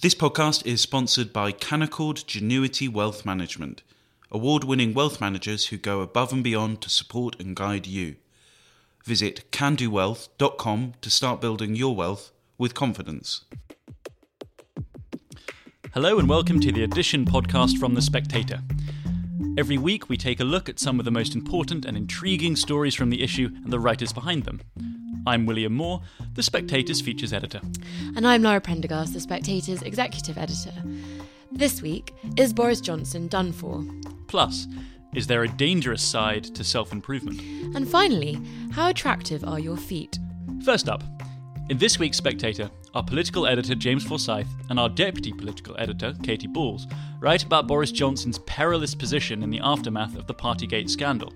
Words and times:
This 0.00 0.14
podcast 0.14 0.64
is 0.64 0.80
sponsored 0.80 1.32
by 1.32 1.50
Canaccord 1.50 2.24
Genuity 2.24 2.88
Wealth 2.88 3.26
Management, 3.26 3.82
award 4.30 4.62
winning 4.62 4.94
wealth 4.94 5.20
managers 5.20 5.66
who 5.66 5.76
go 5.76 6.02
above 6.02 6.32
and 6.32 6.44
beyond 6.44 6.80
to 6.82 6.88
support 6.88 7.34
and 7.40 7.56
guide 7.56 7.84
you. 7.88 8.14
Visit 9.04 9.50
candowealth.com 9.50 10.94
to 11.00 11.10
start 11.10 11.40
building 11.40 11.74
your 11.74 11.96
wealth 11.96 12.30
with 12.58 12.74
confidence. 12.74 13.40
Hello, 15.94 16.20
and 16.20 16.28
welcome 16.28 16.60
to 16.60 16.70
the 16.70 16.84
Edition 16.84 17.24
podcast 17.24 17.78
from 17.78 17.94
The 17.94 18.02
Spectator. 18.02 18.60
Every 19.58 19.78
week, 19.78 20.08
we 20.08 20.16
take 20.16 20.38
a 20.38 20.44
look 20.44 20.68
at 20.68 20.78
some 20.78 21.00
of 21.00 21.06
the 21.06 21.10
most 21.10 21.34
important 21.34 21.84
and 21.84 21.96
intriguing 21.96 22.54
stories 22.54 22.94
from 22.94 23.10
the 23.10 23.20
issue 23.24 23.50
and 23.64 23.72
the 23.72 23.80
writers 23.80 24.12
behind 24.12 24.44
them. 24.44 24.60
I'm 25.26 25.46
William 25.46 25.74
Moore, 25.74 26.00
The 26.34 26.42
Spectator's 26.42 27.00
features 27.00 27.32
editor. 27.32 27.60
And 28.16 28.26
I'm 28.26 28.42
Laura 28.42 28.60
Prendergast, 28.60 29.12
The 29.12 29.20
Spectator's 29.20 29.82
executive 29.82 30.38
editor. 30.38 30.72
This 31.52 31.82
week, 31.82 32.14
is 32.36 32.52
Boris 32.52 32.80
Johnson 32.80 33.28
done 33.28 33.52
for? 33.52 33.84
Plus, 34.26 34.66
is 35.14 35.26
there 35.26 35.42
a 35.42 35.48
dangerous 35.48 36.02
side 36.02 36.44
to 36.54 36.64
self 36.64 36.92
improvement? 36.92 37.40
And 37.74 37.88
finally, 37.88 38.40
how 38.72 38.88
attractive 38.88 39.44
are 39.44 39.58
your 39.58 39.76
feet? 39.76 40.18
First 40.64 40.88
up, 40.88 41.02
in 41.70 41.78
this 41.78 41.98
week's 41.98 42.16
Spectator, 42.16 42.70
our 42.94 43.02
political 43.02 43.46
editor 43.46 43.74
James 43.74 44.04
Forsyth 44.04 44.48
and 44.70 44.78
our 44.78 44.88
deputy 44.88 45.32
political 45.32 45.76
editor 45.78 46.14
Katy 46.22 46.46
Balls 46.46 46.86
write 47.20 47.44
about 47.44 47.66
Boris 47.66 47.92
Johnson's 47.92 48.38
perilous 48.40 48.94
position 48.94 49.42
in 49.42 49.50
the 49.50 49.60
aftermath 49.60 50.16
of 50.16 50.26
the 50.26 50.34
Partygate 50.34 50.88
scandal. 50.88 51.32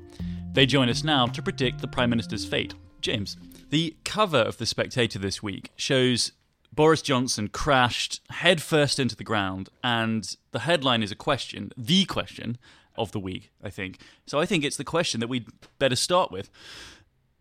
They 0.53 0.67
join 0.67 0.89
us 0.89 1.05
now 1.05 1.27
to 1.27 1.43
predict 1.43 1.81
the 1.81 1.89
Prime 1.89 2.11
Minister's 2.11 2.45
fate. 2.47 2.75
James. 3.03 3.37
The 3.73 3.97
cover 4.05 4.37
of 4.37 4.59
The 4.59 4.67
Spectator 4.67 5.19
this 5.19 5.43
week 5.43 5.71
shows 5.77 6.33
Boris 6.75 7.01
Johnson 7.01 7.49
crashed 7.49 8.21
headfirst 8.29 8.99
into 8.99 9.17
the 9.17 9.25
ground, 9.25 9.71
and 9.83 10.37
the 10.51 10.59
headline 10.59 11.03
is 11.03 11.11
a 11.11 11.17
question, 11.17 11.73
the 11.75 12.05
question 12.05 12.59
of 12.99 13.13
the 13.13 13.19
week, 13.19 13.51
I 13.65 13.71
think. 13.71 13.99
So 14.27 14.39
I 14.39 14.45
think 14.45 14.63
it's 14.63 14.77
the 14.77 14.85
question 14.85 15.21
that 15.21 15.29
we'd 15.29 15.49
better 15.79 15.97
start 15.97 16.31
with. 16.31 16.51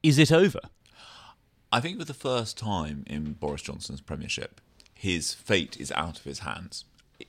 Is 0.03 0.17
it 0.17 0.31
over? 0.31 0.61
I 1.69 1.81
think 1.81 1.99
for 1.99 2.05
the 2.05 2.13
first 2.13 2.57
time 2.57 3.03
in 3.07 3.33
Boris 3.33 3.63
Johnson's 3.63 3.99
premiership, 3.99 4.61
his 4.93 5.33
fate 5.33 5.75
is 5.81 5.91
out 5.97 6.17
of 6.17 6.23
his 6.23 6.39
hands. 6.39 6.85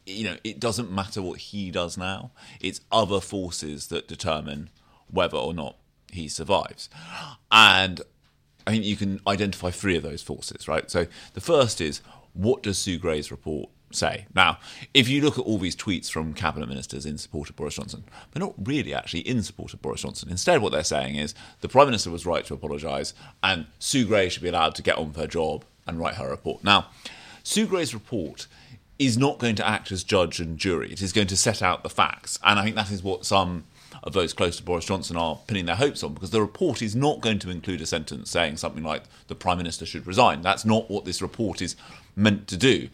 You 0.06 0.26
know, 0.26 0.36
it 0.44 0.60
doesn't 0.60 0.92
matter 0.92 1.20
what 1.20 1.40
he 1.40 1.72
does 1.72 1.98
now, 1.98 2.30
it's 2.60 2.80
other 2.92 3.20
forces 3.20 3.88
that 3.88 4.06
determine 4.06 4.70
whether 5.10 5.38
or 5.38 5.52
not 5.52 5.74
he 6.12 6.28
survives. 6.28 6.88
And 7.50 8.02
I 8.66 8.72
think 8.72 8.84
you 8.84 8.96
can 8.96 9.20
identify 9.26 9.70
three 9.70 9.96
of 9.96 10.02
those 10.02 10.22
forces, 10.22 10.68
right? 10.68 10.90
So 10.90 11.06
the 11.34 11.40
first 11.40 11.80
is 11.80 12.00
what 12.34 12.62
does 12.62 12.78
Sue 12.78 12.98
Gray's 12.98 13.30
report 13.30 13.68
say? 13.90 14.26
Now, 14.34 14.58
if 14.94 15.08
you 15.08 15.20
look 15.20 15.38
at 15.38 15.44
all 15.44 15.58
these 15.58 15.76
tweets 15.76 16.10
from 16.10 16.32
cabinet 16.34 16.68
ministers 16.68 17.04
in 17.04 17.18
support 17.18 17.50
of 17.50 17.56
Boris 17.56 17.74
Johnson, 17.74 18.04
they're 18.30 18.40
not 18.40 18.54
really 18.58 18.94
actually 18.94 19.20
in 19.20 19.42
support 19.42 19.74
of 19.74 19.82
Boris 19.82 20.02
Johnson. 20.02 20.30
Instead, 20.30 20.62
what 20.62 20.72
they're 20.72 20.84
saying 20.84 21.16
is 21.16 21.34
the 21.60 21.68
Prime 21.68 21.86
Minister 21.86 22.10
was 22.10 22.26
right 22.26 22.44
to 22.46 22.54
apologise 22.54 23.14
and 23.42 23.66
Sue 23.78 24.06
Gray 24.06 24.28
should 24.28 24.42
be 24.42 24.48
allowed 24.48 24.74
to 24.76 24.82
get 24.82 24.96
on 24.96 25.08
with 25.08 25.16
her 25.16 25.26
job 25.26 25.64
and 25.86 25.98
write 25.98 26.14
her 26.14 26.30
report. 26.30 26.64
Now, 26.64 26.86
Sue 27.42 27.66
Gray's 27.66 27.92
report 27.92 28.46
is 28.98 29.18
not 29.18 29.38
going 29.38 29.56
to 29.56 29.66
act 29.66 29.90
as 29.90 30.04
judge 30.04 30.38
and 30.38 30.58
jury. 30.58 30.92
It 30.92 31.02
is 31.02 31.12
going 31.12 31.26
to 31.26 31.36
set 31.36 31.60
out 31.60 31.82
the 31.82 31.90
facts. 31.90 32.38
And 32.44 32.58
I 32.58 32.64
think 32.64 32.76
that 32.76 32.90
is 32.90 33.02
what 33.02 33.26
some 33.26 33.64
of 34.02 34.12
those 34.12 34.32
close 34.32 34.56
to 34.56 34.62
Boris 34.62 34.84
Johnson 34.84 35.16
are 35.16 35.38
pinning 35.46 35.66
their 35.66 35.76
hopes 35.76 36.02
on 36.02 36.14
because 36.14 36.30
the 36.30 36.40
report 36.40 36.82
is 36.82 36.96
not 36.96 37.20
going 37.20 37.38
to 37.40 37.50
include 37.50 37.80
a 37.80 37.86
sentence 37.86 38.30
saying 38.30 38.56
something 38.56 38.82
like 38.82 39.04
the 39.28 39.34
Prime 39.34 39.58
Minister 39.58 39.86
should 39.86 40.06
resign. 40.06 40.42
That's 40.42 40.64
not 40.64 40.90
what 40.90 41.04
this 41.04 41.22
report 41.22 41.62
is 41.62 41.76
meant 42.16 42.48
to 42.48 42.56
do. 42.56 42.88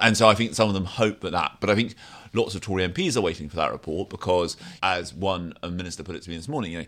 And 0.00 0.16
so 0.16 0.28
I 0.28 0.34
think 0.34 0.54
some 0.54 0.68
of 0.68 0.74
them 0.74 0.86
hope 0.86 1.20
that 1.20 1.32
that. 1.32 1.58
But 1.60 1.70
I 1.70 1.74
think 1.74 1.94
lots 2.32 2.54
of 2.54 2.62
Tory 2.62 2.86
MPs 2.88 3.16
are 3.16 3.20
waiting 3.20 3.48
for 3.48 3.56
that 3.56 3.72
report 3.72 4.08
because, 4.08 4.56
as 4.82 5.12
one 5.12 5.54
minister 5.68 6.02
put 6.02 6.16
it 6.16 6.22
to 6.22 6.30
me 6.30 6.36
this 6.36 6.48
morning, 6.48 6.72
you 6.72 6.78
know, 6.78 6.86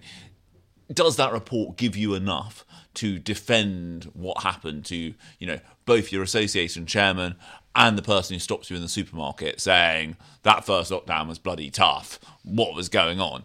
does 0.93 1.17
that 1.17 1.33
report 1.33 1.77
give 1.77 1.97
you 1.97 2.15
enough 2.15 2.65
to 2.95 3.19
defend 3.19 4.05
what 4.15 4.43
happened 4.43 4.85
to 4.87 5.15
you 5.39 5.47
know 5.47 5.59
both 5.85 6.13
your 6.13 6.23
association 6.23 6.87
chairman 6.87 7.35
and 7.77 7.97
the 7.97 8.03
person 8.03 8.35
who 8.35 8.41
stops 8.41 8.71
you 8.71 8.77
in 8.77 8.83
the 8.83 8.89
supermarket 8.89 9.61
saying 9.61 10.17
that 10.43 10.65
first 10.65 10.91
lockdown 10.91 11.29
was 11.29 11.39
bloody 11.39 11.71
tough. 11.71 12.19
What 12.43 12.75
was 12.75 12.89
going 12.89 13.21
on? 13.21 13.45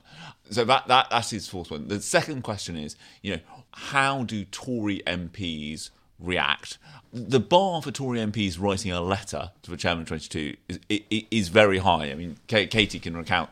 So 0.49 0.63
that, 0.65 0.87
that 0.87 1.07
that's 1.11 1.29
his 1.29 1.47
fourth 1.47 1.69
one. 1.69 1.89
The 1.89 2.01
second 2.01 2.41
question 2.41 2.77
is 2.77 2.95
you 3.21 3.35
know 3.35 3.41
how 3.73 4.23
do 4.23 4.43
tory 4.45 5.01
mps 5.05 5.91
react 6.21 6.77
the 7.13 7.39
bar 7.39 7.81
for 7.81 7.91
Tory 7.91 8.19
MPs 8.19 8.57
writing 8.59 8.91
a 8.91 9.01
letter 9.01 9.51
to 9.63 9.71
the 9.71 9.75
chairman 9.75 10.03
of 10.03 10.07
22 10.07 10.55
is, 10.69 10.79
is, 11.09 11.49
very 11.49 11.79
high. 11.79 12.09
I 12.09 12.15
mean, 12.15 12.37
Katy 12.47 12.99
can 12.99 13.17
recount 13.17 13.49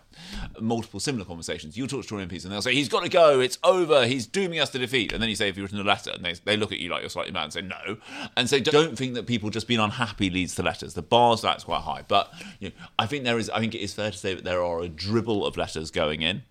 multiple 0.62 1.02
similar 1.02 1.25
conversations. 1.25 1.78
You 1.78 1.85
talk 1.85 2.03
to 2.03 2.07
Tory 2.07 2.25
MPs 2.25 2.46
and 2.46 2.53
they'll 2.53 2.62
say, 2.62 2.74
he's 2.74 2.88
got 2.88 3.03
to 3.03 3.09
go, 3.09 3.41
it's 3.41 3.57
over, 3.63 4.06
he's 4.06 4.25
dooming 4.28 4.62
us 4.62 4.69
to 4.69 4.80
defeat. 4.80 5.12
And 5.12 5.22
then 5.22 5.30
you 5.30 5.35
say, 5.35 5.47
have 5.47 5.57
you 5.57 5.63
written 5.63 5.80
a 5.80 5.84
letter? 5.84 6.12
And 6.12 6.24
they, 6.24 6.34
they 6.46 6.56
look 6.56 6.72
at 6.72 6.80
you 6.80 6.90
like 6.90 7.02
you're 7.02 7.09
slightly 7.09 7.34
mad 7.34 7.46
and 7.46 7.53
say, 7.53 7.62
no. 7.62 7.97
And 8.38 8.50
so 8.50 8.59
don't 8.62 8.97
think 8.97 9.16
that 9.16 9.28
people 9.28 9.50
just 9.50 9.68
being 9.68 9.81
unhappy 9.81 10.30
leads 10.30 10.56
to 10.56 10.63
letters. 10.63 10.94
The 10.94 11.01
bar's 11.01 11.41
that's 11.41 11.66
quite 11.66 11.81
high. 11.81 12.06
But 12.07 12.31
you 12.59 12.69
know, 12.69 12.75
I 12.97 13.07
think 13.07 13.25
there 13.25 13.38
is, 13.38 13.50
I 13.50 13.59
think 13.59 13.75
it 13.75 13.80
is 13.80 13.94
fair 13.94 14.12
to 14.12 14.18
say 14.18 14.36
that 14.36 14.46
there 14.46 14.63
are 14.63 14.81
a 14.81 14.88
dribble 14.88 15.46
of 15.46 15.57
letters 15.57 15.91
going 15.91 16.22
in 16.22 16.44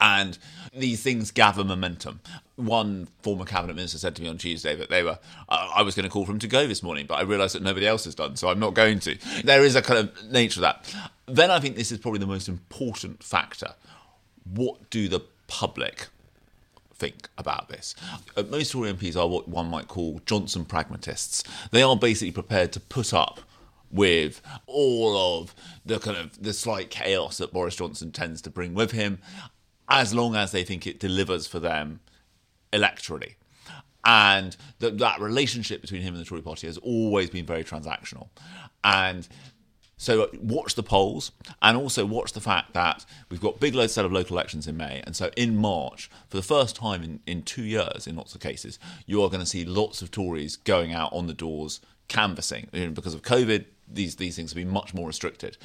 and 0.00 0.38
these 0.74 1.02
things 1.02 1.30
gather 1.30 1.64
momentum. 1.64 2.20
One 2.56 3.08
former 3.22 3.44
cabinet 3.44 3.76
minister 3.76 3.98
said 3.98 4.16
to 4.16 4.22
me 4.22 4.28
on 4.28 4.38
Tuesday 4.38 4.74
that 4.76 4.90
they 4.90 5.02
were, 5.02 5.18
uh, 5.48 5.70
I 5.74 5.82
was 5.82 5.94
going 5.94 6.04
to 6.04 6.10
call 6.10 6.24
for 6.26 6.32
him 6.32 6.38
to 6.40 6.48
go 6.48 6.66
this 6.66 6.82
morning, 6.82 7.06
but 7.06 7.14
I 7.14 7.22
realised 7.22 7.54
that 7.54 7.62
nobody 7.62 7.86
else 7.86 8.04
has 8.04 8.14
done, 8.14 8.36
so 8.36 8.48
I'm 8.48 8.58
not 8.58 8.74
going 8.74 9.00
to. 9.00 9.16
There 9.44 9.64
is 9.64 9.74
a 9.74 9.82
kind 9.82 10.00
of 10.00 10.30
nature 10.30 10.60
of 10.60 10.62
that. 10.62 10.94
Then 11.26 11.50
I 11.50 11.60
think 11.60 11.76
this 11.76 11.92
is 11.92 11.98
probably 11.98 12.20
the 12.20 12.26
most 12.26 12.48
important 12.48 13.22
factor. 13.22 13.74
What 14.44 14.90
do 14.90 15.08
the 15.08 15.20
public 15.48 16.08
think 16.94 17.28
about 17.36 17.68
this? 17.68 17.94
Uh, 18.36 18.44
most 18.44 18.72
Tory 18.72 18.92
MPs 18.92 19.16
are 19.16 19.28
what 19.28 19.48
one 19.48 19.68
might 19.68 19.88
call 19.88 20.20
Johnson 20.26 20.64
pragmatists. 20.64 21.42
They 21.70 21.82
are 21.82 21.96
basically 21.96 22.32
prepared 22.32 22.72
to 22.72 22.80
put 22.80 23.12
up 23.12 23.40
with 23.90 24.42
all 24.66 25.40
of 25.40 25.54
the 25.84 25.98
kind 25.98 26.16
of 26.16 26.42
the 26.42 26.52
slight 26.52 26.90
chaos 26.90 27.38
that 27.38 27.52
Boris 27.52 27.76
Johnson 27.76 28.10
tends 28.10 28.42
to 28.42 28.50
bring 28.50 28.74
with 28.74 28.92
him 28.92 29.18
as 29.88 30.14
long 30.14 30.34
as 30.34 30.52
they 30.52 30.64
think 30.64 30.86
it 30.86 30.98
delivers 30.98 31.46
for 31.46 31.60
them 31.60 32.00
electorally. 32.72 33.34
And 34.04 34.56
that 34.78 34.98
that 34.98 35.20
relationship 35.20 35.80
between 35.80 36.02
him 36.02 36.14
and 36.14 36.24
the 36.24 36.28
Tory 36.28 36.42
party 36.42 36.68
has 36.68 36.78
always 36.78 37.28
been 37.28 37.44
very 37.44 37.64
transactional. 37.64 38.28
And 38.84 39.26
so 39.96 40.24
uh, 40.24 40.26
watch 40.40 40.74
the 40.74 40.82
polls 40.82 41.32
and 41.62 41.76
also 41.76 42.04
watch 42.04 42.32
the 42.32 42.40
fact 42.40 42.74
that 42.74 43.04
we've 43.30 43.40
got 43.40 43.58
big 43.58 43.74
set 43.88 44.04
of 44.04 44.12
local 44.12 44.36
elections 44.36 44.68
in 44.68 44.76
May. 44.76 45.02
And 45.04 45.16
so 45.16 45.30
in 45.36 45.56
March, 45.56 46.10
for 46.28 46.36
the 46.36 46.42
first 46.42 46.76
time 46.76 47.02
in, 47.02 47.20
in 47.26 47.42
two 47.42 47.64
years, 47.64 48.06
in 48.06 48.14
lots 48.14 48.34
of 48.34 48.40
cases, 48.40 48.78
you 49.06 49.22
are 49.22 49.28
going 49.28 49.40
to 49.40 49.46
see 49.46 49.64
lots 49.64 50.02
of 50.02 50.10
Tories 50.10 50.56
going 50.56 50.92
out 50.92 51.12
on 51.12 51.26
the 51.26 51.34
doors 51.34 51.80
canvassing. 52.08 52.68
You 52.72 52.86
know, 52.86 52.92
because 52.92 53.14
of 53.14 53.22
COVID, 53.22 53.64
these, 53.88 54.16
these 54.16 54.36
things 54.36 54.50
have 54.50 54.56
been 54.56 54.68
much 54.68 54.92
more 54.92 55.06
restricted. 55.08 55.56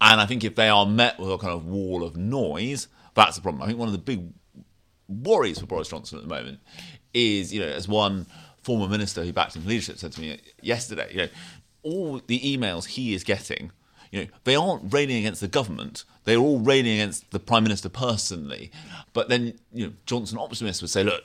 And 0.00 0.20
I 0.20 0.26
think 0.26 0.42
if 0.42 0.56
they 0.56 0.68
are 0.68 0.84
met 0.84 1.18
with 1.18 1.30
a 1.30 1.38
kind 1.38 1.54
of 1.54 1.64
wall 1.64 2.02
of 2.02 2.16
noise, 2.16 2.88
that's 3.16 3.36
the 3.36 3.42
problem. 3.42 3.62
I 3.62 3.66
think 3.66 3.78
one 3.78 3.88
of 3.88 3.92
the 3.92 3.98
big 3.98 4.28
worries 5.08 5.58
for 5.58 5.66
Boris 5.66 5.88
Johnson 5.88 6.18
at 6.18 6.24
the 6.24 6.28
moment 6.28 6.60
is, 7.14 7.52
you 7.52 7.60
know, 7.60 7.66
as 7.66 7.88
one 7.88 8.26
former 8.62 8.88
minister 8.88 9.24
who 9.24 9.32
backed 9.32 9.56
him 9.56 9.62
for 9.62 9.68
leadership 9.68 9.98
said 9.98 10.12
to 10.12 10.20
me 10.20 10.38
yesterday, 10.60 11.08
you 11.10 11.18
know, 11.18 11.28
all 11.82 12.20
the 12.26 12.40
emails 12.40 12.86
he 12.86 13.14
is 13.14 13.24
getting, 13.24 13.70
you 14.10 14.22
know, 14.22 14.28
they 14.44 14.54
aren't 14.54 14.92
railing 14.92 15.16
against 15.16 15.40
the 15.40 15.48
government. 15.48 16.04
They're 16.24 16.38
all 16.38 16.58
railing 16.58 16.92
against 16.92 17.30
the 17.30 17.38
prime 17.38 17.62
minister 17.62 17.88
personally. 17.88 18.70
But 19.12 19.28
then, 19.28 19.58
you 19.72 19.86
know, 19.86 19.92
Johnson 20.04 20.38
optimists 20.38 20.82
would 20.82 20.90
say, 20.90 21.04
look, 21.04 21.22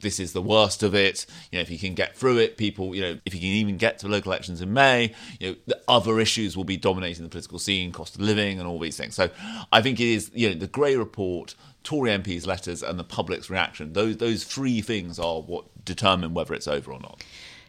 this 0.00 0.20
is 0.20 0.32
the 0.32 0.42
worst 0.42 0.82
of 0.82 0.94
it. 0.94 1.26
You 1.50 1.58
know, 1.58 1.62
if 1.62 1.70
you 1.70 1.78
can 1.78 1.94
get 1.94 2.16
through 2.16 2.38
it, 2.38 2.56
people, 2.56 2.94
you 2.94 3.02
know, 3.02 3.18
if 3.24 3.34
you 3.34 3.40
can 3.40 3.48
even 3.48 3.76
get 3.76 3.98
to 4.00 4.08
local 4.08 4.32
elections 4.32 4.60
in 4.60 4.72
May, 4.72 5.14
you 5.40 5.50
know, 5.50 5.56
the 5.66 5.80
other 5.88 6.20
issues 6.20 6.56
will 6.56 6.64
be 6.64 6.76
dominating 6.76 7.24
the 7.24 7.30
political 7.30 7.58
scene, 7.58 7.92
cost 7.92 8.14
of 8.14 8.20
living, 8.20 8.58
and 8.58 8.68
all 8.68 8.78
these 8.78 8.96
things. 8.96 9.14
So, 9.14 9.30
I 9.72 9.82
think 9.82 10.00
it 10.00 10.08
is, 10.08 10.30
you 10.34 10.48
know, 10.48 10.54
the 10.54 10.66
Gray 10.66 10.96
report, 10.96 11.54
Tory 11.82 12.10
MPs' 12.10 12.46
letters, 12.46 12.82
and 12.82 12.98
the 12.98 13.04
public's 13.04 13.50
reaction. 13.50 13.92
Those 13.92 14.18
those 14.18 14.44
three 14.44 14.80
things 14.80 15.18
are 15.18 15.40
what 15.40 15.64
determine 15.84 16.34
whether 16.34 16.54
it's 16.54 16.68
over 16.68 16.92
or 16.92 17.00
not. 17.00 17.24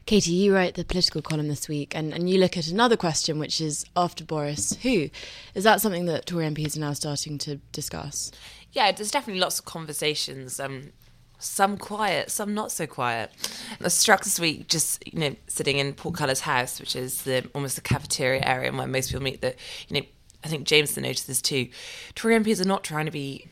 Katy, 0.09 0.31
you 0.31 0.56
write 0.56 0.74
the 0.74 0.83
political 0.83 1.21
column 1.21 1.50
this 1.50 1.69
week, 1.69 1.95
and, 1.95 2.13
and 2.15 2.27
you 2.27 2.39
look 2.39 2.57
at 2.57 2.68
another 2.68 2.98
question, 2.98 3.38
which 3.38 3.62
is 3.62 3.86
after 3.95 4.25
Boris, 4.25 4.75
who? 4.81 5.09
Is 5.54 5.63
that 5.65 5.81
something 5.81 6.06
that 6.06 6.25
Tory 6.25 6.45
MPs 6.45 6.75
are 6.75 6.80
now 6.80 6.94
starting 6.94 7.38
to 7.38 7.57
discuss? 7.71 8.31
Yeah, 8.71 8.92
there's 8.92 9.12
definitely 9.12 9.39
lots 9.39 9.59
of 9.59 9.65
conversations. 9.65 10.59
Um, 10.59 10.94
some 11.39 11.77
quiet, 11.77 12.30
some 12.30 12.53
not 12.53 12.71
so 12.71 12.86
quiet. 12.86 13.31
I 13.71 13.83
was 13.83 13.94
struck 13.94 14.24
this 14.24 14.39
week 14.39 14.68
just, 14.68 15.06
you 15.07 15.19
know, 15.19 15.36
sitting 15.47 15.77
in 15.77 15.94
Portcullis 15.94 16.41
House, 16.41 16.80
which 16.80 16.95
is 16.95 17.24
the 17.24 17.50
almost 17.56 17.75
the 17.75 17.81
cafeteria 17.81 18.41
area 18.45 18.71
where 18.71 18.88
most 18.88 19.09
people 19.09 19.24
meet 19.24 19.41
that, 19.41 19.56
you 19.88 20.00
know, 20.00 20.06
I 20.44 20.47
think 20.47 20.65
Jameson 20.65 21.03
noticed 21.03 21.27
this 21.27 21.41
too. 21.41 21.69
Tory 22.15 22.36
MPs 22.36 22.62
are 22.62 22.68
not 22.68 22.83
trying 22.83 23.06
to 23.06 23.12
be 23.12 23.47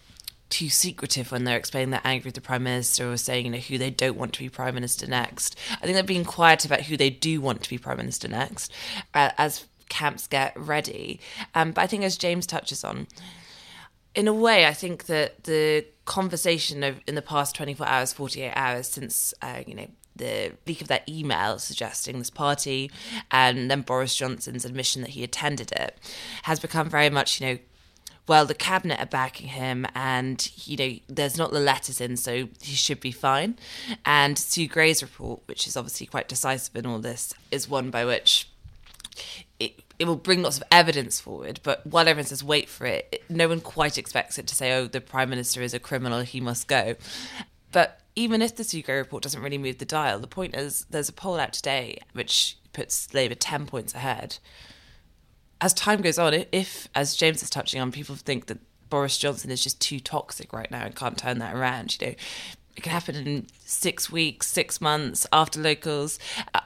too 0.50 0.70
secretive 0.70 1.32
when 1.32 1.44
they're 1.44 1.58
explaining 1.58 1.90
they're 1.90 2.02
angry 2.04 2.30
with 2.30 2.36
the 2.36 2.42
prime 2.42 2.64
minister 2.64 3.12
or 3.12 3.18
saying 3.18 3.46
you 3.46 3.52
know 3.52 3.58
who 3.58 3.78
they 3.78 3.90
don't 3.90 4.18
want 4.18 4.32
to 4.34 4.40
be 4.40 4.50
prime 4.50 4.76
minister 4.76 5.06
next. 5.08 5.58
I 5.72 5.82
think 5.82 5.94
they're 5.94 6.04
being 6.04 6.24
quiet 6.24 6.66
about 6.66 6.82
who 6.82 6.96
they 6.96 7.10
do 7.10 7.42
want 7.42 7.64
to 7.64 7.70
be 7.70 7.78
prime 7.78 7.98
minister 7.98 8.28
next, 8.28 8.72
uh, 9.14 9.32
as 9.38 9.66
camps 9.90 10.28
get 10.28 10.54
ready. 10.58 11.20
Um, 11.54 11.72
but 11.72 11.82
I 11.82 11.88
think, 11.88 12.04
as 12.04 12.18
James 12.18 12.48
touches 12.48 12.84
on, 12.84 13.08
in 14.16 14.28
a 14.28 14.34
way, 14.34 14.66
I 14.66 14.74
think 14.74 15.06
that 15.06 15.44
the 15.44 15.86
conversation 16.08 16.84
of 16.84 17.00
in 17.06 17.16
the 17.16 17.22
past 17.22 17.56
24 17.56 17.88
hours, 17.88 18.14
48 18.14 18.54
hours 18.56 18.88
since, 18.88 19.34
uh, 19.42 19.62
you 19.68 19.76
know, 19.76 19.88
the 20.16 20.54
leak 20.66 20.82
of 20.82 20.88
that 20.88 21.08
email 21.08 21.60
suggesting 21.60 22.18
this 22.18 22.32
party 22.32 22.90
and 23.30 23.70
then 23.70 23.82
Boris 23.82 24.16
Johnson's 24.16 24.66
admission 24.66 25.04
that 25.04 25.12
he 25.12 25.24
attended 25.24 25.72
it 25.72 26.00
has 26.44 26.60
become 26.60 26.90
very 26.90 27.12
much, 27.12 27.40
you 27.40 27.48
know, 27.48 27.58
well, 28.28 28.46
the 28.46 28.56
cabinet 28.56 29.00
are 29.00 29.06
backing 29.06 29.48
him, 29.48 29.86
and 29.96 30.52
you 30.66 30.76
know 30.76 31.00
there's 31.08 31.38
not 31.38 31.52
the 31.52 31.62
letters 31.62 32.02
in, 32.02 32.18
so 32.18 32.50
he 32.62 32.76
should 32.76 33.00
be 33.00 33.14
fine. 33.14 33.58
And 34.06 34.38
Sue 34.38 34.68
Gray's 34.68 35.02
report, 35.02 35.40
which 35.46 35.66
is 35.66 35.78
obviously 35.78 36.08
quite 36.08 36.28
decisive 36.28 36.76
in 36.76 36.86
all 36.86 37.00
this, 37.00 37.34
is 37.52 37.70
one 37.70 37.90
by 37.90 38.04
which 38.04 38.50
it, 39.62 39.80
it 40.00 40.06
will 40.06 40.16
bring 40.16 40.42
lots 40.42 40.58
of 40.58 40.64
evidence 40.72 41.20
forward. 41.20 41.60
But 41.64 41.86
while 41.86 42.08
everyone 42.08 42.28
says 42.28 42.44
wait 42.44 42.70
for 42.70 42.86
it, 42.86 43.24
no 43.30 43.48
one 43.48 43.62
quite 43.62 43.98
expects 43.98 44.38
it 44.38 44.48
to 44.48 44.56
say, 44.56 44.74
"Oh, 44.74 44.88
the 44.88 45.02
prime 45.02 45.30
minister 45.30 45.62
is 45.62 45.74
a 45.74 45.80
criminal; 45.80 46.22
he 46.22 46.42
must 46.42 46.68
go." 46.68 46.96
But 47.72 48.02
even 48.16 48.42
if 48.42 48.56
the 48.56 48.82
Gray 48.82 48.98
report 48.98 49.24
doesn't 49.24 49.42
really 49.42 49.58
move 49.58 49.78
the 49.78 49.86
dial, 49.86 50.20
the 50.20 50.28
point 50.28 50.56
is 50.56 50.86
there's 50.90 51.10
a 51.10 51.14
poll 51.14 51.40
out 51.40 51.54
today 51.54 52.00
which 52.14 52.58
puts 52.74 53.14
Labour 53.14 53.36
ten 53.36 53.66
points 53.66 53.94
ahead 53.94 54.38
as 55.62 55.74
time 55.74 56.02
goes 56.02 56.20
on, 56.20 56.46
if, 56.52 56.88
as 56.94 57.16
James 57.16 57.42
is 57.42 57.50
touching 57.50 57.82
on, 57.82 57.92
people 57.92 58.16
think 58.16 58.48
that 58.48 58.60
Boris 58.90 59.18
Johnson 59.18 59.52
is 59.52 59.64
just 59.64 59.82
too 59.82 60.00
toxic 60.00 60.54
right 60.54 60.70
now 60.70 60.86
and 60.86 60.96
can't 60.96 61.18
turn 61.18 61.40
that 61.40 61.56
around, 61.56 61.98
you 62.00 62.08
know, 62.08 62.14
it 62.76 62.82
could 62.84 62.92
happen 62.92 63.16
in 63.16 63.48
six 63.66 64.12
weeks, 64.12 64.48
six 64.48 64.80
months 64.80 65.26
after 65.34 65.60
locals. 65.60 66.20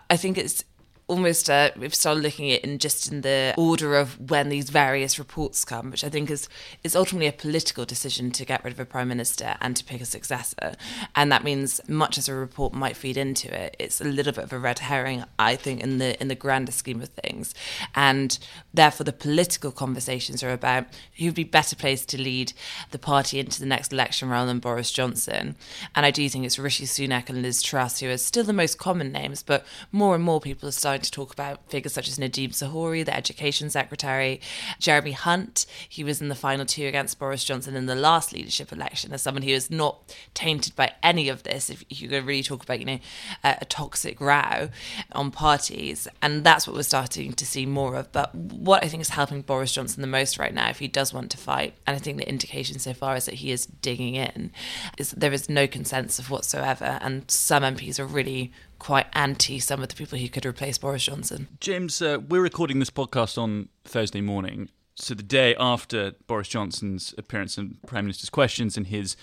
I 0.10 0.18
think 0.18 0.38
it's 0.38 0.66
almost 1.12 1.50
uh, 1.50 1.72
we've 1.76 1.94
started 1.94 2.24
looking 2.24 2.50
at 2.52 2.62
in 2.62 2.80
just 2.80 3.12
in 3.12 3.20
the 3.20 3.54
order 3.58 3.98
of 3.98 4.32
when 4.32 4.48
these 4.48 4.70
various 4.70 5.20
reports 5.20 5.66
come, 5.66 5.92
which 5.92 6.06
I 6.06 6.10
think 6.10 6.32
is 6.32 6.48
is 6.86 6.96
ultimately 6.96 7.28
a 7.28 7.34
political 7.34 7.84
decision 7.84 8.32
to 8.32 8.46
get 8.46 8.64
rid 8.64 8.72
of 8.72 8.80
a 8.80 8.86
prime 8.86 9.10
minister 9.10 9.56
and 9.60 9.76
to 9.76 9.84
pick 9.84 10.00
a 10.00 10.06
successor, 10.06 10.74
and 11.14 11.30
that 11.30 11.44
means 11.44 11.82
much 11.90 12.18
as 12.18 12.30
a 12.30 12.34
report 12.34 12.74
might 12.74 12.96
feed 12.96 13.18
into 13.18 13.54
it, 13.54 13.76
it's 13.78 14.00
a 14.00 14.06
little 14.06 14.32
bit 14.32 14.46
of 14.46 14.54
a 14.54 14.58
red 14.58 14.80
herring, 14.80 15.26
I 15.38 15.58
think, 15.58 15.82
in 15.82 15.98
the 15.98 16.20
in 16.22 16.30
the 16.30 16.36
grander 16.36 16.72
scheme 16.72 17.02
of 17.02 17.10
things, 17.10 17.54
and 17.94 18.40
therefore 18.74 19.04
the 19.04 19.12
political 19.12 19.72
conversations 19.72 20.42
are 20.42 20.54
about 20.54 20.86
who'd 21.18 21.36
be 21.36 21.44
better 21.44 21.76
placed 21.76 22.08
to 22.10 22.22
lead 22.22 22.54
the 22.92 23.00
party 23.00 23.38
into 23.38 23.60
the 23.60 23.66
next 23.66 23.92
election 23.92 24.30
rather 24.30 24.48
than 24.48 24.60
Boris 24.60 24.92
Johnson, 24.92 25.58
and 25.94 26.06
I 26.06 26.12
do 26.12 26.30
think 26.30 26.46
it's 26.46 26.58
Rishi 26.58 26.86
Sunak 26.86 27.30
and 27.30 27.42
Liz 27.42 27.62
Truss 27.62 28.00
who 28.00 28.10
are 28.10 28.18
still 28.18 28.46
the 28.46 28.54
most 28.54 28.78
common 28.78 29.12
names, 29.12 29.44
but 29.44 29.66
more 29.92 30.16
and 30.16 30.24
more 30.24 30.40
people 30.40 30.70
are 30.70 30.72
starting 30.72 31.01
to 31.02 31.12
talk 31.12 31.34
about 31.34 31.70
figures 31.70 31.94
such 31.94 32.08
as 32.08 32.18
Nadhim 32.18 32.50
Zahawi, 32.50 33.06
the 33.06 33.16
Education 33.16 33.70
Secretary, 33.70 34.40
Jeremy 34.80 35.12
Hunt. 35.12 35.66
He 35.88 36.04
was 36.04 36.22
in 36.22 36.30
the 36.30 36.36
final 36.36 36.66
two 36.66 36.86
against 36.86 37.20
Boris 37.20 37.44
Johnson 37.44 37.76
in 37.76 37.86
the 37.86 37.96
last 37.96 38.34
leadership 38.34 38.72
election 38.72 39.14
as 39.14 39.22
someone 39.22 39.44
who 39.44 39.52
is 39.52 39.70
not 39.70 40.16
tainted 40.34 40.76
by 40.76 40.94
any 41.04 41.30
of 41.30 41.44
this. 41.44 41.70
If 41.70 41.84
you 41.90 42.08
could 42.08 42.26
really 42.26 42.44
talk 42.44 42.64
about, 42.64 42.80
you 42.80 42.86
know, 42.86 43.00
a, 43.44 43.58
a 43.62 43.66
toxic 43.66 44.20
row 44.22 44.70
on 45.12 45.32
parties, 45.32 46.08
and 46.22 46.44
that's 46.44 46.68
what 46.68 46.76
we're 46.76 46.84
starting 46.84 47.34
to 47.34 47.46
see 47.46 47.66
more 47.66 47.96
of. 47.96 48.12
But 48.12 48.34
what 48.36 48.84
I 48.84 48.88
think 48.88 49.02
is 49.02 49.10
helping 49.10 49.42
Boris 49.42 49.74
Johnson 49.74 50.02
the 50.02 50.08
most 50.08 50.38
right 50.38 50.54
now, 50.54 50.70
if 50.70 50.80
he 50.80 50.88
does 50.88 51.14
want 51.14 51.32
to 51.32 51.38
fight, 51.38 51.76
and 51.86 51.96
I 51.96 52.00
think 52.00 52.18
the 52.18 52.28
indication 52.28 52.80
so 52.80 52.94
far 52.94 53.16
is 53.16 53.26
that 53.26 53.36
he 53.36 53.52
is 53.52 53.66
digging 53.66 54.16
in, 54.16 54.52
is 54.98 55.12
there 55.12 55.34
is 55.34 55.50
no 55.50 55.68
consensus 55.68 56.30
whatsoever, 56.30 57.00
and 57.02 57.30
some 57.30 57.64
MPs 57.64 58.00
are 58.00 58.06
really 58.06 58.52
quite 58.82 59.06
anti 59.14 59.60
some 59.60 59.84
of 59.84 59.90
the 59.90 59.96
people 59.96 60.18
who 60.18 60.28
could 60.28 60.44
replace 60.44 60.80
Boris 60.80 61.04
Johnson. 61.04 61.48
James, 61.60 62.02
uh, 62.02 62.18
we're 62.28 62.42
recording 62.42 62.80
this 62.80 62.90
podcast 62.90 63.38
on 63.38 63.70
Thursday 63.86 64.22
morning, 64.22 64.70
so 64.96 65.14
the 65.14 65.22
day 65.22 65.56
after 65.60 66.14
Boris 66.26 66.48
Johnson's 66.48 67.14
appearance 67.16 67.60
in 67.60 67.78
Prime 67.86 68.06
Minister's 68.06 68.32
Questions 68.32 68.78
and 68.78 68.88
his 68.88 69.16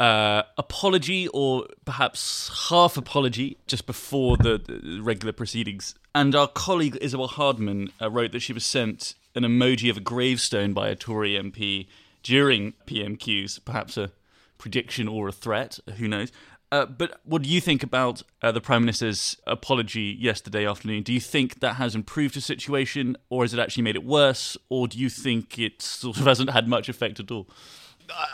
uh, 0.00 0.44
apology, 0.56 1.28
or 1.28 1.66
perhaps 1.84 2.68
half 2.70 2.96
apology, 2.96 3.58
just 3.66 3.84
before 3.84 4.38
the, 4.38 4.56
the 4.56 5.00
regular 5.02 5.34
proceedings. 5.34 5.94
And 6.14 6.34
our 6.34 6.48
colleague 6.48 6.96
Isabel 7.02 7.28
Hardman 7.28 7.90
uh, 8.00 8.10
wrote 8.10 8.32
that 8.32 8.40
she 8.40 8.54
was 8.54 8.64
sent 8.64 9.14
an 9.34 9.42
emoji 9.42 9.90
of 9.90 9.98
a 9.98 10.00
gravestone 10.00 10.72
by 10.72 10.88
a 10.88 10.96
Tory 10.96 11.32
MP 11.32 11.86
during 12.22 12.72
PMQs, 12.86 13.62
perhaps 13.62 13.98
a 13.98 14.10
prediction 14.56 15.06
or 15.06 15.28
a 15.28 15.32
threat, 15.32 15.78
who 15.98 16.08
knows. 16.08 16.32
Uh, 16.74 16.86
but 16.86 17.20
what 17.22 17.40
do 17.40 17.48
you 17.48 17.60
think 17.60 17.84
about 17.84 18.20
uh, 18.42 18.50
the 18.50 18.60
Prime 18.60 18.82
Minister's 18.82 19.36
apology 19.46 20.16
yesterday 20.18 20.66
afternoon? 20.66 21.04
Do 21.04 21.12
you 21.12 21.20
think 21.20 21.60
that 21.60 21.74
has 21.74 21.94
improved 21.94 22.34
the 22.34 22.40
situation, 22.40 23.16
or 23.30 23.44
has 23.44 23.54
it 23.54 23.60
actually 23.60 23.84
made 23.84 23.94
it 23.94 24.02
worse, 24.02 24.56
or 24.70 24.88
do 24.88 24.98
you 24.98 25.08
think 25.08 25.56
it 25.56 25.80
sort 25.80 26.16
of 26.16 26.24
hasn't 26.24 26.50
had 26.50 26.66
much 26.66 26.88
effect 26.88 27.20
at 27.20 27.30
all? 27.30 27.48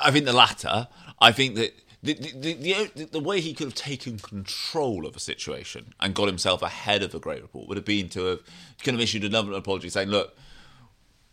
I 0.02 0.10
think 0.10 0.25
the 0.25 0.32
latter. 0.32 0.88
I 1.20 1.32
think 1.32 1.56
that 1.56 1.75
the, 2.02 2.14
the, 2.14 2.88
the, 2.94 3.04
the, 3.12 3.20
way 3.20 3.42
he 3.42 3.52
could 3.52 3.66
have 3.66 3.75
taken 3.75 4.19
control 4.19 5.04
of 5.04 5.14
a 5.14 5.20
situation 5.20 5.92
and 6.00 6.14
got 6.14 6.26
himself 6.26 6.62
ahead 6.62 7.02
of 7.02 7.12
the 7.12 7.20
Gray 7.20 7.42
Report 7.42 7.69
would 7.69 7.76
have 7.76 7.84
been 7.84 8.08
to 8.08 8.25
have 8.25 8.40
kind 8.82 8.94
of 8.94 9.02
issued 9.02 9.22
another 9.22 9.52
apology 9.52 9.90
saying, 9.90 10.08
look, 10.08 10.34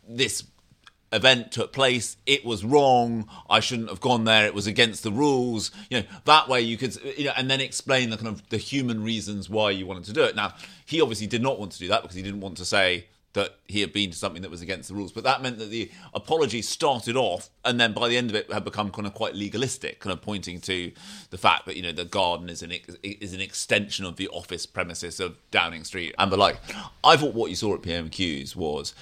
this 0.05 0.43
event 1.13 1.51
took 1.53 1.71
place 1.71 2.17
it 2.25 2.43
was 2.43 2.65
wrong 2.65 3.25
i 3.49 3.61
shouldn't 3.61 3.87
have 3.87 4.01
gone 4.01 4.25
there 4.25 4.45
it 4.45 4.53
was 4.53 4.67
against 4.67 5.03
the 5.03 5.11
rules 5.11 5.71
you 5.89 5.97
know 5.97 6.05
that 6.25 6.49
way 6.49 6.59
you 6.59 6.75
could 6.75 6.93
you 7.17 7.25
know 7.25 7.31
and 7.37 7.49
then 7.49 7.61
explain 7.61 8.09
the 8.09 8.17
kind 8.17 8.27
of 8.27 8.47
the 8.49 8.57
human 8.57 9.03
reasons 9.03 9.49
why 9.49 9.71
you 9.71 9.85
wanted 9.85 10.05
to 10.05 10.13
do 10.13 10.23
it. 10.23 10.35
Now 10.35 10.53
he 10.85 11.01
obviously 11.01 11.27
did 11.27 11.41
not 11.41 11.59
want 11.59 11.71
to 11.73 11.79
do 11.79 11.87
that 11.89 12.01
because 12.01 12.15
he 12.15 12.21
didn't 12.21 12.41
want 12.41 12.57
to 12.57 12.65
say 12.65 13.05
that 13.33 13.55
he 13.67 13.81
had 13.81 13.93
been 13.93 14.09
to 14.09 14.17
something 14.17 14.41
that 14.41 14.49
was 14.49 14.61
against 14.61 14.89
the 14.89 14.95
rules 14.95 15.11
but 15.11 15.23
that 15.23 15.41
meant 15.41 15.59
that 15.59 15.69
the 15.69 15.91
apology 16.13 16.61
started 16.61 17.15
off 17.15 17.49
and 17.63 17.79
then 17.79 17.93
by 17.93 18.07
the 18.07 18.17
end 18.17 18.29
of 18.29 18.35
it 18.35 18.51
had 18.51 18.63
become 18.63 18.89
kind 18.89 19.05
of 19.05 19.13
quite 19.13 19.35
legalistic 19.35 19.99
kind 19.99 20.11
of 20.11 20.21
pointing 20.21 20.59
to 20.59 20.91
the 21.29 21.37
fact 21.37 21.65
that 21.65 21.75
you 21.75 21.83
know 21.83 21.91
the 21.91 22.05
garden 22.05 22.49
is 22.49 22.63
an 22.63 22.71
is 23.03 23.33
an 23.33 23.41
extension 23.41 24.05
of 24.05 24.15
the 24.15 24.27
office 24.29 24.65
premises 24.65 25.19
of 25.19 25.37
downing 25.51 25.83
street 25.83 26.15
and 26.17 26.31
the 26.31 26.37
like. 26.37 26.57
I 27.03 27.15
thought 27.15 27.35
what 27.35 27.49
you 27.49 27.55
saw 27.55 27.75
at 27.75 27.81
pmqs 27.81 28.55
was 28.55 28.95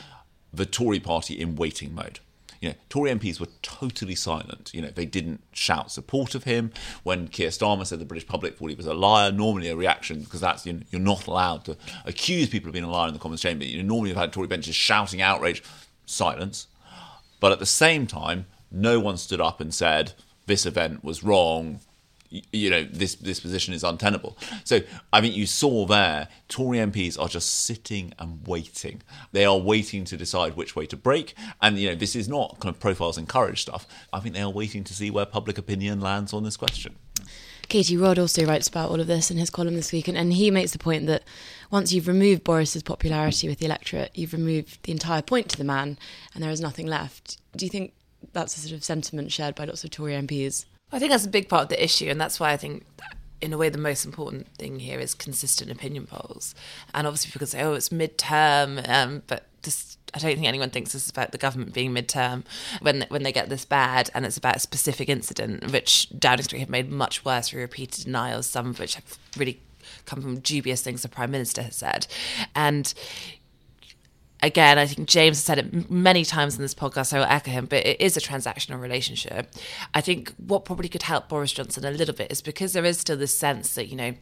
the 0.56 0.66
Tory 0.66 1.00
party 1.00 1.40
in 1.40 1.56
waiting 1.56 1.94
mode. 1.94 2.20
You 2.62 2.70
know, 2.70 2.76
Tory 2.90 3.12
MPs 3.12 3.40
were 3.40 3.48
totally 3.62 4.16
silent. 4.16 4.72
You 4.74 4.82
know, 4.82 4.90
they 4.90 5.06
didn't 5.06 5.44
shout 5.52 5.92
support 5.92 6.34
of 6.34 6.46
him 6.46 6.72
when 7.04 7.28
Keir 7.28 7.50
Starmer 7.50 7.86
said 7.86 8.00
the 8.00 8.06
British 8.06 8.28
public 8.28 8.58
thought 8.58 8.70
he 8.70 8.76
was 8.76 8.88
a 8.88 8.94
liar. 8.94 9.32
Normally, 9.32 9.70
a 9.70 9.76
reaction 9.76 10.22
because 10.22 10.42
that's 10.42 10.66
you're 10.66 10.82
not 10.94 11.28
allowed 11.28 11.66
to 11.66 11.78
accuse 12.06 12.50
people 12.50 12.70
of 12.70 12.74
being 12.74 12.86
a 12.86 12.90
liar 12.90 13.08
in 13.08 13.14
the 13.14 13.20
Commons 13.20 13.42
chamber. 13.42 13.66
You 13.66 13.84
know, 13.84 13.88
normally 13.88 14.10
you've 14.10 14.18
had 14.18 14.34
Tory 14.34 14.48
benches 14.48 14.76
shouting 14.76 15.22
outrage, 15.22 15.62
silence. 16.06 16.68
But 17.40 17.52
at 17.52 17.60
the 17.60 17.66
same 17.66 18.08
time, 18.08 18.48
no 18.72 19.00
one 19.00 19.18
stood 19.18 19.42
up 19.42 19.62
and 19.62 19.74
said 19.74 20.14
this 20.48 20.66
event 20.66 21.04
was 21.04 21.24
wrong 21.24 21.82
you 22.52 22.70
know 22.70 22.84
this 22.84 23.16
this 23.16 23.40
position 23.40 23.74
is 23.74 23.84
untenable. 23.84 24.38
So 24.64 24.82
I 25.14 25.22
mean, 25.22 25.34
you 25.34 25.46
saw 25.46 25.86
there, 25.86 26.28
Tory 26.48 26.78
MPs 26.80 27.20
are 27.20 27.28
just 27.28 27.66
sitting 27.66 28.14
and 28.20 28.46
waiting. 28.48 29.02
They 29.32 29.46
are 29.46 29.58
waiting 29.58 30.06
to 30.06 30.18
decide 30.18 30.56
which 30.56 30.76
way 30.76 30.86
to 30.88 30.98
break, 30.98 31.36
and 31.62 31.78
you 31.78 31.90
know 31.90 31.96
this 31.96 32.16
is 32.16 32.28
not 32.28 32.60
kind 32.60 32.74
of 32.74 32.80
profiles 32.80 33.18
and 33.18 33.28
courage 33.28 33.62
stuff. 33.62 33.88
I 34.12 34.20
think 34.20 34.36
they 34.36 34.42
are 34.42 34.50
waiting 34.50 34.84
to 34.86 34.94
see 34.94 35.12
where 35.12 35.26
public 35.26 35.58
opinion 35.58 36.02
lands 36.02 36.34
on 36.34 36.44
this 36.44 36.58
question. 36.58 36.96
Katie 37.68 37.98
Rodd 37.98 38.20
also 38.20 38.46
writes 38.46 38.68
about 38.68 38.90
all 38.90 39.00
of 39.00 39.08
this 39.08 39.32
in 39.32 39.38
his 39.38 39.50
column 39.50 39.76
this 39.76 39.92
week, 39.92 40.08
and, 40.08 40.18
and 40.18 40.34
he 40.34 40.52
makes 40.52 40.72
the 40.72 40.80
point 40.80 41.08
that 41.08 41.24
once 41.72 41.92
you've 41.92 42.08
removed 42.08 42.44
Boris's 42.44 42.84
popularity 42.84 43.48
with 43.48 43.60
the 43.60 43.66
electorate, 43.66 44.12
you've 44.14 44.34
removed 44.34 44.84
the 44.84 44.92
entire 44.92 45.22
point 45.22 45.50
to 45.50 45.58
the 45.58 45.64
man, 45.64 45.98
and 46.34 46.44
there 46.44 46.52
is 46.52 46.62
nothing 46.62 46.86
left. 46.86 47.40
Do 47.56 47.66
you 47.66 47.70
think 47.70 47.94
that's 48.34 48.56
a 48.58 48.60
sort 48.60 48.74
of 48.74 48.84
sentiment 48.84 49.32
shared 49.32 49.56
by 49.56 49.66
lots 49.66 49.84
of 49.84 49.90
Tory 49.90 50.14
MPs? 50.14 50.66
I 50.92 51.00
think 51.00 51.12
that's 51.12 51.26
a 51.26 51.30
big 51.30 51.50
part 51.50 51.64
of 51.64 51.70
the 51.70 51.84
issue, 51.84 52.10
and 52.10 52.20
that's 52.20 52.40
why 52.40 52.52
I 52.52 52.58
think, 52.58 52.86
in 53.42 53.52
a 53.52 53.58
way, 53.58 53.70
the 53.70 53.78
most 53.78 54.06
important 54.06 54.48
thing 54.58 54.80
here 54.80 55.00
is 55.00 55.14
consistent 55.14 55.72
opinion 55.72 56.08
polls. 56.08 56.56
And 56.94 57.06
obviously, 57.08 57.32
people 57.32 57.48
say, 57.48 57.62
"Oh, 57.64 57.74
it's 57.74 57.90
midterm," 57.90 58.88
um, 58.88 59.24
but 59.28 59.46
this, 59.64 59.98
I 60.14 60.20
don't 60.20 60.36
think 60.36 60.48
anyone 60.48 60.70
thinks 60.70 60.94
this 60.94 61.04
is 61.04 61.10
about 61.10 61.32
the 61.32 61.38
government 61.38 61.74
being 61.74 61.94
midterm 61.94 62.44
when 62.82 63.06
when 63.10 63.24
they 63.24 63.32
get 63.32 63.50
this 63.50 63.66
bad, 63.66 64.10
and 64.14 64.26
it's 64.26 64.38
about 64.38 64.58
a 64.58 64.60
specific 64.60 65.10
incident, 65.10 65.72
which 65.72 66.08
Downing 66.18 66.44
Street 66.44 66.60
have 66.60 66.70
made 66.70 66.90
much 66.92 67.26
worse 67.26 67.50
through 67.50 67.62
repeated 67.62 68.06
denials, 68.06 68.48
some 68.48 68.70
of 68.70 68.80
which 68.80 68.96
have 68.96 69.18
really 69.36 69.60
come 70.06 70.22
from 70.22 70.40
dubious 70.40 70.82
things 70.82 71.02
the 71.02 71.10
prime 71.10 71.32
minister 71.32 71.62
has 71.64 71.76
said, 71.76 72.08
and 72.56 72.94
again, 74.46 74.78
I 74.78 74.86
think 74.86 75.08
James 75.08 75.38
has 75.38 75.44
said 75.44 75.58
it 75.58 75.90
many 75.90 76.24
times 76.24 76.56
in 76.56 76.62
this 76.62 76.76
podcast, 76.76 77.08
so 77.08 77.18
I 77.18 77.20
will 77.22 77.28
echo 77.28 77.52
him, 77.52 77.66
but 77.66 77.86
it 77.86 78.00
is 78.00 78.16
a 78.16 78.22
transactional 78.22 78.80
relationship. 78.80 79.54
I 79.94 80.02
think 80.02 80.34
what 80.38 80.66
probably 80.66 80.88
could 80.88 81.04
help 81.04 81.28
Boris 81.28 81.52
Johnson 81.52 81.84
a 81.84 81.92
little 81.92 82.16
bit 82.16 82.32
is 82.32 82.42
because 82.42 82.74
there 82.74 82.86
is 82.86 83.00
still 83.00 83.18
this 83.18 83.38
sense 83.38 83.74
that, 83.76 83.88
you 83.88 83.96
know, 83.96 84.14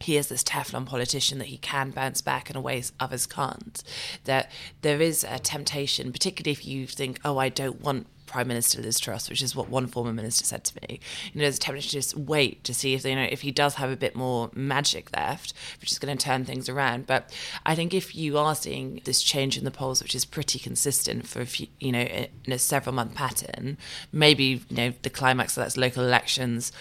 he 0.00 0.16
is 0.16 0.28
this 0.28 0.44
Teflon 0.44 0.86
politician 0.86 1.38
that 1.38 1.48
he 1.48 1.58
can 1.58 1.90
bounce 1.90 2.20
back 2.20 2.48
in 2.48 2.56
a 2.56 2.60
way 2.60 2.82
others 2.98 3.26
can't. 3.26 3.82
That 4.24 4.50
there 4.82 5.00
is 5.00 5.24
a 5.24 5.38
temptation, 5.38 6.12
particularly 6.12 6.52
if 6.52 6.66
you 6.66 6.86
think, 6.86 7.20
oh, 7.24 7.38
I 7.38 7.48
don't 7.48 7.80
want 7.80 8.06
Prime 8.28 8.46
Minister 8.48 8.80
Liz 8.80 9.00
Truss, 9.00 9.28
which 9.28 9.42
is 9.42 9.56
what 9.56 9.68
one 9.68 9.86
former 9.86 10.12
minister 10.12 10.44
said 10.44 10.64
to 10.64 10.74
me. 10.82 11.00
You 11.32 11.40
know, 11.40 11.44
there's 11.44 11.56
a 11.56 11.60
temptation 11.60 11.90
to 11.90 11.96
just 11.96 12.16
wait 12.16 12.62
to 12.64 12.74
see 12.74 12.94
if 12.94 13.04
you 13.04 13.16
know 13.16 13.26
if 13.30 13.40
he 13.40 13.50
does 13.50 13.74
have 13.74 13.90
a 13.90 13.96
bit 13.96 14.14
more 14.14 14.50
magic 14.54 15.14
left, 15.16 15.54
which 15.80 15.90
is 15.90 15.98
going 15.98 16.16
to 16.16 16.24
turn 16.24 16.44
things 16.44 16.68
around. 16.68 17.06
But 17.06 17.32
I 17.66 17.74
think 17.74 17.94
if 17.94 18.14
you 18.14 18.38
are 18.38 18.54
seeing 18.54 19.00
this 19.04 19.22
change 19.22 19.56
in 19.56 19.64
the 19.64 19.70
polls, 19.70 20.02
which 20.02 20.14
is 20.14 20.24
pretty 20.24 20.58
consistent 20.58 21.26
for 21.26 21.40
a 21.40 21.46
few, 21.46 21.66
you 21.80 21.92
know 21.92 22.06
in 22.44 22.52
a 22.52 22.58
several 22.58 22.94
month 22.94 23.14
pattern, 23.14 23.78
maybe 24.12 24.62
you 24.68 24.76
know 24.76 24.92
the 25.02 25.10
climax 25.10 25.56
of 25.56 25.64
that's 25.64 25.76
local 25.76 26.04
elections 26.04 26.72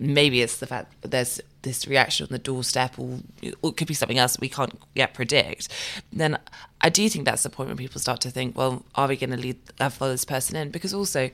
maybe 0.00 0.40
it's 0.40 0.56
the 0.56 0.66
fact 0.66 1.00
that 1.02 1.10
there's 1.10 1.40
this 1.62 1.86
reaction 1.86 2.24
on 2.24 2.32
the 2.32 2.38
doorstep, 2.38 2.98
or, 2.98 3.20
or, 3.62 3.70
it 3.70 3.76
could 3.76 3.86
be 3.86 3.94
something 3.94 4.18
else 4.18 4.32
that 4.32 4.40
we 4.40 4.48
can't 4.48 4.78
yet 4.94 5.14
predict. 5.14 5.68
Then 6.12 6.38
I 6.80 6.88
do 6.88 7.08
think 7.08 7.24
that's 7.24 7.42
the 7.42 7.50
point 7.50 7.68
when 7.68 7.76
people 7.76 8.00
start 8.00 8.20
to 8.22 8.30
think, 8.30 8.56
well, 8.56 8.84
are 8.94 9.08
we 9.08 9.16
going 9.16 9.30
to 9.30 9.36
lead 9.36 9.58
uh, 9.78 9.88
follow 9.88 10.12
this 10.12 10.24
person 10.24 10.56
in? 10.56 10.70
Because 10.70 10.94
also. 10.94 11.30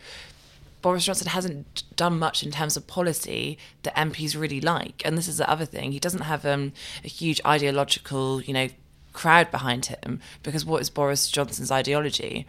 Boris 0.83 1.06
Johnson 1.06 1.26
hasn't 1.28 1.83
done 1.97 2.16
much 2.16 2.45
in 2.45 2.52
terms 2.52 2.76
of 2.76 2.87
policy 2.87 3.59
that 3.83 3.97
MPs 3.97 4.38
really 4.40 4.61
like, 4.61 5.02
and 5.04 5.18
this 5.18 5.26
is 5.26 5.38
the 5.38 5.50
other 5.50 5.64
thing. 5.64 5.90
He 5.90 5.99
doesn't 5.99 6.21
have 6.21 6.47
um, 6.47 6.73
a 7.02 7.09
huge 7.09 7.40
ideological, 7.45 8.40
you 8.42 8.52
know, 8.52 8.68
crowd 9.16 9.50
behind 9.50 9.87
him. 9.87 10.21
Because 10.45 10.64
what 10.64 10.80
is 10.80 10.90
Boris 10.90 11.28
Johnson's 11.28 11.73
ideology? 11.73 12.47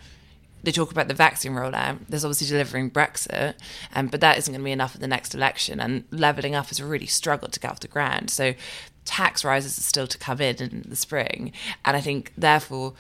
They 0.64 0.72
talk 0.72 0.92
about 0.92 1.08
the 1.08 1.14
vaccine 1.14 1.54
rollout. 1.54 2.00
There's 2.10 2.26
obviously 2.26 2.48
delivering 2.48 2.92
Brexit, 2.92 3.54
um, 3.96 4.08
but 4.08 4.22
that 4.22 4.38
isn't 4.38 4.52
going 4.52 4.62
to 4.62 4.66
be 4.66 4.72
enough 4.72 4.96
at 4.96 5.02
the 5.02 5.08
next 5.08 5.34
election. 5.34 5.80
And 5.80 6.04
levelling 6.12 6.56
up 6.56 6.68
has 6.68 6.82
really 6.82 7.06
struggled 7.06 7.54
to 7.54 7.60
get 7.60 7.72
off 7.72 7.80
the 7.80 7.88
ground. 7.88 8.30
So 8.30 8.54
tax 9.06 9.46
rises 9.46 9.78
are 9.78 9.82
still 9.82 10.08
to 10.08 10.18
come 10.18 10.42
in 10.42 10.58
in 10.58 10.86
the 10.88 10.96
spring. 10.96 11.52
And 11.86 11.96
I 11.96 12.02
think, 12.02 12.34
therefore, 12.38 12.94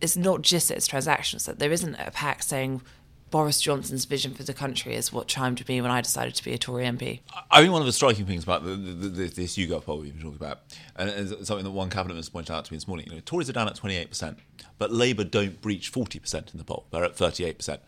it's 0.00 0.16
not 0.16 0.42
just 0.42 0.68
that 0.68 0.76
it's 0.76 0.88
transactional. 0.88 1.44
that 1.46 1.58
there 1.58 1.72
isn't 1.72 1.94
a 1.94 2.10
pact 2.10 2.44
saying 2.44 2.82
Boris 3.30 3.60
Johnson's 3.60 4.04
vision 4.04 4.34
for 4.34 4.42
the 4.42 4.54
country 4.54 4.94
is 4.94 5.12
what 5.12 5.28
chimed 5.28 5.58
with 5.58 5.68
me 5.68 5.80
when 5.80 5.90
I 5.90 6.00
decided 6.00 6.34
to 6.36 6.44
be 6.44 6.52
a 6.52 6.58
Tory 6.58 6.84
MP. 6.84 7.20
I 7.50 7.60
think 7.60 7.72
one 7.72 7.82
of 7.82 7.86
the 7.86 7.92
striking 7.92 8.26
things 8.26 8.42
about 8.42 8.64
the, 8.64 8.70
the, 8.70 9.08
the, 9.08 9.28
this 9.28 9.56
YouGov 9.56 9.84
poll 9.84 9.98
we've 9.98 10.12
been 10.12 10.22
talking 10.22 10.36
about, 10.36 10.60
and 10.96 11.28
something 11.46 11.64
that 11.64 11.70
one 11.70 11.90
cabinet 11.90 12.14
minister 12.14 12.32
pointed 12.32 12.52
out 12.52 12.64
to 12.66 12.72
me 12.72 12.76
this 12.76 12.88
morning, 12.88 13.06
you 13.08 13.14
know, 13.14 13.20
Tories 13.24 13.50
are 13.50 13.52
down 13.52 13.68
at 13.68 13.76
28%, 13.76 14.36
but 14.78 14.90
Labour 14.90 15.24
don't 15.24 15.60
breach 15.60 15.92
40% 15.92 16.52
in 16.52 16.58
the 16.58 16.64
poll. 16.64 16.86
They're 16.90 17.04
at 17.04 17.16
38%. 17.16 17.68
And 17.68 17.80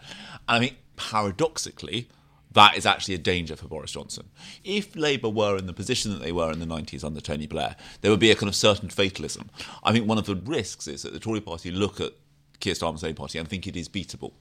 I 0.48 0.58
mean, 0.60 0.76
paradoxically, 0.96 2.08
that 2.52 2.76
is 2.76 2.84
actually 2.84 3.14
a 3.14 3.18
danger 3.18 3.56
for 3.56 3.68
Boris 3.68 3.92
Johnson. 3.92 4.28
If 4.64 4.96
Labour 4.96 5.28
were 5.28 5.56
in 5.56 5.66
the 5.66 5.72
position 5.72 6.12
that 6.12 6.20
they 6.20 6.32
were 6.32 6.50
in 6.50 6.58
the 6.58 6.66
90s 6.66 7.04
under 7.04 7.20
Tony 7.20 7.46
Blair, 7.46 7.76
there 8.00 8.10
would 8.10 8.20
be 8.20 8.30
a 8.30 8.34
kind 8.34 8.48
of 8.48 8.56
certain 8.56 8.88
fatalism. 8.88 9.50
I 9.84 9.92
think 9.92 10.08
one 10.08 10.18
of 10.18 10.26
the 10.26 10.34
risks 10.34 10.88
is 10.88 11.02
that 11.02 11.12
the 11.12 11.20
Tory 11.20 11.40
party 11.40 11.70
look 11.70 12.00
at 12.00 12.12
Keir 12.58 12.74
Starmer's 12.74 13.02
Labour 13.02 13.16
Party 13.16 13.38
and 13.38 13.48
think 13.48 13.66
it 13.66 13.76
is 13.76 13.88
beatable. 13.88 14.32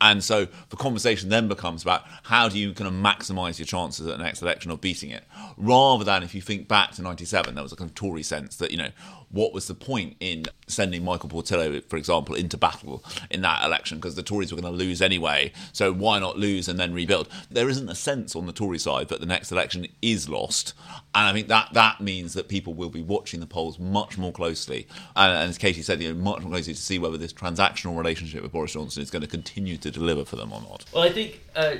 And 0.00 0.22
so 0.22 0.46
the 0.70 0.76
conversation 0.76 1.28
then 1.28 1.48
becomes 1.48 1.82
about 1.82 2.04
how 2.24 2.48
do 2.48 2.58
you 2.58 2.72
kind 2.72 2.88
of 2.88 2.94
maximise 2.94 3.58
your 3.58 3.66
chances 3.66 4.06
at 4.06 4.16
the 4.16 4.24
next 4.24 4.42
election 4.42 4.70
of 4.70 4.80
beating 4.80 5.10
it, 5.10 5.24
rather 5.56 6.04
than 6.04 6.22
if 6.22 6.34
you 6.34 6.40
think 6.40 6.68
back 6.68 6.92
to 6.92 7.02
'97, 7.02 7.54
there 7.54 7.62
was 7.62 7.72
a 7.72 7.76
kind 7.76 7.90
of 7.90 7.94
Tory 7.94 8.22
sense 8.22 8.56
that 8.56 8.70
you 8.70 8.76
know 8.76 8.90
what 9.30 9.52
was 9.52 9.66
the 9.66 9.74
point 9.74 10.16
in 10.20 10.44
sending 10.66 11.04
Michael 11.04 11.28
Portillo, 11.28 11.80
for 11.82 11.96
example, 11.96 12.34
into 12.34 12.56
battle 12.56 13.04
in 13.30 13.42
that 13.42 13.64
election 13.64 13.98
because 13.98 14.14
the 14.14 14.22
Tories 14.22 14.52
were 14.52 14.60
going 14.60 14.72
to 14.72 14.78
lose 14.78 15.02
anyway. 15.02 15.52
So 15.72 15.92
why 15.92 16.18
not 16.18 16.38
lose 16.38 16.66
and 16.66 16.78
then 16.78 16.94
rebuild? 16.94 17.28
There 17.50 17.68
isn't 17.68 17.88
a 17.88 17.94
sense 17.94 18.34
on 18.34 18.46
the 18.46 18.52
Tory 18.52 18.78
side 18.78 19.08
that 19.08 19.20
the 19.20 19.26
next 19.26 19.52
election 19.52 19.86
is 20.00 20.28
lost, 20.28 20.72
and 21.14 21.26
I 21.26 21.32
think 21.32 21.48
that 21.48 21.74
that 21.74 22.00
means 22.00 22.34
that 22.34 22.48
people 22.48 22.74
will 22.74 22.90
be 22.90 23.02
watching 23.02 23.40
the 23.40 23.46
polls 23.46 23.78
much 23.78 24.16
more 24.16 24.32
closely, 24.32 24.86
and, 25.14 25.32
and 25.32 25.50
as 25.50 25.58
Katy 25.58 25.82
said, 25.82 26.02
you 26.02 26.12
know, 26.12 26.20
much 26.20 26.40
more 26.40 26.52
closely 26.52 26.74
to 26.74 26.80
see 26.80 26.98
whether 26.98 27.18
this 27.18 27.32
transactional 27.32 27.96
relationship 27.96 28.42
with 28.42 28.52
Boris 28.52 28.72
Johnson 28.72 29.02
is 29.02 29.10
going 29.10 29.22
to 29.22 29.28
continue 29.28 29.57
continue 29.58 29.76
to 29.76 29.90
deliver 29.90 30.24
for 30.24 30.36
them 30.36 30.52
or 30.52 30.60
not. 30.60 30.84
Well, 30.92 31.02
I 31.02 31.10
think 31.10 31.40
uh, 31.56 31.76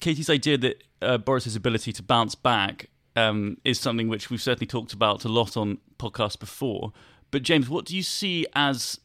Katy's 0.00 0.28
idea 0.28 0.58
that 0.58 0.82
uh, 1.00 1.18
Boris's 1.18 1.56
ability 1.56 1.92
to 1.92 2.02
bounce 2.02 2.34
back 2.34 2.88
um, 3.16 3.58
is 3.64 3.78
something 3.78 4.08
which 4.08 4.30
we've 4.30 4.42
certainly 4.42 4.66
talked 4.66 4.92
about 4.92 5.24
a 5.24 5.28
lot 5.28 5.56
on 5.56 5.78
podcasts 5.98 6.38
before. 6.38 6.92
But 7.30 7.42
James, 7.42 7.68
what 7.68 7.84
do 7.84 7.96
you 7.96 8.02
see 8.02 8.46
as 8.54 8.98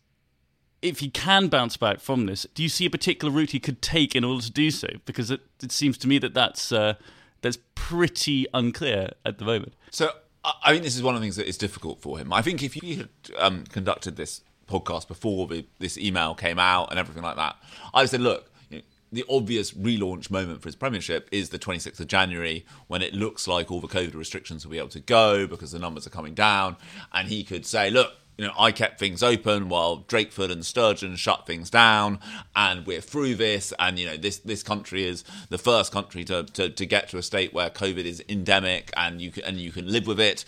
if 0.81 0.99
he 0.99 1.09
can 1.09 1.47
bounce 1.47 1.77
back 1.77 1.99
from 1.99 2.25
this? 2.25 2.45
Do 2.53 2.63
you 2.63 2.69
see 2.69 2.85
a 2.85 2.89
particular 2.89 3.33
route 3.33 3.51
he 3.51 3.59
could 3.59 3.81
take 3.81 4.15
in 4.15 4.23
order 4.23 4.43
to 4.43 4.51
do 4.51 4.71
so? 4.71 4.87
Because 5.05 5.31
it, 5.31 5.41
it 5.61 5.71
seems 5.71 5.97
to 5.99 6.07
me 6.07 6.17
that 6.19 6.33
that's 6.33 6.71
uh, 6.71 6.95
that's 7.41 7.59
pretty 7.75 8.47
unclear 8.53 9.11
at 9.25 9.37
the 9.37 9.45
moment. 9.45 9.73
So 9.91 10.11
I 10.43 10.71
think 10.71 10.83
this 10.83 10.95
is 10.95 11.03
one 11.03 11.15
of 11.15 11.21
the 11.21 11.25
things 11.25 11.35
that 11.35 11.47
is 11.47 11.57
difficult 11.57 12.01
for 12.01 12.17
him. 12.17 12.33
I 12.33 12.41
think 12.41 12.63
if 12.63 12.73
he 12.73 12.95
had 12.95 13.09
um, 13.37 13.65
conducted 13.65 14.15
this 14.15 14.41
podcast 14.67 15.07
before 15.07 15.47
the, 15.47 15.65
this 15.79 15.97
email 15.97 16.35
came 16.35 16.59
out 16.59 16.89
and 16.91 16.99
everything 16.99 17.23
like 17.23 17.35
that. 17.35 17.55
I 17.93 18.05
said, 18.05 18.21
look, 18.21 18.51
you 18.69 18.77
know, 18.77 18.83
the 19.11 19.25
obvious 19.29 19.71
relaunch 19.71 20.29
moment 20.29 20.61
for 20.61 20.67
his 20.67 20.75
premiership 20.75 21.29
is 21.31 21.49
the 21.49 21.59
26th 21.59 21.99
of 21.99 22.07
January 22.07 22.65
when 22.87 23.01
it 23.01 23.13
looks 23.13 23.47
like 23.47 23.71
all 23.71 23.79
the 23.79 23.87
COVID 23.87 24.15
restrictions 24.15 24.65
will 24.65 24.71
be 24.71 24.77
able 24.77 24.89
to 24.89 24.99
go 24.99 25.47
because 25.47 25.71
the 25.71 25.79
numbers 25.79 26.05
are 26.05 26.11
coming 26.11 26.33
down. 26.33 26.75
And 27.13 27.27
he 27.27 27.43
could 27.43 27.65
say, 27.65 27.89
look, 27.89 28.13
you 28.37 28.45
know, 28.45 28.53
I 28.57 28.71
kept 28.71 28.99
things 28.99 29.23
open 29.23 29.67
while 29.67 30.03
Drakeford 30.07 30.51
and 30.51 30.63
Sturgeon 30.63 31.15
shut 31.15 31.47
things 31.47 31.71
down, 31.71 32.19
and 32.55 32.85
we're 32.85 33.01
through 33.01 33.35
this. 33.35 33.73
And 33.79 33.97
you 33.97 34.05
know, 34.05 34.15
this 34.15 34.37
this 34.37 34.61
country 34.61 35.05
is 35.05 35.23
the 35.49 35.57
first 35.57 35.91
country 35.91 36.23
to, 36.25 36.43
to, 36.43 36.69
to 36.69 36.85
get 36.85 37.09
to 37.09 37.17
a 37.17 37.23
state 37.23 37.51
where 37.51 37.71
COVID 37.71 38.05
is 38.05 38.23
endemic, 38.29 38.91
and 38.95 39.19
you 39.19 39.31
can 39.31 39.43
and 39.43 39.57
you 39.57 39.71
can 39.71 39.91
live 39.91 40.05
with 40.05 40.19
it. 40.19 40.45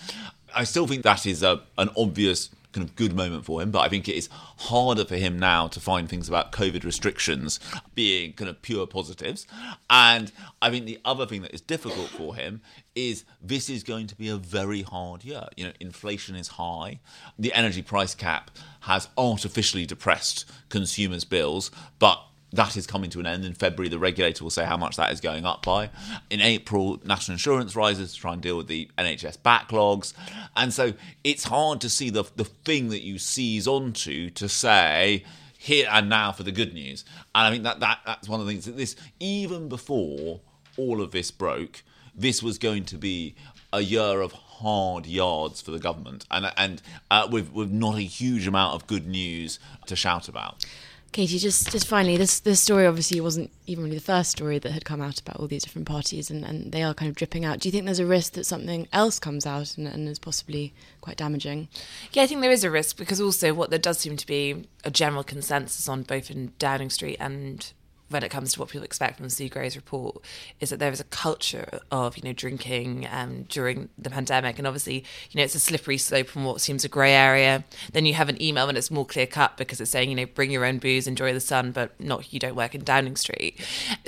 I 0.54 0.66
still 0.66 0.86
think 0.86 1.04
that 1.04 1.26
is 1.26 1.42
a, 1.42 1.64
an 1.78 1.90
obvious 1.98 2.50
kind 2.72 2.88
of 2.88 2.96
good 2.96 3.16
moment 3.16 3.46
for 3.46 3.62
him. 3.62 3.72
But 3.72 3.80
I 3.80 3.90
think 3.90 4.08
it 4.08 4.16
is 4.16 4.30
harder 4.32 5.06
for 5.06 5.16
him 5.16 5.40
now 5.40 5.68
to 5.68 5.80
find 5.80 6.08
things 6.08 6.28
about 6.28 6.52
COVID 6.52 6.84
restrictions 6.84 7.60
being 7.96 8.34
kind 8.34 8.50
of 8.50 8.62
pure 8.62 8.86
positives. 8.86 9.48
And 9.90 10.32
I 10.62 10.70
think 10.70 10.86
the 10.86 11.00
other 11.04 11.26
thing 11.26 11.42
that 11.42 11.54
is 11.54 11.62
difficult 11.62 12.10
for 12.10 12.36
him 12.36 12.62
is 12.96 13.26
this 13.42 13.70
is 13.70 13.84
going 13.84 14.08
to 14.08 14.16
be 14.16 14.30
a 14.30 14.38
very 14.38 14.82
hard 14.82 15.24
year. 15.24 15.48
You 15.56 15.66
know, 15.66 15.74
inflation 15.80 16.36
is 16.36 16.50
high. 16.50 17.00
The 17.38 17.54
energy 17.54 17.82
price 17.82 18.14
cap 18.14 18.52
has 18.82 19.10
artificially 19.18 19.86
depressed 19.86 20.50
consumers' 20.70 21.26
bills, 21.26 21.72
but 21.98 22.22
that 22.52 22.76
is 22.76 22.88
coming 22.88 23.10
to 23.12 23.20
an 23.20 23.28
end. 23.28 23.46
In 23.46 23.54
February, 23.54 23.90
the 23.90 24.00
regulator 24.00 24.44
will 24.44 24.52
say 24.52 24.66
how 24.66 24.78
much 24.78 24.96
that 24.98 25.12
is 25.12 25.22
going 25.22 25.46
up 25.46 25.64
by. 25.64 25.90
In 26.30 26.42
April, 26.42 27.00
national 27.06 27.34
insurance 27.34 27.76
rises 27.76 28.14
to 28.14 28.20
try 28.20 28.34
and 28.34 28.42
deal 28.42 28.58
with 28.58 28.68
the 28.68 28.90
NHS 28.98 29.38
backlogs. 29.40 30.14
And 30.56 30.74
so 30.74 30.94
it's 31.24 31.44
hard 31.44 31.80
to 31.82 31.90
see 31.90 32.10
the, 32.10 32.24
the 32.36 32.46
thing 32.46 32.90
that 32.90 33.04
you 33.04 33.20
seize 33.20 33.68
onto 33.68 34.30
to 34.32 34.50
say, 34.50 35.24
here 35.58 35.88
and 35.92 36.10
now 36.10 36.32
for 36.32 36.44
the 36.44 36.52
good 36.52 36.74
news. 36.74 37.04
And 37.36 37.48
I 37.48 37.52
think 37.52 37.64
that, 37.64 37.82
that 37.82 38.00
that's 38.06 38.30
one 38.30 38.40
of 38.40 38.46
the 38.46 38.52
things 38.52 38.66
that 38.66 38.78
this, 38.78 38.96
even 39.20 39.68
before 39.68 40.40
all 40.78 41.02
of 41.02 41.12
this 41.12 41.32
broke, 41.32 41.84
this 42.16 42.42
was 42.42 42.58
going 42.58 42.86
to 42.86 42.98
be 42.98 43.36
a 43.72 43.82
year 43.82 44.22
of 44.22 44.32
hard 44.32 45.06
yards 45.06 45.62
for 45.62 45.72
the 45.72 45.80
government 45.80 46.26
and, 46.32 46.52
and 46.58 46.82
uh, 47.12 47.28
with, 47.30 47.52
with 47.52 47.70
not 47.70 47.96
a 47.96 48.02
huge 48.02 48.48
amount 48.48 48.74
of 48.74 48.88
good 48.88 49.06
news 49.06 49.60
to 49.86 49.96
shout 49.96 50.28
about. 50.28 50.66
Katy, 51.12 51.40
just 51.40 51.72
just 51.72 51.88
finally, 51.88 52.18
this 52.18 52.40
this 52.40 52.62
story 52.62 52.86
obviously 52.86 53.20
wasn't 53.20 53.52
even 53.66 53.84
really 53.84 53.98
the 53.98 54.04
first 54.04 54.32
story 54.32 54.60
that 54.60 54.72
had 54.72 54.86
come 54.86 55.02
out 55.02 55.20
about 55.20 55.38
all 55.38 55.48
these 55.48 55.64
different 55.64 55.88
parties, 55.88 56.30
and, 56.30 56.46
and 56.46 56.72
they 56.72 56.84
are 56.84 56.94
kind 56.94 57.10
of 57.10 57.16
dripping 57.16 57.46
out. 57.46 57.60
Do 57.60 57.68
you 57.68 57.72
think 57.72 57.86
there's 57.86 58.00
a 58.00 58.06
risk 58.06 58.34
that 58.34 58.46
something 58.46 58.88
else 58.94 59.20
comes 59.20 59.46
out 59.46 59.78
and, 59.78 59.88
and 59.88 60.08
is 60.08 60.20
possibly 60.20 60.74
quite 61.02 61.18
damaging? 61.18 61.68
Yeah, 62.14 62.24
I 62.24 62.28
think 62.28 62.42
there 62.42 62.52
is 62.52 62.64
a 62.64 62.72
risk 62.72 62.98
because 62.98 63.20
also 63.20 63.54
what 63.54 63.70
there 63.70 63.80
does 63.80 64.00
seem 64.00 64.18
to 64.18 64.28
be 64.28 64.68
a 64.84 64.92
general 64.92 65.24
consensus 65.24 65.90
on 65.90 66.04
both 66.04 66.30
in 66.30 66.54
Downing 66.60 66.90
Street 66.90 67.18
and 67.20 67.72
when 68.10 68.24
it 68.24 68.30
comes 68.30 68.54
to 68.54 68.60
what 68.60 68.70
people 68.70 68.84
expect 68.84 69.18
from 69.18 69.28
the 69.30 69.50
Gray's 69.50 69.76
report 69.76 70.24
is 70.60 70.70
that 70.70 70.80
there 70.80 70.92
is 70.92 71.00
a 71.00 71.06
culture 71.06 71.80
of 71.92 72.18
you 72.18 72.24
know 72.24 72.34
drinking 72.34 73.08
um, 73.12 73.44
during 73.44 73.90
the 73.98 74.10
pandemic, 74.10 74.58
and 74.58 74.68
obviously 74.68 75.06
you 75.32 75.38
know 75.38 75.44
it's 75.44 75.56
a 75.56 75.60
slippery 75.60 75.98
slope 75.98 76.28
from 76.28 76.44
what 76.44 76.62
seems 76.62 76.84
a 76.84 76.90
grey 76.90 77.14
area. 77.14 77.64
Then 77.94 78.06
you 78.06 78.16
have 78.16 78.30
an 78.30 78.42
email 78.42 78.68
and 78.68 78.78
it's 78.78 78.92
more 78.92 79.06
clear 79.06 79.28
cut 79.28 79.58
because 79.58 79.80
it's 79.80 79.92
saying 79.92 80.10
you 80.10 80.16
know 80.16 80.26
bring 80.26 80.52
your 80.52 80.66
own 80.66 80.80
booze, 80.80 81.08
enjoy 81.08 81.34
the 81.34 81.40
sun, 81.40 81.72
but 81.72 82.00
not 82.00 82.34
you 82.34 82.40
don't 82.40 82.56
work 82.56 82.76
in 82.76 82.84
Downing 82.84 83.16
Street. 83.16 83.60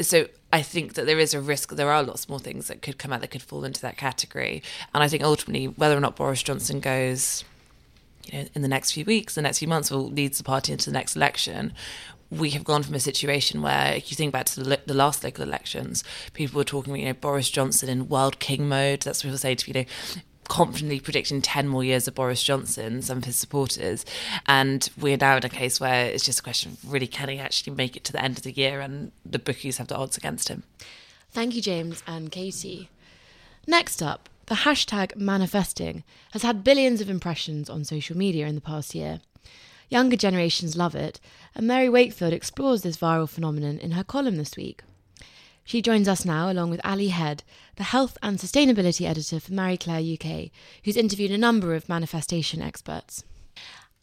So 0.01 0.27
I 0.51 0.61
think 0.61 0.95
that 0.95 1.05
there 1.05 1.19
is 1.19 1.33
a 1.33 1.41
risk. 1.41 1.69
There 1.71 1.91
are 1.91 2.03
lots 2.03 2.27
more 2.27 2.39
things 2.39 2.67
that 2.67 2.81
could 2.81 2.97
come 2.97 3.13
out 3.13 3.21
that 3.21 3.31
could 3.31 3.41
fall 3.41 3.63
into 3.63 3.81
that 3.81 3.97
category, 3.97 4.63
and 4.93 5.03
I 5.03 5.07
think 5.07 5.23
ultimately 5.23 5.67
whether 5.67 5.95
or 5.95 6.01
not 6.01 6.15
Boris 6.15 6.43
Johnson 6.43 6.79
goes 6.79 7.43
you 8.25 8.39
know, 8.39 8.49
in 8.53 8.61
the 8.61 8.67
next 8.67 8.91
few 8.91 9.05
weeks, 9.05 9.35
the 9.35 9.41
next 9.41 9.59
few 9.59 9.67
months, 9.67 9.91
will 9.91 10.09
leads 10.09 10.37
the 10.37 10.43
party 10.43 10.71
into 10.71 10.89
the 10.89 10.93
next 10.93 11.15
election 11.15 11.73
we 12.31 12.51
have 12.51 12.63
gone 12.63 12.81
from 12.83 12.95
a 12.95 12.99
situation 12.99 13.61
where, 13.61 13.93
if 13.93 14.09
you 14.09 14.15
think 14.15 14.31
back 14.31 14.45
to 14.47 14.63
the, 14.63 14.79
the 14.85 14.93
last 14.93 15.23
local 15.23 15.43
elections, 15.43 16.03
people 16.33 16.57
were 16.57 16.63
talking, 16.63 16.93
about, 16.93 16.99
you 16.99 17.05
know, 17.07 17.13
Boris 17.13 17.49
Johnson 17.49 17.89
in 17.89 18.07
Wild 18.07 18.39
King 18.39 18.69
mode. 18.69 19.01
That's 19.01 19.23
what 19.23 19.29
people 19.29 19.37
say 19.37 19.55
to 19.55 19.67
you 19.67 19.73
know 19.73 19.85
confidently 20.51 20.99
predicting 20.99 21.41
10 21.41 21.69
more 21.69 21.81
years 21.81 22.09
of 22.09 22.15
Boris 22.15 22.43
Johnson, 22.43 23.01
some 23.01 23.19
of 23.19 23.23
his 23.23 23.37
supporters. 23.37 24.05
And 24.47 24.89
we're 24.99 25.15
now 25.15 25.37
in 25.37 25.45
a 25.45 25.49
case 25.49 25.79
where 25.79 26.07
it's 26.07 26.25
just 26.25 26.39
a 26.39 26.43
question 26.43 26.73
of 26.73 26.91
really 26.91 27.07
can 27.07 27.29
he 27.29 27.39
actually 27.39 27.73
make 27.73 27.95
it 27.95 28.03
to 28.03 28.11
the 28.11 28.21
end 28.21 28.37
of 28.37 28.43
the 28.43 28.51
year? 28.51 28.81
And 28.81 29.13
the 29.25 29.39
bookies 29.39 29.77
have 29.77 29.87
the 29.87 29.95
odds 29.95 30.17
against 30.17 30.49
him. 30.49 30.63
Thank 31.29 31.55
you, 31.55 31.61
James 31.61 32.03
and 32.05 32.29
Katy. 32.31 32.89
Next 33.65 34.03
up, 34.03 34.27
the 34.47 34.55
hashtag 34.55 35.15
manifesting 35.15 36.03
has 36.31 36.41
had 36.41 36.65
billions 36.65 36.99
of 36.99 37.09
impressions 37.09 37.69
on 37.69 37.85
social 37.85 38.17
media 38.17 38.45
in 38.47 38.55
the 38.55 38.59
past 38.59 38.93
year. 38.93 39.21
Younger 39.91 40.15
generations 40.15 40.77
love 40.77 40.95
it, 40.95 41.19
and 41.53 41.67
Mary 41.67 41.89
Wakefield 41.89 42.31
explores 42.31 42.81
this 42.81 42.95
viral 42.95 43.27
phenomenon 43.27 43.77
in 43.77 43.91
her 43.91 44.05
column 44.05 44.37
this 44.37 44.55
week. 44.55 44.83
She 45.65 45.81
joins 45.81 46.07
us 46.07 46.23
now, 46.23 46.49
along 46.49 46.69
with 46.69 46.79
Ali 46.85 47.09
Head, 47.09 47.43
the 47.75 47.83
health 47.83 48.17
and 48.23 48.37
sustainability 48.37 49.05
editor 49.05 49.41
for 49.41 49.53
Marie 49.53 49.75
Claire 49.75 49.99
UK, 49.99 50.49
who's 50.85 50.95
interviewed 50.95 51.31
a 51.31 51.37
number 51.37 51.75
of 51.75 51.89
manifestation 51.89 52.61
experts. 52.61 53.25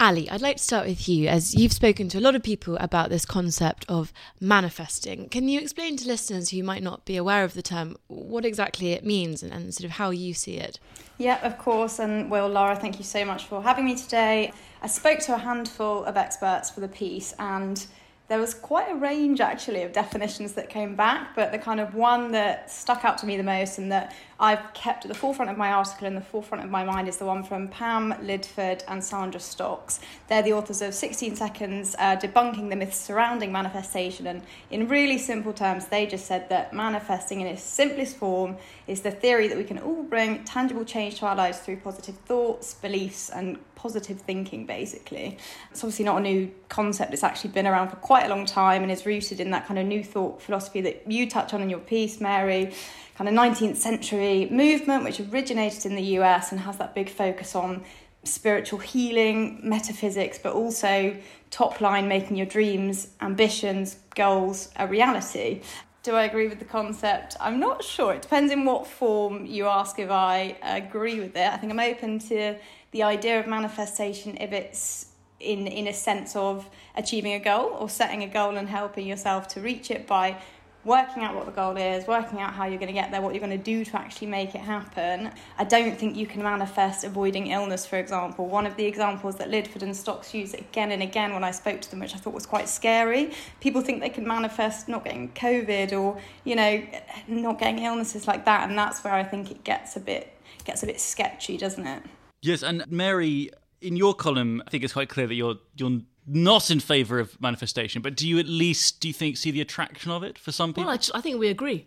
Ali, 0.00 0.30
I'd 0.30 0.40
like 0.40 0.58
to 0.58 0.62
start 0.62 0.86
with 0.86 1.08
you, 1.08 1.26
as 1.26 1.56
you've 1.56 1.72
spoken 1.72 2.08
to 2.10 2.18
a 2.18 2.20
lot 2.20 2.36
of 2.36 2.42
people 2.44 2.76
about 2.76 3.10
this 3.10 3.26
concept 3.26 3.84
of 3.88 4.12
manifesting. 4.40 5.28
Can 5.28 5.48
you 5.48 5.58
explain 5.58 5.96
to 5.96 6.06
listeners 6.06 6.50
who 6.50 6.62
might 6.62 6.84
not 6.84 7.04
be 7.04 7.16
aware 7.16 7.42
of 7.42 7.54
the 7.54 7.62
term 7.62 7.96
what 8.06 8.44
exactly 8.44 8.92
it 8.92 9.04
means 9.04 9.42
and, 9.42 9.52
and 9.52 9.74
sort 9.74 9.86
of 9.86 9.90
how 9.90 10.10
you 10.10 10.34
see 10.34 10.56
it? 10.56 10.78
Yeah, 11.18 11.44
of 11.44 11.58
course. 11.58 11.98
And 11.98 12.30
Will, 12.30 12.46
Laura, 12.46 12.76
thank 12.76 12.98
you 12.98 13.04
so 13.04 13.24
much 13.24 13.46
for 13.46 13.60
having 13.60 13.86
me 13.86 13.96
today. 13.96 14.52
I 14.82 14.86
spoke 14.86 15.18
to 15.20 15.34
a 15.34 15.38
handful 15.38 16.04
of 16.04 16.16
experts 16.16 16.70
for 16.70 16.78
the 16.78 16.86
piece, 16.86 17.34
and 17.40 17.84
there 18.28 18.38
was 18.38 18.52
quite 18.52 18.90
a 18.90 18.94
range 18.94 19.40
actually 19.40 19.82
of 19.82 19.92
definitions 19.92 20.52
that 20.52 20.68
came 20.68 20.94
back, 20.94 21.34
but 21.34 21.50
the 21.50 21.58
kind 21.58 21.80
of 21.80 21.94
one 21.94 22.32
that 22.32 22.70
stuck 22.70 23.02
out 23.02 23.16
to 23.18 23.26
me 23.26 23.38
the 23.38 23.42
most 23.42 23.78
and 23.78 23.90
that 23.90 24.14
I've 24.38 24.72
kept 24.74 25.04
at 25.04 25.08
the 25.08 25.18
forefront 25.18 25.50
of 25.50 25.56
my 25.56 25.72
article 25.72 26.06
and 26.06 26.16
the 26.16 26.20
forefront 26.20 26.62
of 26.62 26.70
my 26.70 26.84
mind 26.84 27.08
is 27.08 27.16
the 27.16 27.24
one 27.24 27.42
from 27.42 27.68
Pam 27.68 28.12
Lidford 28.22 28.82
and 28.86 29.02
Sandra 29.02 29.40
Stocks. 29.40 29.98
They're 30.28 30.42
the 30.42 30.52
authors 30.52 30.82
of 30.82 30.94
16 30.94 31.36
Seconds 31.36 31.96
uh, 31.98 32.16
Debunking 32.16 32.68
the 32.68 32.76
Myths 32.76 32.98
Surrounding 32.98 33.50
Manifestation. 33.50 34.26
And 34.26 34.42
in 34.70 34.88
really 34.88 35.18
simple 35.18 35.54
terms, 35.54 35.86
they 35.86 36.06
just 36.06 36.26
said 36.26 36.50
that 36.50 36.72
manifesting 36.72 37.40
in 37.40 37.46
its 37.46 37.62
simplest 37.62 38.16
form 38.16 38.58
is 38.86 39.00
the 39.00 39.10
theory 39.10 39.48
that 39.48 39.56
we 39.56 39.64
can 39.64 39.78
all 39.78 40.04
bring 40.04 40.44
tangible 40.44 40.84
change 40.84 41.16
to 41.16 41.26
our 41.26 41.34
lives 41.34 41.58
through 41.58 41.78
positive 41.78 42.16
thoughts, 42.18 42.74
beliefs, 42.74 43.30
and 43.30 43.58
positive 43.78 44.20
thinking, 44.20 44.66
basically. 44.66 45.38
It's 45.70 45.82
obviously 45.82 46.04
not 46.04 46.18
a 46.18 46.20
new 46.20 46.50
concept, 46.68 47.14
it's 47.14 47.24
actually 47.24 47.50
been 47.50 47.66
around 47.66 47.88
for 47.88 47.96
quite 47.96 48.26
a 48.26 48.28
long 48.28 48.44
time 48.44 48.82
and 48.82 48.92
is 48.92 49.06
rooted 49.06 49.40
in 49.40 49.50
that 49.52 49.66
kind 49.66 49.78
of 49.78 49.86
new 49.86 50.04
thought 50.04 50.42
philosophy 50.42 50.82
that 50.82 51.10
you 51.10 51.30
touch 51.30 51.54
on 51.54 51.62
in 51.62 51.70
your 51.70 51.80
piece, 51.80 52.20
Mary 52.20 52.74
kind 53.18 53.28
of 53.28 53.34
19th 53.34 53.74
century 53.74 54.46
movement 54.48 55.02
which 55.02 55.18
originated 55.18 55.84
in 55.84 55.96
the 55.96 56.02
US 56.20 56.52
and 56.52 56.60
has 56.60 56.78
that 56.78 56.94
big 56.94 57.10
focus 57.10 57.56
on 57.56 57.82
spiritual 58.22 58.78
healing, 58.78 59.60
metaphysics, 59.62 60.38
but 60.38 60.52
also 60.52 61.16
top 61.50 61.80
line 61.80 62.06
making 62.06 62.36
your 62.36 62.46
dreams, 62.46 63.08
ambitions, 63.20 63.96
goals 64.14 64.70
a 64.76 64.86
reality. 64.86 65.62
Do 66.04 66.14
I 66.14 66.24
agree 66.24 66.46
with 66.46 66.60
the 66.60 66.64
concept? 66.64 67.36
I'm 67.40 67.58
not 67.58 67.82
sure. 67.82 68.14
It 68.14 68.22
depends 68.22 68.52
in 68.52 68.64
what 68.64 68.86
form 68.86 69.46
you 69.46 69.66
ask 69.66 69.98
if 69.98 70.10
I 70.10 70.56
agree 70.62 71.18
with 71.18 71.36
it. 71.36 71.52
I 71.52 71.56
think 71.56 71.72
I'm 71.72 71.80
open 71.80 72.20
to 72.20 72.56
the 72.90 73.02
idea 73.02 73.38
of 73.38 73.46
manifestation 73.46 74.36
if 74.38 74.52
it's 74.52 75.06
in 75.40 75.66
in 75.66 75.86
a 75.86 75.92
sense 75.92 76.34
of 76.34 76.68
achieving 76.96 77.32
a 77.32 77.38
goal 77.38 77.76
or 77.78 77.88
setting 77.88 78.22
a 78.22 78.26
goal 78.26 78.56
and 78.56 78.68
helping 78.68 79.06
yourself 79.06 79.46
to 79.48 79.60
reach 79.60 79.90
it 79.90 80.06
by 80.06 80.36
working 80.84 81.22
out 81.22 81.34
what 81.34 81.44
the 81.44 81.52
goal 81.52 81.76
is, 81.76 82.06
working 82.06 82.40
out 82.40 82.54
how 82.54 82.64
you're 82.64 82.78
going 82.78 82.88
to 82.88 82.94
get 82.94 83.10
there, 83.10 83.20
what 83.20 83.34
you're 83.34 83.44
going 83.44 83.56
to 83.56 83.62
do 83.62 83.84
to 83.84 83.96
actually 83.96 84.26
make 84.26 84.54
it 84.54 84.60
happen. 84.60 85.30
I 85.58 85.64
don't 85.64 85.98
think 85.98 86.16
you 86.16 86.26
can 86.26 86.42
manifest 86.42 87.04
avoiding 87.04 87.48
illness, 87.48 87.84
for 87.84 87.98
example. 87.98 88.46
One 88.46 88.64
of 88.64 88.76
the 88.76 88.86
examples 88.86 89.36
that 89.36 89.50
Lidford 89.50 89.82
and 89.82 89.94
Stocks 89.94 90.32
use 90.32 90.54
again 90.54 90.92
and 90.92 91.02
again 91.02 91.34
when 91.34 91.44
I 91.44 91.50
spoke 91.50 91.80
to 91.82 91.90
them, 91.90 92.00
which 92.00 92.14
I 92.14 92.18
thought 92.18 92.32
was 92.32 92.46
quite 92.46 92.68
scary, 92.68 93.32
people 93.60 93.82
think 93.82 94.00
they 94.00 94.08
can 94.08 94.26
manifest 94.26 94.88
not 94.88 95.04
getting 95.04 95.30
COVID 95.32 95.92
or, 95.92 96.18
you 96.44 96.56
know, 96.56 96.82
not 97.26 97.58
getting 97.58 97.80
illnesses 97.80 98.26
like 98.26 98.44
that. 98.46 98.68
And 98.68 98.78
that's 98.78 99.04
where 99.04 99.12
I 99.12 99.24
think 99.24 99.50
it 99.50 99.64
gets 99.64 99.96
a 99.96 100.00
bit 100.00 100.34
gets 100.64 100.82
a 100.82 100.86
bit 100.86 101.00
sketchy, 101.00 101.56
doesn't 101.56 101.86
it? 101.86 102.02
Yes, 102.42 102.62
and 102.62 102.84
Mary, 102.90 103.50
in 103.80 103.96
your 103.96 104.14
column, 104.14 104.62
I 104.66 104.70
think 104.70 104.84
it's 104.84 104.92
quite 104.92 105.08
clear 105.08 105.26
that 105.26 105.34
you're 105.34 105.56
you're 105.76 106.00
not 106.26 106.70
in 106.70 106.80
favour 106.80 107.18
of 107.18 107.40
manifestation, 107.40 108.02
but 108.02 108.14
do 108.14 108.28
you 108.28 108.38
at 108.38 108.46
least 108.46 109.00
do 109.00 109.08
you 109.08 109.14
think 109.14 109.36
see 109.36 109.50
the 109.50 109.60
attraction 109.60 110.10
of 110.10 110.22
it 110.22 110.38
for 110.38 110.52
some 110.52 110.70
people? 110.70 110.84
Well, 110.84 110.92
I, 110.92 110.96
just, 110.98 111.10
I 111.14 111.20
think 111.20 111.38
we 111.38 111.48
agree. 111.48 111.86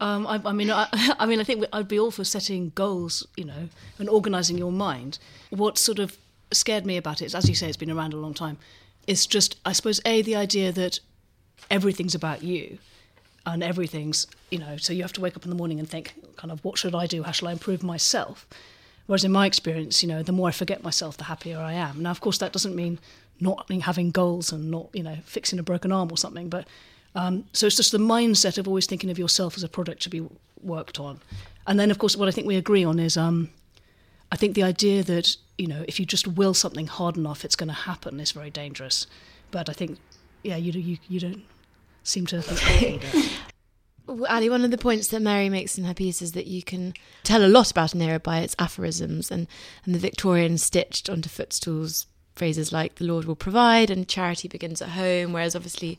Um, 0.00 0.26
I, 0.26 0.40
I, 0.44 0.52
mean, 0.52 0.70
I, 0.70 0.86
I, 1.18 1.26
mean, 1.26 1.40
I 1.40 1.44
think 1.44 1.64
I'd 1.72 1.88
be 1.88 1.98
all 1.98 2.10
for 2.10 2.24
setting 2.24 2.72
goals, 2.74 3.26
you 3.36 3.44
know, 3.44 3.68
and 3.98 4.08
organising 4.08 4.58
your 4.58 4.72
mind. 4.72 5.18
What 5.50 5.78
sort 5.78 5.98
of 5.98 6.16
scared 6.52 6.86
me 6.86 6.96
about 6.96 7.22
it, 7.22 7.26
is, 7.26 7.34
as 7.34 7.48
you 7.48 7.54
say, 7.54 7.68
it's 7.68 7.76
been 7.76 7.90
around 7.90 8.14
a 8.14 8.16
long 8.16 8.34
time. 8.34 8.58
It's 9.06 9.26
just, 9.26 9.58
I 9.64 9.72
suppose, 9.72 10.00
a 10.04 10.22
the 10.22 10.36
idea 10.36 10.72
that 10.72 11.00
everything's 11.70 12.14
about 12.14 12.42
you, 12.42 12.78
and 13.46 13.62
everything's, 13.62 14.26
you 14.50 14.58
know, 14.58 14.76
so 14.76 14.92
you 14.92 15.02
have 15.02 15.12
to 15.14 15.20
wake 15.20 15.36
up 15.36 15.44
in 15.44 15.50
the 15.50 15.56
morning 15.56 15.78
and 15.78 15.88
think, 15.88 16.14
kind 16.36 16.52
of, 16.52 16.64
what 16.64 16.78
should 16.78 16.94
I 16.94 17.06
do? 17.06 17.22
How 17.22 17.32
shall 17.32 17.48
I 17.48 17.52
improve 17.52 17.82
myself? 17.82 18.46
Whereas 19.08 19.24
in 19.24 19.32
my 19.32 19.46
experience, 19.46 20.02
you 20.02 20.08
know, 20.08 20.22
the 20.22 20.32
more 20.32 20.48
I 20.48 20.52
forget 20.52 20.84
myself, 20.84 21.16
the 21.16 21.24
happier 21.24 21.58
I 21.58 21.72
am. 21.72 22.02
Now, 22.02 22.10
of 22.10 22.20
course, 22.20 22.36
that 22.38 22.52
doesn't 22.52 22.76
mean 22.76 22.98
not 23.40 23.70
having 23.70 24.10
goals 24.10 24.52
and 24.52 24.70
not 24.70 24.88
you 24.92 25.02
know 25.02 25.16
fixing 25.24 25.58
a 25.58 25.62
broken 25.62 25.92
arm 25.92 26.10
or 26.12 26.18
something. 26.18 26.50
But 26.50 26.66
um, 27.14 27.44
so 27.54 27.66
it's 27.66 27.76
just 27.76 27.92
the 27.92 27.98
mindset 27.98 28.58
of 28.58 28.68
always 28.68 28.84
thinking 28.86 29.08
of 29.08 29.18
yourself 29.18 29.56
as 29.56 29.64
a 29.64 29.68
product 29.68 30.02
to 30.02 30.10
be 30.10 30.26
worked 30.62 31.00
on. 31.00 31.20
And 31.66 31.80
then 31.80 31.90
of 31.90 31.98
course 31.98 32.16
what 32.16 32.28
I 32.28 32.32
think 32.32 32.46
we 32.46 32.56
agree 32.56 32.84
on 32.84 32.98
is 32.98 33.16
um, 33.16 33.48
I 34.30 34.36
think 34.36 34.54
the 34.54 34.62
idea 34.62 35.02
that 35.04 35.36
you 35.56 35.66
know 35.66 35.84
if 35.88 35.98
you 35.98 36.04
just 36.04 36.26
will 36.26 36.52
something 36.52 36.86
hard 36.86 37.16
enough, 37.16 37.46
it's 37.46 37.56
going 37.56 37.68
to 37.68 37.74
happen 37.74 38.20
is 38.20 38.32
very 38.32 38.50
dangerous. 38.50 39.06
But 39.50 39.70
I 39.70 39.72
think 39.72 39.98
yeah, 40.42 40.56
you 40.56 40.72
you 40.72 40.98
you 41.08 41.20
don't 41.20 41.44
seem 42.02 42.26
to 42.26 42.42
think. 42.42 43.02
Ali, 44.28 44.48
one 44.48 44.64
of 44.64 44.70
the 44.70 44.78
points 44.78 45.08
that 45.08 45.20
Mary 45.20 45.48
makes 45.48 45.76
in 45.76 45.84
her 45.84 45.94
piece 45.94 46.22
is 46.22 46.32
that 46.32 46.46
you 46.46 46.62
can 46.62 46.94
tell 47.24 47.44
a 47.44 47.48
lot 47.48 47.70
about 47.70 47.94
an 47.94 48.02
era 48.02 48.18
by 48.18 48.38
its 48.38 48.56
aphorisms 48.58 49.30
and, 49.30 49.46
and 49.84 49.94
the 49.94 49.98
Victorian 49.98 50.58
stitched 50.58 51.10
onto 51.10 51.28
footstools 51.28 52.06
phrases 52.34 52.72
like 52.72 52.94
the 52.94 53.04
Lord 53.04 53.26
will 53.26 53.36
provide 53.36 53.90
and 53.90 54.08
charity 54.08 54.48
begins 54.48 54.80
at 54.80 54.90
home, 54.90 55.32
whereas 55.32 55.54
obviously 55.54 55.98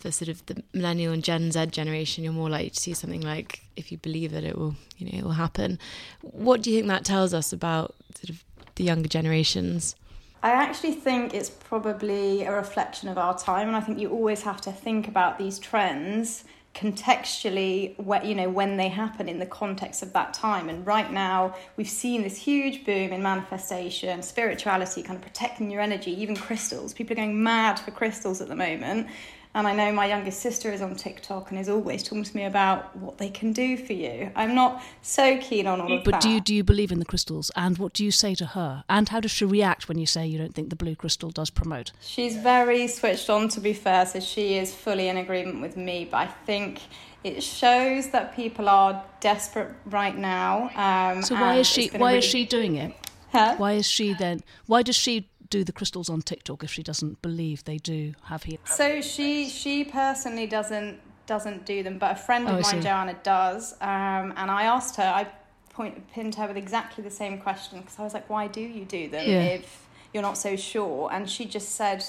the 0.00 0.12
sort 0.12 0.28
of 0.28 0.44
the 0.46 0.62
millennial 0.72 1.12
and 1.12 1.24
Gen 1.24 1.50
Z 1.50 1.66
generation, 1.66 2.24
you're 2.24 2.32
more 2.32 2.48
likely 2.48 2.70
to 2.70 2.80
see 2.80 2.94
something 2.94 3.20
like 3.20 3.62
if 3.76 3.90
you 3.90 3.98
believe 3.98 4.32
it, 4.32 4.44
it 4.44 4.56
will, 4.56 4.76
you 4.96 5.06
know, 5.06 5.18
it 5.18 5.24
will 5.24 5.32
happen. 5.32 5.78
What 6.22 6.62
do 6.62 6.70
you 6.70 6.76
think 6.76 6.88
that 6.88 7.04
tells 7.04 7.34
us 7.34 7.52
about 7.52 7.94
sort 8.14 8.30
of 8.30 8.44
the 8.76 8.84
younger 8.84 9.08
generations? 9.08 9.96
I 10.42 10.50
actually 10.50 10.92
think 10.92 11.32
it's 11.32 11.48
probably 11.48 12.44
a 12.44 12.52
reflection 12.52 13.08
of 13.08 13.16
our 13.16 13.36
time, 13.36 13.66
and 13.66 13.76
I 13.76 13.80
think 13.80 13.98
you 13.98 14.10
always 14.10 14.42
have 14.42 14.60
to 14.62 14.72
think 14.72 15.08
about 15.08 15.38
these 15.38 15.58
trends 15.58 16.44
contextually 16.74 17.96
where 18.02 18.24
you 18.24 18.34
know 18.34 18.48
when 18.48 18.76
they 18.76 18.88
happen 18.88 19.28
in 19.28 19.38
the 19.38 19.46
context 19.46 20.02
of 20.02 20.12
that 20.12 20.34
time. 20.34 20.68
And 20.68 20.86
right 20.86 21.10
now 21.12 21.54
we've 21.76 21.88
seen 21.88 22.22
this 22.22 22.36
huge 22.36 22.84
boom 22.84 23.12
in 23.12 23.22
manifestation 23.22 24.22
spirituality 24.22 25.02
kind 25.02 25.16
of 25.16 25.22
protecting 25.22 25.70
your 25.70 25.80
energy 25.80 26.20
even 26.20 26.36
crystals. 26.36 26.92
People 26.92 27.14
are 27.14 27.16
going 27.16 27.42
mad 27.42 27.78
for 27.78 27.90
crystals 27.90 28.40
at 28.40 28.48
the 28.48 28.56
moment 28.56 29.08
and 29.54 29.66
I 29.66 29.72
know 29.72 29.92
my 29.92 30.06
youngest 30.06 30.40
sister 30.40 30.72
is 30.72 30.82
on 30.82 30.96
TikTok 30.96 31.50
and 31.50 31.60
is 31.60 31.68
always 31.68 32.02
talking 32.02 32.24
to 32.24 32.36
me 32.36 32.44
about 32.44 32.94
what 32.96 33.18
they 33.18 33.28
can 33.28 33.52
do 33.52 33.76
for 33.76 33.92
you. 33.92 34.30
I'm 34.34 34.54
not 34.54 34.82
so 35.02 35.38
keen 35.38 35.66
on 35.66 35.80
all 35.80 35.92
of 35.92 36.04
but 36.04 36.12
that. 36.12 36.20
But 36.20 36.22
do 36.22 36.30
you, 36.30 36.40
do 36.40 36.54
you 36.54 36.64
believe 36.64 36.90
in 36.90 36.98
the 36.98 37.04
crystals? 37.04 37.52
And 37.54 37.78
what 37.78 37.92
do 37.92 38.04
you 38.04 38.10
say 38.10 38.34
to 38.34 38.46
her? 38.46 38.84
And 38.88 39.08
how 39.08 39.20
does 39.20 39.30
she 39.30 39.44
react 39.44 39.88
when 39.88 39.98
you 39.98 40.06
say 40.06 40.26
you 40.26 40.38
don't 40.38 40.54
think 40.54 40.70
the 40.70 40.76
blue 40.76 40.96
crystal 40.96 41.30
does 41.30 41.50
promote? 41.50 41.92
She's 42.00 42.36
very 42.36 42.88
switched 42.88 43.30
on, 43.30 43.48
to 43.50 43.60
be 43.60 43.72
fair, 43.72 44.06
so 44.06 44.18
she 44.18 44.56
is 44.58 44.74
fully 44.74 45.08
in 45.08 45.16
agreement 45.16 45.60
with 45.60 45.76
me. 45.76 46.08
But 46.10 46.16
I 46.16 46.26
think 46.26 46.80
it 47.22 47.42
shows 47.42 48.08
that 48.10 48.34
people 48.34 48.68
are 48.68 49.04
desperate 49.20 49.72
right 49.86 50.16
now. 50.16 50.70
Um, 50.74 51.22
so 51.22 51.36
why 51.36 51.56
is 51.56 51.66
she? 51.66 51.88
Why 51.88 52.08
really... 52.08 52.18
is 52.18 52.24
she 52.24 52.44
doing 52.44 52.74
it? 52.74 52.92
Huh? 53.30 53.54
Why 53.56 53.72
is 53.72 53.86
she 53.86 54.14
then? 54.14 54.44
Why 54.66 54.82
does 54.82 54.94
she 54.94 55.28
do 55.50 55.64
the 55.64 55.72
crystals 55.72 56.08
on 56.08 56.22
TikTok 56.22 56.64
if 56.64 56.70
she 56.70 56.82
doesn't 56.82 57.22
believe 57.22 57.64
they 57.64 57.78
do 57.78 58.14
have 58.24 58.44
healing? 58.44 58.60
So 58.64 59.00
she 59.00 59.48
she 59.48 59.84
personally 59.84 60.46
doesn't 60.46 61.00
doesn't 61.26 61.64
do 61.64 61.82
them, 61.82 61.98
but 61.98 62.12
a 62.12 62.16
friend 62.16 62.48
of 62.48 62.56
oh, 62.56 62.60
mine, 62.60 62.82
Joanna, 62.82 63.16
does. 63.22 63.72
Um, 63.80 64.32
and 64.36 64.50
I 64.50 64.64
asked 64.64 64.96
her, 64.96 65.02
I 65.02 65.26
point, 65.70 66.10
pinned 66.12 66.34
her 66.36 66.46
with 66.46 66.56
exactly 66.56 67.02
the 67.02 67.10
same 67.10 67.38
question 67.38 67.80
because 67.80 67.98
I 67.98 68.02
was 68.02 68.14
like, 68.14 68.28
why 68.28 68.46
do 68.46 68.60
you 68.60 68.84
do 68.84 69.08
them 69.08 69.28
yeah. 69.28 69.42
if 69.42 69.86
you're 70.12 70.22
not 70.22 70.38
so 70.38 70.56
sure? 70.56 71.10
And 71.12 71.28
she 71.28 71.44
just 71.44 71.74
said, 71.74 72.04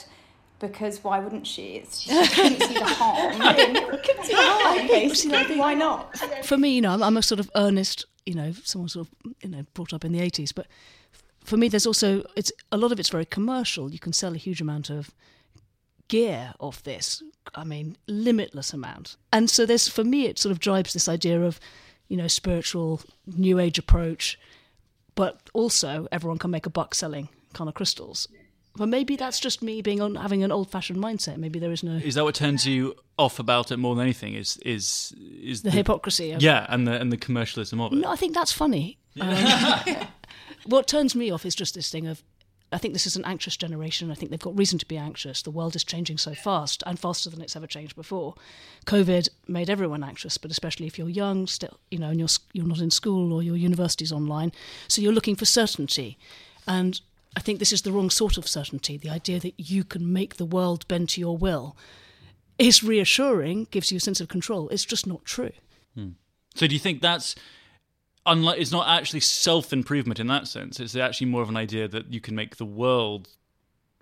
because 0.60 1.04
why 1.04 1.20
wouldn't 1.20 1.48
she? 1.48 1.76
It's, 1.76 2.02
she 2.02 2.10
couldn't 2.10 2.62
see 2.62 2.74
the 2.74 2.86
harm. 2.86 3.34
couldn't 4.04 4.26
see 4.26 4.34
the 4.34 4.42
harm, 4.42 4.88
basically. 4.88 5.58
Why 5.58 5.74
not? 5.74 6.18
For 6.46 6.58
me, 6.58 6.76
you 6.76 6.82
know, 6.82 6.92
I'm, 6.92 7.04
I'm 7.04 7.18
a 7.18 7.24
sort 7.24 7.40
of 7.40 7.50
earnest, 7.56 8.06
you 8.26 8.36
know, 8.36 8.54
someone 8.64 8.90
sort 8.90 9.08
of, 9.08 9.34
you 9.42 9.50
know, 9.50 9.64
brought 9.74 9.94
up 9.94 10.06
in 10.06 10.12
the 10.12 10.20
80s, 10.20 10.54
but 10.54 10.68
for 11.46 11.58
me, 11.58 11.70
there's 11.70 11.86
also 11.86 12.24
it's 12.36 12.52
a 12.72 12.78
lot 12.78 12.92
of 12.92 13.00
it's 13.00 13.10
very 13.10 13.26
commercial. 13.26 13.92
You 13.92 14.00
can 14.00 14.14
sell 14.14 14.34
a 14.34 14.38
huge 14.38 14.62
amount 14.62 14.90
of 14.90 15.12
gear 16.08 16.54
off 16.60 16.84
this. 16.84 17.24
I 17.54 17.64
mean, 17.64 17.98
limitless 18.08 18.74
amount. 18.74 19.16
And 19.32 19.50
so 19.50 19.66
there's 19.66 19.88
for 19.88 20.04
me, 20.04 20.26
it 20.26 20.40
sort 20.40 20.52
of 20.52 20.60
drives 20.60 20.94
this 20.94 21.08
idea 21.08 21.42
of 21.42 21.60
you 22.08 22.18
know 22.18 22.28
spiritual 22.28 23.02
new 23.26 23.60
age 23.60 23.78
approach, 23.78 24.40
but 25.16 25.50
also 25.54 26.08
everyone 26.12 26.38
can 26.38 26.52
make 26.52 26.66
a 26.66 26.70
buck 26.70 26.96
selling 26.96 27.30
kind 27.54 27.68
of 27.68 27.76
crystals. 27.76 28.28
But 28.78 28.90
maybe 28.90 29.16
that's 29.16 29.40
just 29.40 29.62
me 29.62 29.82
being 29.82 30.02
on 30.02 30.16
having 30.16 30.44
an 30.44 30.52
old 30.52 30.70
fashioned 30.70 31.00
mindset. 31.00 31.38
Maybe 31.38 31.60
there 31.60 31.72
is 31.72 31.82
no. 31.82 31.96
Is 31.96 32.16
that 32.16 32.26
what 32.26 32.36
turns 32.36 32.68
you 32.68 32.96
off 33.18 33.40
about 33.40 33.72
it 33.72 33.78
more 33.78 33.96
than 33.96 34.04
anything? 34.04 34.34
Is 34.34 34.58
is 34.58 35.14
is 35.42 35.62
the, 35.62 35.70
the 35.70 35.78
hypocrisy? 35.78 36.32
Of, 36.32 36.42
yeah, 36.42 36.66
and 36.70 36.88
the 36.88 37.00
and 37.00 37.12
the 37.12 37.18
commercialism 37.18 37.80
of 37.80 37.94
it. 37.94 37.98
No, 37.98 38.12
I 38.12 38.18
think 38.18 38.34
that's 38.34 38.52
funny. 38.52 38.98
Um, 39.20 39.46
what 40.66 40.88
turns 40.88 41.16
me 41.16 41.32
off 41.32 41.46
is 41.46 41.56
just 41.56 41.76
this 41.76 41.90
thing 41.90 42.08
of 42.08 42.24
I 42.72 42.78
think 42.78 42.94
this 42.94 43.08
is 43.08 43.16
an 43.16 43.26
anxious 43.26 43.56
generation. 43.56 44.12
I 44.12 44.16
think 44.16 44.32
they've 44.32 44.40
got 44.40 44.58
reason 44.58 44.80
to 44.80 44.88
be 44.88 44.98
anxious. 44.98 45.42
The 45.42 45.52
world 45.52 45.76
is 45.76 45.84
changing 45.84 46.18
so 46.18 46.34
fast 46.34 46.84
and 46.86 47.00
faster 47.00 47.30
than 47.30 47.42
it's 47.42 47.56
ever 47.56 47.68
changed 47.68 47.96
before. 47.96 48.36
COVID 48.86 49.30
made 49.48 49.70
everyone 49.70 50.04
anxious, 50.04 50.38
but 50.38 50.52
especially 50.52 50.88
if 50.88 50.98
you're 50.98 51.08
young, 51.08 51.48
still, 51.48 51.80
you 51.92 52.00
know, 52.00 52.10
and 52.10 52.20
you're 52.20 52.30
you're 52.54 52.68
not 52.68 52.80
in 52.82 52.92
school 52.92 53.32
or 53.32 53.44
your 53.44 53.56
university's 53.56 54.12
online, 54.12 54.52
so 54.88 55.02
you're 55.02 55.14
looking 55.14 55.36
for 55.36 55.46
certainty. 55.46 56.18
And 56.68 57.00
I 57.38 57.40
think 57.40 57.60
this 57.60 57.72
is 57.72 57.84
the 57.84 57.92
wrong 57.92 58.10
sort 58.10 58.38
of 58.38 58.48
certainty. 58.48 58.98
The 58.98 59.10
idea 59.10 59.40
that 59.40 59.54
you 59.58 59.84
can 59.84 60.12
make 60.12 60.36
the 60.36 60.46
world 60.46 60.88
bend 60.88 61.10
to 61.10 61.22
your 61.22 61.38
will 61.38 61.78
is 62.58 62.84
reassuring, 62.84 63.68
gives 63.72 63.92
you 63.92 63.98
a 63.98 64.02
sense 64.02 64.20
of 64.20 64.28
control. 64.28 64.70
It's 64.70 64.86
just 64.86 65.06
not 65.06 65.24
true. 65.24 65.52
Hmm. 65.94 66.10
So 66.56 66.68
do 66.68 66.74
you 66.74 66.80
think 66.80 67.02
that's 67.02 67.36
unlike 68.26 68.60
it's 68.60 68.72
not 68.72 68.88
actually 68.88 69.20
self 69.20 69.72
improvement 69.74 70.20
in 70.20 70.28
that 70.28 70.48
sense. 70.48 70.80
It's 70.80 70.96
actually 70.96 71.28
more 71.28 71.42
of 71.42 71.50
an 71.50 71.58
idea 71.58 71.88
that 71.88 72.12
you 72.12 72.22
can 72.22 72.36
make 72.36 72.58
the 72.58 72.66
world 72.66 73.30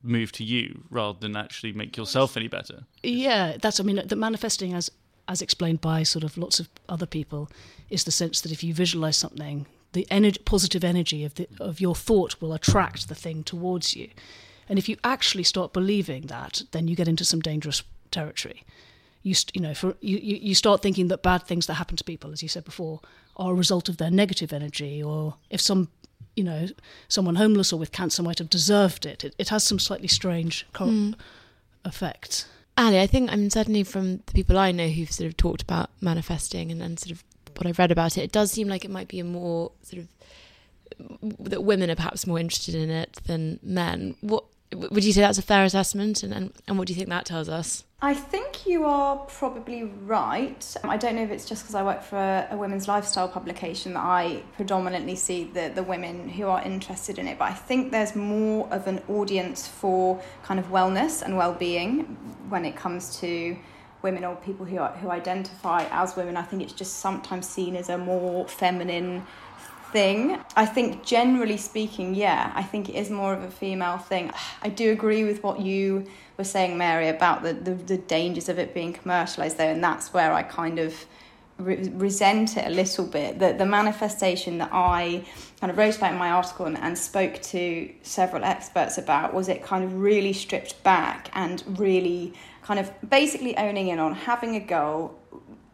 move 0.01 0.31
to 0.33 0.43
you 0.43 0.83
rather 0.89 1.17
than 1.19 1.35
actually 1.35 1.71
make 1.71 1.95
yourself 1.95 2.35
any 2.35 2.47
better. 2.47 2.83
Yeah, 3.01 3.57
that's 3.61 3.79
I 3.79 3.83
mean 3.83 4.01
the 4.05 4.15
manifesting 4.15 4.73
as 4.73 4.91
as 5.27 5.41
explained 5.41 5.79
by 5.79 6.03
sort 6.03 6.23
of 6.23 6.37
lots 6.37 6.59
of 6.59 6.67
other 6.89 7.05
people 7.05 7.49
is 7.89 8.03
the 8.03 8.11
sense 8.11 8.41
that 8.41 8.51
if 8.51 8.63
you 8.63 8.73
visualize 8.73 9.15
something, 9.15 9.65
the 9.93 10.05
energy, 10.11 10.41
positive 10.43 10.83
energy 10.83 11.23
of 11.23 11.35
the 11.35 11.47
of 11.59 11.79
your 11.79 11.95
thought 11.95 12.41
will 12.41 12.53
attract 12.53 13.07
the 13.07 13.15
thing 13.15 13.43
towards 13.43 13.95
you. 13.95 14.09
And 14.69 14.79
if 14.79 14.87
you 14.87 14.97
actually 15.03 15.43
start 15.43 15.73
believing 15.73 16.27
that, 16.27 16.63
then 16.71 16.87
you 16.87 16.95
get 16.95 17.07
into 17.07 17.25
some 17.25 17.41
dangerous 17.41 17.83
territory. 18.11 18.63
You, 19.21 19.35
you 19.53 19.61
know, 19.61 19.73
for 19.73 19.95
you, 20.01 20.17
you 20.17 20.55
start 20.55 20.81
thinking 20.81 21.07
that 21.09 21.21
bad 21.21 21.43
things 21.43 21.65
that 21.67 21.75
happen 21.75 21.95
to 21.97 22.03
people, 22.03 22.31
as 22.31 22.41
you 22.41 22.49
said 22.49 22.65
before, 22.65 22.99
are 23.35 23.51
a 23.51 23.55
result 23.55 23.89
of 23.89 23.97
their 23.97 24.11
negative 24.11 24.53
energy, 24.53 25.01
or 25.01 25.35
if 25.49 25.61
some, 25.61 25.89
you 26.35 26.43
know, 26.43 26.67
someone 27.07 27.35
homeless 27.35 27.73
or 27.73 27.79
with 27.79 27.91
cancer 27.91 28.23
might 28.23 28.39
have 28.39 28.49
deserved 28.49 29.05
it. 29.05 29.23
It, 29.23 29.35
it 29.37 29.49
has 29.49 29.63
some 29.63 29.79
slightly 29.79 30.07
strange 30.07 30.65
mm. 30.73 31.15
effects. 31.85 32.45
Ali, 32.77 32.99
I 32.99 33.07
think 33.07 33.31
I 33.31 33.35
mean 33.35 33.49
certainly 33.49 33.83
from 33.83 34.17
the 34.25 34.33
people 34.33 34.57
I 34.57 34.71
know 34.71 34.87
who've 34.87 35.11
sort 35.11 35.27
of 35.27 35.37
talked 35.37 35.61
about 35.61 35.91
manifesting 36.01 36.71
and, 36.71 36.81
and 36.81 36.99
sort 36.99 37.11
of 37.11 37.23
what 37.55 37.67
I've 37.67 37.77
read 37.77 37.91
about 37.91 38.17
it, 38.17 38.23
it 38.23 38.31
does 38.31 38.51
seem 38.51 38.67
like 38.67 38.83
it 38.83 38.89
might 38.89 39.07
be 39.07 39.19
a 39.19 39.23
more 39.23 39.71
sort 39.83 40.01
of 40.01 40.07
that 41.39 41.63
women 41.63 41.89
are 41.89 41.95
perhaps 41.95 42.27
more 42.27 42.39
interested 42.39 42.75
in 42.75 42.89
it 42.89 43.19
than 43.25 43.59
men. 43.61 44.15
What 44.21 44.45
would 44.73 45.03
you 45.03 45.13
say 45.13 45.21
that's 45.21 45.37
a 45.37 45.43
fair 45.43 45.63
assessment, 45.63 46.23
and, 46.23 46.33
and, 46.33 46.53
and 46.67 46.77
what 46.77 46.87
do 46.87 46.93
you 46.93 46.97
think 46.97 47.09
that 47.09 47.25
tells 47.25 47.49
us? 47.49 47.83
I 48.03 48.13
think 48.13 48.67
you 48.67 48.83
are 48.83 49.15
probably 49.15 49.85
right. 49.85 50.75
Um, 50.83 50.89
I 50.89 50.97
don't 50.97 51.15
know 51.15 51.23
if 51.23 51.31
it's 51.31 51.45
just 51.45 51.63
because 51.63 51.73
I 51.73 51.83
work 51.83 52.03
for 52.03 52.17
a, 52.17 52.49
a, 52.51 52.57
women's 52.57 52.89
lifestyle 52.89 53.29
publication 53.29 53.93
that 53.93 54.03
I 54.03 54.43
predominantly 54.57 55.15
see 55.15 55.45
the, 55.45 55.71
the 55.73 55.83
women 55.83 56.27
who 56.27 56.47
are 56.47 56.61
interested 56.63 57.17
in 57.17 57.29
it, 57.29 57.39
but 57.39 57.45
I 57.45 57.53
think 57.53 57.93
there's 57.93 58.13
more 58.13 58.67
of 58.73 58.87
an 58.87 59.01
audience 59.07 59.69
for 59.69 60.21
kind 60.43 60.59
of 60.59 60.65
wellness 60.65 61.21
and 61.21 61.37
well 61.37 61.53
being 61.53 62.01
when 62.49 62.65
it 62.65 62.75
comes 62.75 63.21
to 63.21 63.55
women 64.01 64.25
or 64.25 64.35
people 64.35 64.65
who, 64.65 64.79
are, 64.79 64.91
who 64.97 65.09
identify 65.09 65.85
as 65.89 66.17
women. 66.17 66.35
I 66.35 66.41
think 66.41 66.61
it's 66.61 66.73
just 66.73 66.97
sometimes 66.97 67.47
seen 67.47 67.77
as 67.77 67.87
a 67.87 67.97
more 67.97 68.45
feminine 68.49 69.25
thing. 69.93 70.39
I 70.57 70.65
think 70.65 71.05
generally 71.05 71.57
speaking, 71.57 72.15
yeah, 72.15 72.51
I 72.55 72.63
think 72.63 72.89
it 72.89 72.95
is 72.95 73.09
more 73.09 73.33
of 73.33 73.43
a 73.43 73.51
female 73.51 73.99
thing. 73.99 74.31
I 74.61 74.69
do 74.69 74.91
agree 74.91 75.23
with 75.23 75.43
what 75.43 75.61
you 75.61 76.05
were 76.37 76.43
saying, 76.43 76.77
Mary, 76.77 77.07
about 77.07 77.43
the, 77.43 77.53
the, 77.53 77.75
the 77.75 77.97
dangers 77.97 78.49
of 78.49 78.57
it 78.57 78.73
being 78.73 78.91
commercialized 78.91 79.57
though, 79.57 79.69
and 79.75 79.83
that's 79.83 80.11
where 80.11 80.33
I 80.33 80.41
kind 80.41 80.79
of 80.79 81.05
re- 81.59 81.89
resent 81.93 82.57
it 82.57 82.65
a 82.65 82.71
little 82.71 83.05
bit. 83.05 83.39
The, 83.39 83.53
the 83.53 83.65
manifestation 83.67 84.57
that 84.57 84.71
I 84.73 85.23
kind 85.61 85.69
of 85.71 85.77
wrote 85.77 85.95
about 85.97 86.13
in 86.13 86.17
my 86.17 86.31
article 86.31 86.65
and, 86.65 86.77
and 86.79 86.97
spoke 86.97 87.41
to 87.53 87.93
several 88.01 88.43
experts 88.43 88.97
about 88.97 89.33
was 89.33 89.47
it 89.47 89.63
kind 89.63 89.83
of 89.83 90.01
really 90.01 90.33
stripped 90.33 90.81
back 90.83 91.29
and 91.33 91.63
really 91.79 92.33
kind 92.63 92.79
of 92.79 92.91
basically 93.07 93.55
owning 93.57 93.89
in 93.89 93.99
on 93.99 94.15
having 94.15 94.55
a 94.55 94.59
goal 94.59 95.19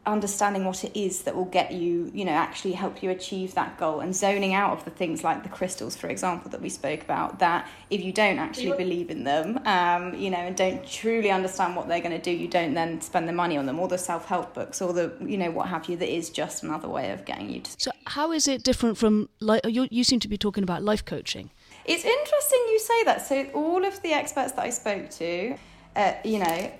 understanding 0.05 0.65
what 0.65 0.83
it 0.83 0.97
is 0.99 1.23
that 1.23 1.35
will 1.35 1.45
get 1.45 1.71
you, 1.71 2.09
you 2.13 2.25
know, 2.25 2.31
actually 2.31 2.71
help 2.71 3.03
you 3.03 3.09
achieve 3.09 3.53
that 3.53 3.77
goal 3.77 3.99
and 3.99 4.15
zoning 4.15 4.53
out 4.53 4.71
of 4.71 4.83
the 4.85 4.89
things 4.89 5.23
like 5.23 5.43
the 5.43 5.49
crystals, 5.49 5.95
for 5.95 6.07
example, 6.07 6.49
that 6.49 6.61
we 6.61 6.69
spoke 6.69 7.01
about, 7.01 7.39
that 7.39 7.67
if 7.89 8.01
you 8.01 8.11
don't 8.11 8.39
actually 8.39 8.75
believe 8.77 9.11
in 9.11 9.23
them, 9.23 9.59
um, 9.65 10.13
you 10.15 10.29
know, 10.29 10.37
and 10.37 10.55
don't 10.55 10.85
truly 10.87 11.29
understand 11.29 11.75
what 11.75 11.87
they're 11.87 11.99
going 11.99 12.11
to 12.11 12.21
do, 12.21 12.31
you 12.31 12.47
don't 12.47 12.73
then 12.73 13.01
spend 13.01 13.27
the 13.27 13.33
money 13.33 13.57
on 13.57 13.65
them 13.65 13.79
or 13.79 13.87
the 13.87 13.97
self-help 13.97 14.53
books 14.53 14.81
or 14.81 14.93
the, 14.93 15.13
you 15.21 15.37
know, 15.37 15.51
what 15.51 15.67
have 15.67 15.87
you, 15.87 15.95
that 15.97 16.09
is 16.09 16.29
just 16.29 16.63
another 16.63 16.87
way 16.87 17.11
of 17.11 17.25
getting 17.25 17.49
you 17.49 17.61
to. 17.61 17.71
So 17.77 17.91
how 18.07 18.31
is 18.31 18.47
it 18.47 18.63
different 18.63 18.97
from, 18.97 19.29
like, 19.39 19.61
you, 19.65 19.87
you 19.91 20.03
seem 20.03 20.19
to 20.21 20.27
be 20.27 20.37
talking 20.37 20.63
about 20.63 20.81
life 20.81 21.05
coaching. 21.05 21.51
It's 21.85 22.05
interesting 22.05 22.59
you 22.69 22.79
say 22.79 23.03
that. 23.03 23.27
So 23.27 23.43
all 23.53 23.85
of 23.85 24.01
the 24.01 24.13
experts 24.13 24.53
that 24.53 24.63
I 24.63 24.69
spoke 24.69 25.09
to, 25.11 25.55
uh, 25.95 26.13
you 26.23 26.39
know, 26.39 26.71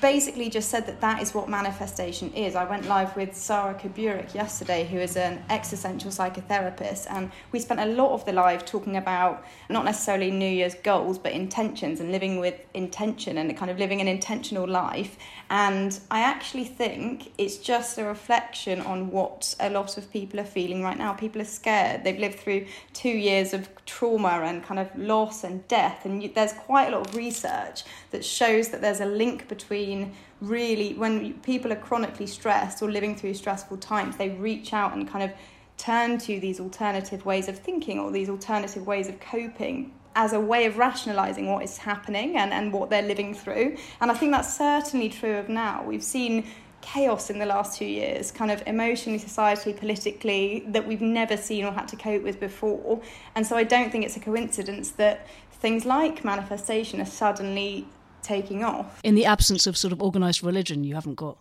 basically 0.00 0.50
just 0.50 0.68
said 0.68 0.86
that 0.86 1.00
that 1.00 1.22
is 1.22 1.34
what 1.34 1.48
manifestation 1.48 2.30
is. 2.34 2.54
I 2.54 2.64
went 2.64 2.86
live 2.86 3.16
with 3.16 3.34
Sarah 3.34 3.74
Kaburik 3.74 4.34
yesterday, 4.34 4.86
who 4.86 4.98
is 4.98 5.16
an 5.16 5.42
existential 5.48 6.10
psychotherapist, 6.10 7.06
and 7.08 7.30
we 7.50 7.60
spent 7.60 7.80
a 7.80 7.86
lot 7.86 8.12
of 8.12 8.24
the 8.26 8.32
live 8.32 8.66
talking 8.66 8.96
about 8.96 9.42
not 9.70 9.86
necessarily 9.86 10.30
New 10.30 10.48
Year's 10.48 10.74
goals, 10.74 11.18
but 11.18 11.32
intentions 11.32 12.00
and 12.00 12.12
living 12.12 12.38
with 12.38 12.54
intention 12.74 13.38
and 13.38 13.56
kind 13.56 13.70
of 13.70 13.78
living 13.78 14.02
an 14.02 14.08
intentional 14.08 14.68
life. 14.68 15.16
And 15.50 15.98
I 16.10 16.20
actually 16.20 16.64
think 16.64 17.32
it's 17.36 17.56
just 17.56 17.98
a 17.98 18.04
reflection 18.04 18.80
on 18.80 19.10
what 19.10 19.54
a 19.58 19.68
lot 19.68 19.98
of 19.98 20.10
people 20.12 20.38
are 20.40 20.44
feeling 20.44 20.82
right 20.82 20.96
now. 20.96 21.12
People 21.12 21.42
are 21.42 21.44
scared. 21.44 22.04
They've 22.04 22.18
lived 22.18 22.38
through 22.38 22.66
two 22.92 23.08
years 23.08 23.52
of 23.52 23.68
trauma 23.84 24.42
and 24.44 24.62
kind 24.62 24.78
of 24.78 24.96
loss 24.96 25.42
and 25.42 25.66
death, 25.66 26.04
and 26.04 26.22
you, 26.22 26.30
there's 26.32 26.52
quite 26.52 26.92
a 26.92 26.96
lot 26.96 27.08
of 27.08 27.16
research 27.16 27.82
that 28.12 28.24
shows 28.24 28.68
that 28.68 28.80
there's 28.80 29.00
a 29.00 29.06
link 29.06 29.48
between 29.48 29.60
between 29.60 30.12
really 30.40 30.94
when 30.94 31.34
people 31.40 31.72
are 31.72 31.76
chronically 31.76 32.26
stressed 32.26 32.82
or 32.82 32.90
living 32.90 33.14
through 33.14 33.34
stressful 33.34 33.76
times, 33.76 34.16
they 34.16 34.30
reach 34.30 34.72
out 34.72 34.94
and 34.94 35.08
kind 35.08 35.22
of 35.24 35.30
turn 35.76 36.18
to 36.18 36.40
these 36.40 36.60
alternative 36.60 37.24
ways 37.24 37.48
of 37.48 37.58
thinking 37.58 37.98
or 37.98 38.10
these 38.10 38.28
alternative 38.28 38.86
ways 38.86 39.08
of 39.08 39.18
coping 39.20 39.92
as 40.16 40.32
a 40.32 40.40
way 40.40 40.66
of 40.66 40.76
rationalizing 40.76 41.52
what 41.52 41.62
is 41.62 41.78
happening 41.78 42.36
and, 42.36 42.52
and 42.52 42.72
what 42.72 42.90
they're 42.90 43.02
living 43.02 43.34
through. 43.34 43.76
And 44.00 44.10
I 44.10 44.14
think 44.14 44.32
that's 44.32 44.56
certainly 44.56 45.08
true 45.08 45.36
of 45.36 45.48
now. 45.48 45.84
We've 45.84 46.02
seen 46.02 46.46
chaos 46.80 47.30
in 47.30 47.38
the 47.38 47.46
last 47.46 47.78
two 47.78 47.84
years, 47.84 48.30
kind 48.30 48.50
of 48.50 48.62
emotionally, 48.66 49.18
societally, 49.18 49.76
politically, 49.76 50.64
that 50.68 50.86
we've 50.86 51.00
never 51.00 51.36
seen 51.36 51.64
or 51.64 51.72
had 51.72 51.86
to 51.88 51.96
cope 51.96 52.22
with 52.22 52.40
before. 52.40 53.00
And 53.34 53.46
so 53.46 53.56
I 53.56 53.64
don't 53.64 53.92
think 53.92 54.04
it's 54.04 54.16
a 54.16 54.20
coincidence 54.20 54.92
that 54.92 55.26
things 55.52 55.84
like 55.84 56.24
manifestation 56.24 57.00
are 57.00 57.06
suddenly 57.06 57.86
taking 58.22 58.64
off. 58.64 59.00
In 59.04 59.14
the 59.14 59.26
absence 59.26 59.66
of 59.66 59.76
sort 59.76 59.92
of 59.92 60.02
organised 60.02 60.42
religion, 60.42 60.84
you 60.84 60.94
haven't 60.94 61.16
got, 61.16 61.38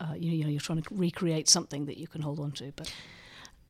uh, 0.00 0.14
you 0.16 0.44
know, 0.44 0.50
you're 0.50 0.60
trying 0.60 0.82
to 0.82 0.88
recreate 0.94 1.48
something 1.48 1.86
that 1.86 1.96
you 1.96 2.06
can 2.06 2.20
hold 2.20 2.38
on 2.38 2.52
to. 2.52 2.72
But 2.76 2.92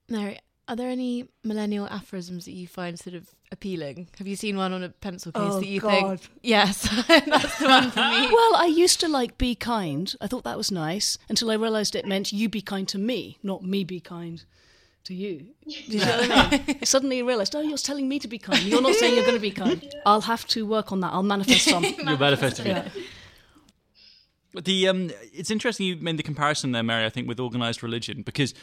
Mary, 0.08 0.38
are 0.68 0.76
there 0.76 0.88
any 0.88 1.28
millennial 1.44 1.86
aphorisms 1.86 2.44
that 2.44 2.52
you 2.52 2.66
find 2.66 2.98
sort 2.98 3.14
of 3.14 3.28
appealing? 3.52 4.08
Have 4.18 4.26
you 4.26 4.36
seen 4.36 4.56
one 4.56 4.72
on 4.72 4.82
a 4.82 4.88
pencil 4.88 5.32
case 5.32 5.42
oh, 5.44 5.60
that 5.60 5.66
you 5.66 5.80
God. 5.80 6.20
think, 6.20 6.32
yes, 6.42 6.82
that's 7.08 7.58
the 7.58 7.68
one 7.68 7.90
for 7.90 8.00
me? 8.00 8.28
Well, 8.32 8.56
I 8.56 8.66
used 8.66 9.00
to 9.00 9.08
like 9.08 9.38
be 9.38 9.54
kind. 9.54 10.12
I 10.20 10.26
thought 10.26 10.44
that 10.44 10.56
was 10.56 10.72
nice 10.72 11.18
until 11.28 11.50
I 11.50 11.54
realised 11.54 11.94
it 11.94 12.06
meant 12.06 12.32
you 12.32 12.48
be 12.48 12.60
kind 12.60 12.88
to 12.88 12.98
me, 12.98 13.38
not 13.42 13.62
me 13.62 13.84
be 13.84 14.00
kind 14.00 14.44
to 15.04 15.14
you. 15.14 15.46
you 15.64 16.00
know 16.00 16.06
what 16.06 16.30
I 16.30 16.64
mean? 16.66 16.78
Suddenly 16.84 17.18
you 17.18 17.28
realised, 17.28 17.54
oh, 17.54 17.60
you're 17.60 17.78
telling 17.78 18.08
me 18.08 18.18
to 18.18 18.28
be 18.28 18.38
kind. 18.38 18.62
You're 18.62 18.82
not 18.82 18.94
saying 18.96 19.14
you're 19.14 19.24
going 19.24 19.36
to 19.36 19.40
be 19.40 19.52
kind. 19.52 19.94
I'll 20.04 20.22
have 20.22 20.46
to 20.48 20.66
work 20.66 20.90
on 20.90 21.00
that. 21.00 21.12
I'll 21.12 21.22
manifest 21.22 21.64
some. 21.64 21.84
You're 21.84 22.18
manifesting 22.18 22.66
it. 22.66 22.92
The 24.64 24.88
um, 24.88 25.10
it's 25.34 25.50
interesting 25.50 25.86
you 25.86 25.96
made 25.96 26.16
the 26.16 26.22
comparison 26.22 26.72
there, 26.72 26.82
Mary. 26.82 27.04
I 27.04 27.10
think 27.10 27.28
with 27.28 27.38
organised 27.38 27.82
religion 27.82 28.22
because, 28.22 28.54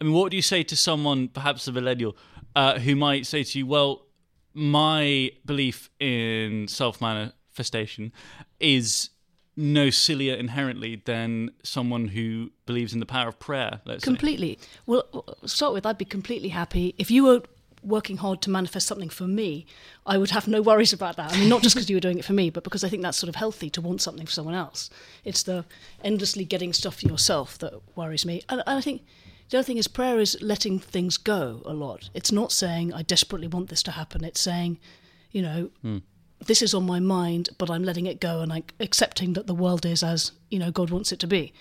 I 0.00 0.04
mean, 0.04 0.12
what 0.12 0.30
do 0.30 0.36
you 0.36 0.42
say 0.42 0.62
to 0.62 0.76
someone, 0.76 1.28
perhaps 1.28 1.66
a 1.68 1.72
millennial, 1.72 2.16
uh, 2.54 2.78
who 2.78 2.96
might 2.96 3.26
say 3.26 3.42
to 3.44 3.58
you, 3.58 3.66
"Well, 3.66 4.06
my 4.54 5.30
belief 5.44 5.90
in 6.00 6.68
self 6.68 7.00
manifestation 7.00 8.12
is 8.58 9.10
no 9.56 9.88
sillier 9.88 10.34
inherently 10.34 11.02
than 11.04 11.50
someone 11.62 12.08
who 12.08 12.50
believes 12.66 12.92
in 12.92 13.00
the 13.00 13.06
power 13.06 13.28
of 13.28 13.38
prayer. 13.38 13.80
Let's 13.84 14.04
completely. 14.04 14.58
Say. 14.60 14.68
Well, 14.86 15.36
start 15.46 15.72
with, 15.72 15.86
I'd 15.86 15.98
be 15.98 16.04
completely 16.04 16.50
happy 16.50 16.94
if 16.98 17.10
you 17.10 17.24
were 17.24 17.42
working 17.82 18.16
hard 18.18 18.42
to 18.42 18.50
manifest 18.50 18.86
something 18.86 19.08
for 19.08 19.26
me. 19.26 19.64
I 20.04 20.18
would 20.18 20.30
have 20.30 20.48
no 20.48 20.60
worries 20.60 20.92
about 20.92 21.16
that. 21.16 21.32
I 21.32 21.38
mean, 21.38 21.48
not 21.48 21.62
just 21.62 21.74
because 21.74 21.88
you 21.88 21.96
were 21.96 22.00
doing 22.00 22.18
it 22.18 22.24
for 22.24 22.32
me, 22.32 22.50
but 22.50 22.64
because 22.64 22.84
I 22.84 22.88
think 22.88 23.02
that's 23.02 23.16
sort 23.16 23.28
of 23.28 23.36
healthy 23.36 23.70
to 23.70 23.80
want 23.80 24.02
something 24.02 24.26
for 24.26 24.32
someone 24.32 24.54
else. 24.54 24.90
It's 25.24 25.42
the 25.42 25.64
endlessly 26.02 26.44
getting 26.44 26.72
stuff 26.72 27.00
for 27.00 27.06
yourself 27.06 27.58
that 27.58 27.74
worries 27.94 28.26
me. 28.26 28.42
And, 28.48 28.62
and 28.66 28.78
I 28.78 28.80
think. 28.80 29.02
The 29.48 29.58
other 29.58 29.64
thing 29.64 29.76
is 29.76 29.88
prayer 29.88 30.18
is 30.18 30.36
letting 30.40 30.78
things 30.78 31.16
go 31.16 31.62
a 31.64 31.72
lot. 31.72 32.10
It's 32.14 32.32
not 32.32 32.50
saying 32.52 32.92
I 32.92 33.02
desperately 33.02 33.46
want 33.46 33.68
this 33.68 33.82
to 33.84 33.92
happen. 33.92 34.24
It's 34.24 34.40
saying, 34.40 34.78
you 35.30 35.42
know, 35.42 35.70
mm 35.84 36.02
this 36.44 36.62
is 36.62 36.74
on 36.74 36.84
my 36.84 37.00
mind, 37.00 37.48
but 37.58 37.70
I'm 37.70 37.82
letting 37.82 38.06
it 38.06 38.20
go 38.20 38.40
and 38.40 38.52
I'm 38.52 38.64
accepting 38.80 39.32
that 39.34 39.46
the 39.46 39.54
world 39.54 39.86
is 39.86 40.02
as 40.02 40.32
you 40.50 40.58
know 40.58 40.70
God 40.70 40.90
wants 40.90 41.12
it 41.12 41.18
to 41.20 41.26
be. 41.26 41.52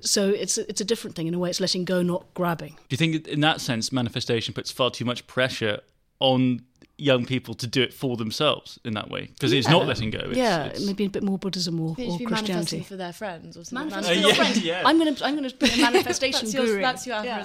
So 0.00 0.28
it's 0.28 0.58
it's 0.58 0.80
a 0.80 0.84
different 0.84 1.16
thing 1.16 1.26
in 1.26 1.34
a 1.34 1.38
way. 1.38 1.50
It's 1.50 1.60
letting 1.60 1.84
go, 1.84 2.02
not 2.02 2.26
grabbing. 2.34 2.72
Do 2.88 2.94
you 2.94 2.96
think, 2.96 3.26
in 3.26 3.40
that 3.40 3.60
sense, 3.60 3.92
manifestation 3.92 4.54
puts 4.54 4.70
far 4.70 4.90
too 4.90 5.04
much 5.04 5.26
pressure 5.26 5.80
on 6.18 6.62
young 7.02 7.24
people 7.26 7.54
to 7.54 7.66
do 7.66 7.82
it 7.82 7.92
for 7.92 8.16
themselves 8.16 8.78
in 8.84 8.94
that 8.94 9.10
way 9.10 9.22
because 9.26 9.52
it's 9.52 9.68
not 9.68 9.86
letting 9.86 10.10
go. 10.10 10.20
It's, 10.28 10.38
yeah, 10.38 10.66
it's- 10.66 10.86
maybe 10.86 11.04
a 11.04 11.10
bit 11.10 11.22
more 11.22 11.38
Buddhism 11.38 11.80
or, 11.80 11.90
or 11.90 11.96
should 11.96 12.18
be 12.18 12.26
manifesting 12.26 12.46
Christianity. 12.46 12.82
for 12.82 12.96
their 12.96 13.12
friends 13.12 13.56
or 13.56 13.64
something. 13.64 13.90
Manifest 13.90 14.08
Uh, 14.10 14.14
for 14.14 14.18
yeah, 14.20 14.26
your 14.26 14.34
friend. 14.36 14.56
yeah. 14.62 14.82
I'm 14.84 14.98
gonna 14.98 15.16
I'm 15.22 15.34
gonna 15.34 15.50
be 15.50 15.70
a 15.70 15.76
manifestation 15.90 16.40
that's, 16.46 16.54
your, 16.54 16.66
guru. 16.66 16.80
that's 16.80 17.06
your 17.06 17.24
Yeah. 17.24 17.44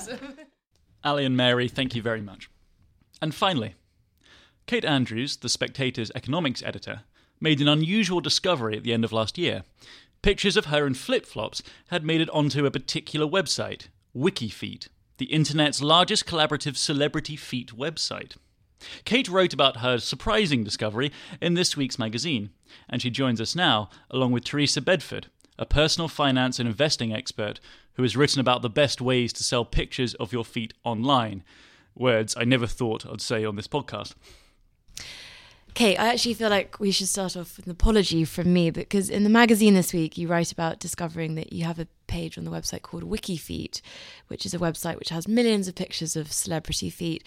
Ali 1.03 1.25
and 1.25 1.35
Mary, 1.37 1.67
thank 1.67 1.95
you 1.95 2.01
very 2.01 2.21
much. 2.21 2.49
And 3.21 3.33
finally, 3.33 3.75
Kate 4.67 4.85
Andrews, 4.85 5.37
the 5.37 5.49
Spectator's 5.49 6.11
economics 6.13 6.61
editor, 6.63 7.01
made 7.39 7.61
an 7.61 7.67
unusual 7.67 8.19
discovery 8.19 8.75
at 8.77 8.83
the 8.83 8.93
end 8.93 9.05
of 9.05 9.11
last 9.13 9.37
year. 9.37 9.63
Pictures 10.21 10.57
of 10.57 10.65
her 10.65 10.85
in 10.85 10.93
flip 10.95 11.25
flops 11.25 11.61
had 11.87 12.03
made 12.03 12.21
it 12.21 12.29
onto 12.31 12.65
a 12.65 12.71
particular 12.71 13.25
website, 13.25 13.87
WikiFeet, 14.15 14.87
the 15.19 15.25
internet's 15.25 15.81
largest 15.81 16.25
collaborative 16.25 16.75
celebrity 16.75 17.35
feet 17.35 17.71
website. 17.77 18.35
Kate 19.05 19.27
wrote 19.27 19.53
about 19.53 19.77
her 19.77 19.97
surprising 19.97 20.63
discovery 20.63 21.11
in 21.41 21.53
this 21.53 21.75
week's 21.75 21.99
magazine, 21.99 22.51
and 22.89 23.01
she 23.01 23.09
joins 23.09 23.41
us 23.41 23.55
now 23.55 23.89
along 24.09 24.31
with 24.31 24.43
Teresa 24.43 24.81
Bedford, 24.81 25.27
a 25.57 25.65
personal 25.65 26.07
finance 26.07 26.59
and 26.59 26.67
investing 26.67 27.13
expert 27.13 27.59
who 27.93 28.03
has 28.03 28.15
written 28.15 28.39
about 28.39 28.61
the 28.61 28.69
best 28.69 29.01
ways 29.01 29.33
to 29.33 29.43
sell 29.43 29.65
pictures 29.65 30.13
of 30.15 30.31
your 30.31 30.45
feet 30.45 30.73
online. 30.83 31.43
Words 31.95 32.35
I 32.37 32.43
never 32.43 32.67
thought 32.67 33.05
I'd 33.05 33.21
say 33.21 33.43
on 33.43 33.55
this 33.55 33.67
podcast. 33.67 34.13
Kate, 35.73 35.97
I 35.97 36.07
actually 36.07 36.33
feel 36.33 36.49
like 36.49 36.79
we 36.79 36.89
should 36.89 37.07
start 37.07 37.37
off 37.37 37.57
with 37.57 37.67
an 37.67 37.71
apology 37.71 38.25
from 38.25 38.51
me 38.51 38.71
because 38.71 39.11
in 39.11 39.23
the 39.23 39.29
magazine 39.29 39.75
this 39.75 39.93
week 39.93 40.17
you 40.17 40.27
write 40.27 40.51
about 40.51 40.79
discovering 40.79 41.35
that 41.35 41.53
you 41.53 41.65
have 41.65 41.77
a 41.77 41.87
page 42.07 42.35
on 42.35 42.45
the 42.45 42.51
website 42.51 42.81
called 42.81 43.03
WikiFeet, 43.03 43.81
which 44.27 44.43
is 44.43 44.55
a 44.55 44.59
website 44.59 44.97
which 44.97 45.09
has 45.09 45.27
millions 45.27 45.67
of 45.67 45.75
pictures 45.75 46.15
of 46.15 46.31
celebrity 46.31 46.89
feet. 46.89 47.23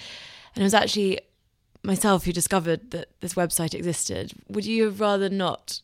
And 0.55 0.63
it 0.63 0.65
was 0.65 0.75
actually 0.75 1.21
myself 1.83 2.25
who 2.25 2.33
discovered 2.33 2.91
that 2.91 3.09
this 3.21 3.35
website 3.35 3.75
existed. 3.75 4.33
Would 4.49 4.67
you 4.67 4.85
have 4.85 5.01
rather 5.01 5.29
not 5.29 5.81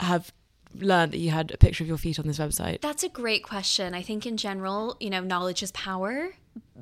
have 0.00 0.32
learned 0.74 1.12
that 1.12 1.18
you 1.18 1.30
had 1.30 1.52
a 1.52 1.56
picture 1.56 1.84
of 1.84 1.88
your 1.88 1.98
feet 1.98 2.18
on 2.18 2.26
this 2.26 2.38
website? 2.38 2.80
That's 2.80 3.02
a 3.02 3.08
great 3.08 3.42
question. 3.42 3.94
I 3.94 4.02
think 4.02 4.26
in 4.26 4.36
general, 4.36 4.96
you 5.00 5.10
know, 5.10 5.20
knowledge 5.20 5.62
is 5.62 5.72
power. 5.72 6.30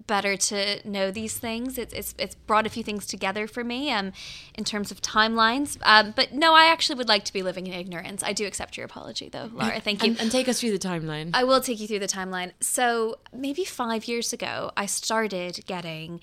Better 0.07 0.37
to 0.37 0.87
know 0.87 1.11
these 1.11 1.39
things. 1.39 1.79
It's 1.79 1.95
it's, 1.95 2.15
it's 2.19 2.35
brought 2.35 2.67
a 2.67 2.69
few 2.69 2.83
things 2.83 3.07
together 3.07 3.47
for 3.47 3.65
me 3.65 3.91
um, 3.91 4.13
in 4.55 4.65
terms 4.65 4.91
of 4.91 5.01
timelines. 5.01 5.79
Um, 5.83 6.13
but 6.15 6.33
no, 6.33 6.55
I 6.55 6.67
actually 6.67 6.97
would 6.97 7.09
like 7.09 7.25
to 7.25 7.33
be 7.33 7.43
living 7.43 7.67
in 7.67 7.73
ignorance. 7.73 8.23
I 8.23 8.33
do 8.33 8.47
accept 8.47 8.77
your 8.77 8.85
apology, 8.85 9.31
though, 9.31 9.51
Laura. 9.53 9.81
Thank 9.81 10.03
you. 10.03 10.11
And, 10.11 10.21
and 10.21 10.31
take 10.31 10.49
us 10.49 10.61
through 10.61 10.73
the 10.73 10.79
timeline. 10.79 11.31
I 11.33 11.45
will 11.45 11.61
take 11.61 11.81
you 11.81 11.87
through 11.87 12.01
the 12.01 12.09
timeline. 12.09 12.53
So, 12.61 13.19
maybe 13.33 13.65
five 13.65 14.07
years 14.07 14.33
ago, 14.33 14.73
I 14.77 14.87
started 14.87 15.65
getting 15.67 16.21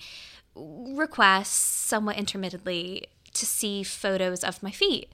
requests 0.54 1.48
somewhat 1.48 2.16
intermittently 2.16 3.06
to 3.34 3.46
see 3.46 3.82
photos 3.82 4.42
of 4.42 4.62
my 4.62 4.70
feet. 4.70 5.10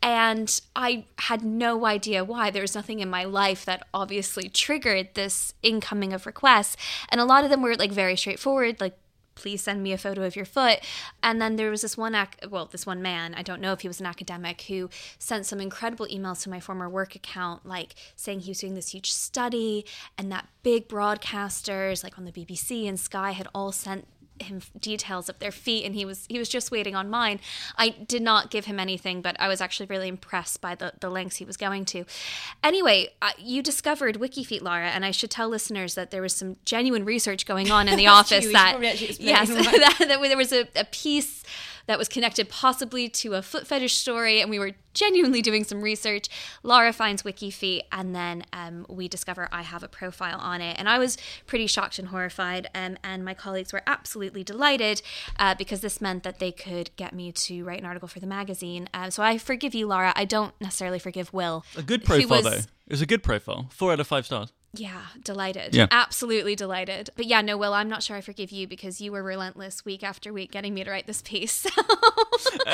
And 0.00 0.60
I 0.76 1.04
had 1.18 1.42
no 1.42 1.84
idea 1.84 2.24
why. 2.24 2.50
There 2.50 2.62
was 2.62 2.74
nothing 2.74 3.00
in 3.00 3.10
my 3.10 3.24
life 3.24 3.64
that 3.64 3.86
obviously 3.92 4.48
triggered 4.48 5.14
this 5.14 5.54
incoming 5.62 6.12
of 6.12 6.24
requests. 6.24 6.76
And 7.08 7.20
a 7.20 7.24
lot 7.24 7.44
of 7.44 7.50
them 7.50 7.62
were 7.62 7.74
like 7.74 7.92
very 7.92 8.16
straightforward, 8.16 8.80
like, 8.80 8.96
please 9.34 9.62
send 9.62 9.82
me 9.82 9.92
a 9.92 9.98
photo 9.98 10.24
of 10.24 10.34
your 10.34 10.44
foot. 10.44 10.80
And 11.22 11.40
then 11.40 11.56
there 11.56 11.70
was 11.70 11.82
this 11.82 11.96
one, 11.96 12.14
ac- 12.14 12.48
well, 12.48 12.66
this 12.66 12.86
one 12.86 13.00
man, 13.00 13.34
I 13.34 13.42
don't 13.42 13.60
know 13.60 13.72
if 13.72 13.80
he 13.80 13.88
was 13.88 14.00
an 14.00 14.06
academic, 14.06 14.62
who 14.62 14.90
sent 15.18 15.46
some 15.46 15.60
incredible 15.60 16.06
emails 16.06 16.42
to 16.42 16.50
my 16.50 16.58
former 16.58 16.88
work 16.88 17.14
account, 17.14 17.64
like 17.64 17.94
saying 18.16 18.40
he 18.40 18.50
was 18.50 18.58
doing 18.58 18.74
this 18.74 18.90
huge 18.90 19.12
study 19.12 19.84
and 20.16 20.30
that 20.32 20.48
big 20.64 20.88
broadcasters, 20.88 22.02
like 22.02 22.18
on 22.18 22.24
the 22.24 22.32
BBC 22.32 22.88
and 22.88 22.98
Sky, 22.98 23.30
had 23.30 23.46
all 23.54 23.70
sent 23.70 24.08
him 24.42 24.62
details 24.78 25.28
of 25.28 25.38
their 25.38 25.50
feet 25.50 25.84
and 25.84 25.94
he 25.94 26.04
was 26.04 26.26
he 26.28 26.38
was 26.38 26.48
just 26.48 26.70
waiting 26.70 26.94
on 26.94 27.08
mine. 27.10 27.40
I 27.76 27.90
did 27.90 28.22
not 28.22 28.50
give 28.50 28.66
him 28.66 28.78
anything 28.80 29.22
but 29.22 29.36
i 29.40 29.48
was 29.48 29.60
actually 29.60 29.86
really 29.86 30.08
impressed 30.08 30.60
by 30.60 30.74
the, 30.74 30.92
the 31.00 31.10
lengths 31.10 31.36
he 31.36 31.44
was 31.44 31.56
going 31.56 31.84
to. 31.86 32.04
Anyway 32.62 33.08
uh, 33.22 33.30
you 33.38 33.62
discovered 33.62 34.16
wikifeet 34.16 34.62
laura 34.62 34.88
and 34.88 35.04
i 35.04 35.10
should 35.10 35.30
tell 35.30 35.48
listeners 35.48 35.94
that 35.94 36.10
there 36.10 36.22
was 36.22 36.34
some 36.34 36.56
genuine 36.64 37.04
research 37.04 37.46
going 37.46 37.70
on 37.70 37.88
in 37.88 37.96
the 37.96 38.06
office 38.18 38.50
that 38.52 38.70
probably 38.70 38.88
actually 38.88 39.08
explain 39.08 39.28
yes 39.28 39.48
that, 39.98 40.08
that 40.08 40.20
there 40.20 40.36
was 40.36 40.52
a, 40.52 40.68
a 40.76 40.84
piece 40.84 41.44
that 41.88 41.98
was 41.98 42.06
connected 42.06 42.50
possibly 42.50 43.08
to 43.08 43.32
a 43.34 43.42
foot 43.42 43.66
fetish 43.66 43.96
story, 43.96 44.42
and 44.42 44.50
we 44.50 44.58
were 44.58 44.72
genuinely 44.94 45.42
doing 45.42 45.64
some 45.64 45.82
research. 45.82 46.28
Laura 46.62 46.92
finds 46.92 47.22
WikiFeet, 47.22 47.82
and 47.92 48.14
then 48.14 48.44
um, 48.52 48.86
we 48.88 49.08
discover 49.08 49.48
I 49.52 49.62
have 49.62 49.82
a 49.82 49.88
profile 49.88 50.38
on 50.38 50.60
it. 50.60 50.78
And 50.78 50.88
I 50.88 50.98
was 50.98 51.16
pretty 51.46 51.66
shocked 51.66 51.98
and 51.98 52.08
horrified, 52.08 52.68
um, 52.74 52.96
and 53.02 53.24
my 53.24 53.34
colleagues 53.34 53.72
were 53.72 53.82
absolutely 53.86 54.44
delighted 54.44 55.02
uh, 55.38 55.54
because 55.54 55.80
this 55.80 56.00
meant 56.00 56.22
that 56.22 56.38
they 56.38 56.52
could 56.52 56.90
get 56.96 57.12
me 57.14 57.32
to 57.32 57.64
write 57.64 57.80
an 57.80 57.86
article 57.86 58.08
for 58.08 58.20
the 58.20 58.26
magazine. 58.26 58.88
Uh, 58.94 59.10
so 59.10 59.22
I 59.22 59.38
forgive 59.38 59.74
you, 59.74 59.86
Laura. 59.86 60.12
I 60.16 60.24
don't 60.24 60.54
necessarily 60.60 60.98
forgive 60.98 61.32
Will. 61.32 61.64
A 61.76 61.82
good 61.82 62.04
profile, 62.04 62.28
was- 62.28 62.44
though. 62.44 62.62
It 62.88 62.92
was 62.92 63.02
a 63.02 63.06
good 63.06 63.22
profile. 63.22 63.66
Four 63.70 63.92
out 63.92 64.00
of 64.00 64.06
five 64.06 64.24
stars. 64.24 64.50
Yeah, 64.74 65.02
delighted. 65.22 65.74
Yeah. 65.74 65.86
Absolutely 65.90 66.54
delighted. 66.54 67.10
But 67.16 67.26
yeah, 67.26 67.40
no, 67.40 67.56
Will, 67.56 67.72
I'm 67.72 67.88
not 67.88 68.02
sure 68.02 68.16
I 68.16 68.20
forgive 68.20 68.52
you 68.52 68.66
because 68.66 69.00
you 69.00 69.12
were 69.12 69.22
relentless 69.22 69.84
week 69.84 70.02
after 70.02 70.32
week 70.32 70.52
getting 70.52 70.74
me 70.74 70.84
to 70.84 70.90
write 70.90 71.06
this 71.06 71.22
piece. 71.22 71.66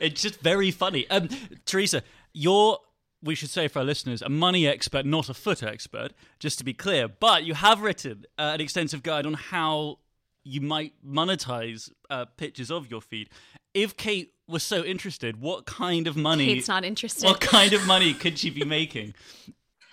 it's 0.00 0.20
just 0.20 0.40
very 0.40 0.70
funny. 0.70 1.08
Um, 1.08 1.28
Teresa, 1.64 2.02
you're, 2.32 2.78
we 3.22 3.34
should 3.34 3.50
say 3.50 3.68
for 3.68 3.78
our 3.78 3.84
listeners, 3.84 4.20
a 4.20 4.28
money 4.28 4.66
expert, 4.66 5.06
not 5.06 5.28
a 5.28 5.34
foot 5.34 5.62
expert, 5.62 6.12
just 6.40 6.58
to 6.58 6.64
be 6.64 6.74
clear. 6.74 7.06
But 7.06 7.44
you 7.44 7.54
have 7.54 7.82
written 7.82 8.24
uh, 8.36 8.52
an 8.54 8.60
extensive 8.60 9.02
guide 9.02 9.26
on 9.26 9.34
how 9.34 9.98
you 10.42 10.60
might 10.60 10.94
monetize 11.06 11.90
uh, 12.08 12.24
pictures 12.36 12.70
of 12.70 12.90
your 12.90 13.00
feed. 13.00 13.28
If 13.74 13.96
Kate 13.96 14.32
was 14.48 14.64
so 14.64 14.82
interested, 14.82 15.40
what 15.40 15.66
kind 15.66 16.08
of 16.08 16.16
money? 16.16 16.46
Kate's 16.46 16.68
not 16.68 16.84
interested. 16.84 17.24
What 17.24 17.40
kind 17.40 17.72
of 17.72 17.86
money 17.86 18.12
could 18.12 18.38
she 18.38 18.50
be 18.50 18.64
making? 18.64 19.14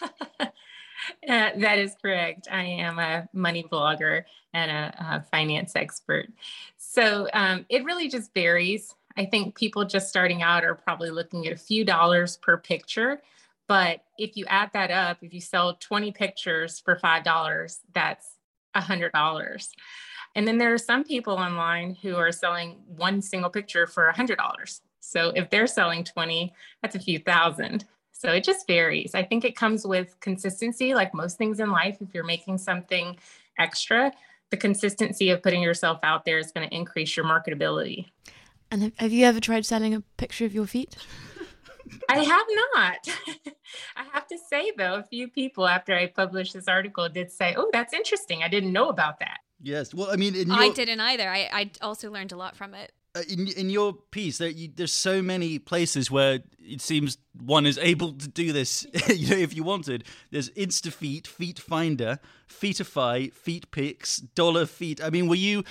Uh, 1.30 1.52
that 1.58 1.78
is 1.78 1.96
correct. 2.02 2.48
I 2.52 2.64
am 2.64 2.98
a 3.00 3.28
money 3.34 3.64
blogger 3.64 4.24
and 4.54 4.72
a, 4.72 4.96
a 5.00 5.22
finance 5.30 5.76
expert. 5.76 6.28
So 6.78 7.28
um, 7.34 7.66
it 7.70 7.84
really 7.84 8.08
just 8.08 8.34
varies. 8.34 8.96
I 9.18 9.26
think 9.26 9.56
people 9.56 9.86
just 9.86 10.10
starting 10.10 10.42
out 10.42 10.64
are 10.64 10.76
probably 10.76 11.10
looking 11.10 11.46
at 11.46 11.54
a 11.54 11.58
few 11.58 11.86
dollars 11.86 12.38
per 12.38 12.58
picture. 12.58 13.22
But 13.68 14.02
if 14.18 14.38
you 14.38 14.46
add 14.48 14.72
that 14.74 14.92
up, 14.92 15.18
if 15.22 15.34
you 15.34 15.42
sell 15.42 15.76
20 15.76 16.12
pictures 16.14 16.80
for 16.80 16.96
$5, 16.96 17.80
that's 17.94 18.38
$100. 18.76 19.70
And 20.36 20.48
then 20.48 20.58
there 20.58 20.74
are 20.74 20.78
some 20.78 21.04
people 21.04 21.34
online 21.34 21.96
who 22.02 22.16
are 22.16 22.32
selling 22.32 22.78
one 22.86 23.22
single 23.22 23.50
picture 23.50 23.88
for 23.88 24.12
$100. 24.16 24.82
So 25.00 25.32
if 25.36 25.50
they're 25.50 25.68
selling 25.68 26.04
20, 26.04 26.54
that's 26.82 26.96
a 26.96 27.00
few 27.00 27.20
thousand. 27.20 27.86
So 28.18 28.32
it 28.32 28.44
just 28.44 28.66
varies. 28.66 29.14
I 29.14 29.22
think 29.22 29.46
it 29.46 29.56
comes 29.56 29.86
with 29.86 30.20
consistency, 30.22 30.96
like 30.96 31.14
most 31.14 31.38
things 31.38 31.60
in 31.60 31.72
life. 31.72 31.98
If 32.02 32.14
you're 32.14 32.24
making 32.24 32.58
something 32.58 33.16
extra, 33.60 34.12
the 34.50 34.58
consistency 34.58 35.30
of 35.30 35.44
putting 35.44 35.62
yourself 35.62 36.00
out 36.02 36.26
there 36.26 36.40
is 36.40 36.52
going 36.52 36.68
to 36.68 36.76
increase 36.76 37.16
your 37.16 37.26
marketability. 37.26 38.08
And 38.72 38.82
have, 38.82 38.98
have 38.98 39.14
you 39.14 39.26
ever 39.26 39.40
tried 39.40 39.66
selling 39.66 39.94
a 39.94 40.02
picture 40.18 40.46
of 40.46 40.54
your 40.54 40.66
feet? 40.66 40.98
I 42.10 42.18
have 42.20 42.46
not. 42.76 43.08
I 43.96 44.04
have 44.12 44.28
to 44.28 44.38
say, 44.50 44.72
though, 44.76 44.96
a 44.96 45.04
few 45.04 45.28
people 45.28 45.68
after 45.68 45.94
I 45.94 46.08
published 46.08 46.54
this 46.54 46.68
article 46.68 47.08
did 47.08 47.32
say, 47.32 47.54
Oh, 47.56 47.70
that's 47.72 47.94
interesting. 47.94 48.42
I 48.42 48.48
didn't 48.48 48.74
know 48.74 48.90
about 48.90 49.20
that. 49.20 49.40
Yes. 49.62 49.94
Well, 49.94 50.10
I 50.12 50.16
mean, 50.16 50.36
in 50.36 50.52
oh, 50.52 50.56
your, 50.56 50.64
I 50.64 50.70
didn't 50.70 51.00
either. 51.00 51.30
I, 51.30 51.50
I 51.52 51.72
also 51.82 52.12
learned 52.12 52.32
a 52.32 52.38
lot 52.38 52.56
from 52.56 52.74
it. 52.74 52.92
Uh, 53.18 53.22
in 53.30 53.48
in 53.48 53.70
your 53.70 53.94
piece, 53.94 54.38
there, 54.38 54.50
you, 54.50 54.70
there's 54.76 54.94
so 54.94 55.22
many 55.22 55.60
places 55.60 56.12
where 56.12 56.40
it 56.60 56.82
seems 56.82 57.18
one 57.40 57.66
is 57.66 57.78
able 57.80 58.14
to 58.14 58.28
do 58.28 58.52
this. 58.52 58.86
you 59.10 59.30
know, 59.30 59.38
if 59.38 59.56
you 59.56 59.64
wanted, 59.64 60.04
there's 60.32 60.50
InstaFeet, 60.52 61.26
Feet 61.26 61.60
Finder, 61.60 62.20
Feetify, 62.48 63.34
Feet 63.34 63.72
Picks, 63.72 64.18
Dollar 64.18 64.66
Feet. 64.66 65.02
I 65.04 65.10
mean, 65.10 65.28
were 65.28 65.36
you 65.36 65.64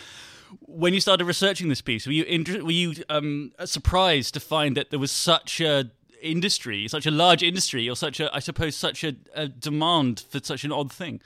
when 0.61 0.95
you 0.95 1.01
started 1.01 1.25
researching 1.25 1.69
this 1.69 1.83
piece? 1.83 2.07
Were 2.07 2.13
you 2.13 2.25
inter- 2.25 2.65
were 2.65 2.71
you 2.71 2.95
um, 3.09 3.53
surprised 3.65 4.35
to 4.35 4.41
find 4.41 4.77
that 4.77 4.91
there 4.91 4.99
was 4.99 5.13
such 5.13 5.61
a 5.61 5.91
industry, 6.23 6.89
such 6.89 7.07
a 7.07 7.11
large 7.11 7.43
industry, 7.43 7.89
or 7.89 7.97
such 7.97 8.21
a, 8.21 8.35
I 8.35 8.41
suppose, 8.41 8.75
such 8.75 9.05
a, 9.05 9.15
a 9.35 9.49
demand 9.49 10.25
for 10.29 10.41
such 10.43 10.65
an 10.65 10.73
odd 10.73 10.93
thing? 10.93 11.21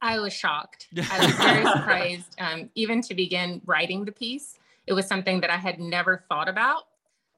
I 0.00 0.18
was 0.20 0.32
shocked. 0.32 0.88
I 0.96 1.26
was 1.26 1.34
very 1.36 1.64
surprised. 1.64 2.34
Um, 2.38 2.70
even 2.74 3.02
to 3.02 3.14
begin 3.14 3.60
writing 3.66 4.04
the 4.04 4.12
piece, 4.12 4.58
it 4.88 4.94
was 4.94 5.06
something 5.06 5.40
that 5.42 5.50
I 5.50 5.56
had 5.56 5.78
never 5.78 6.24
thought 6.28 6.48
about. 6.48 6.84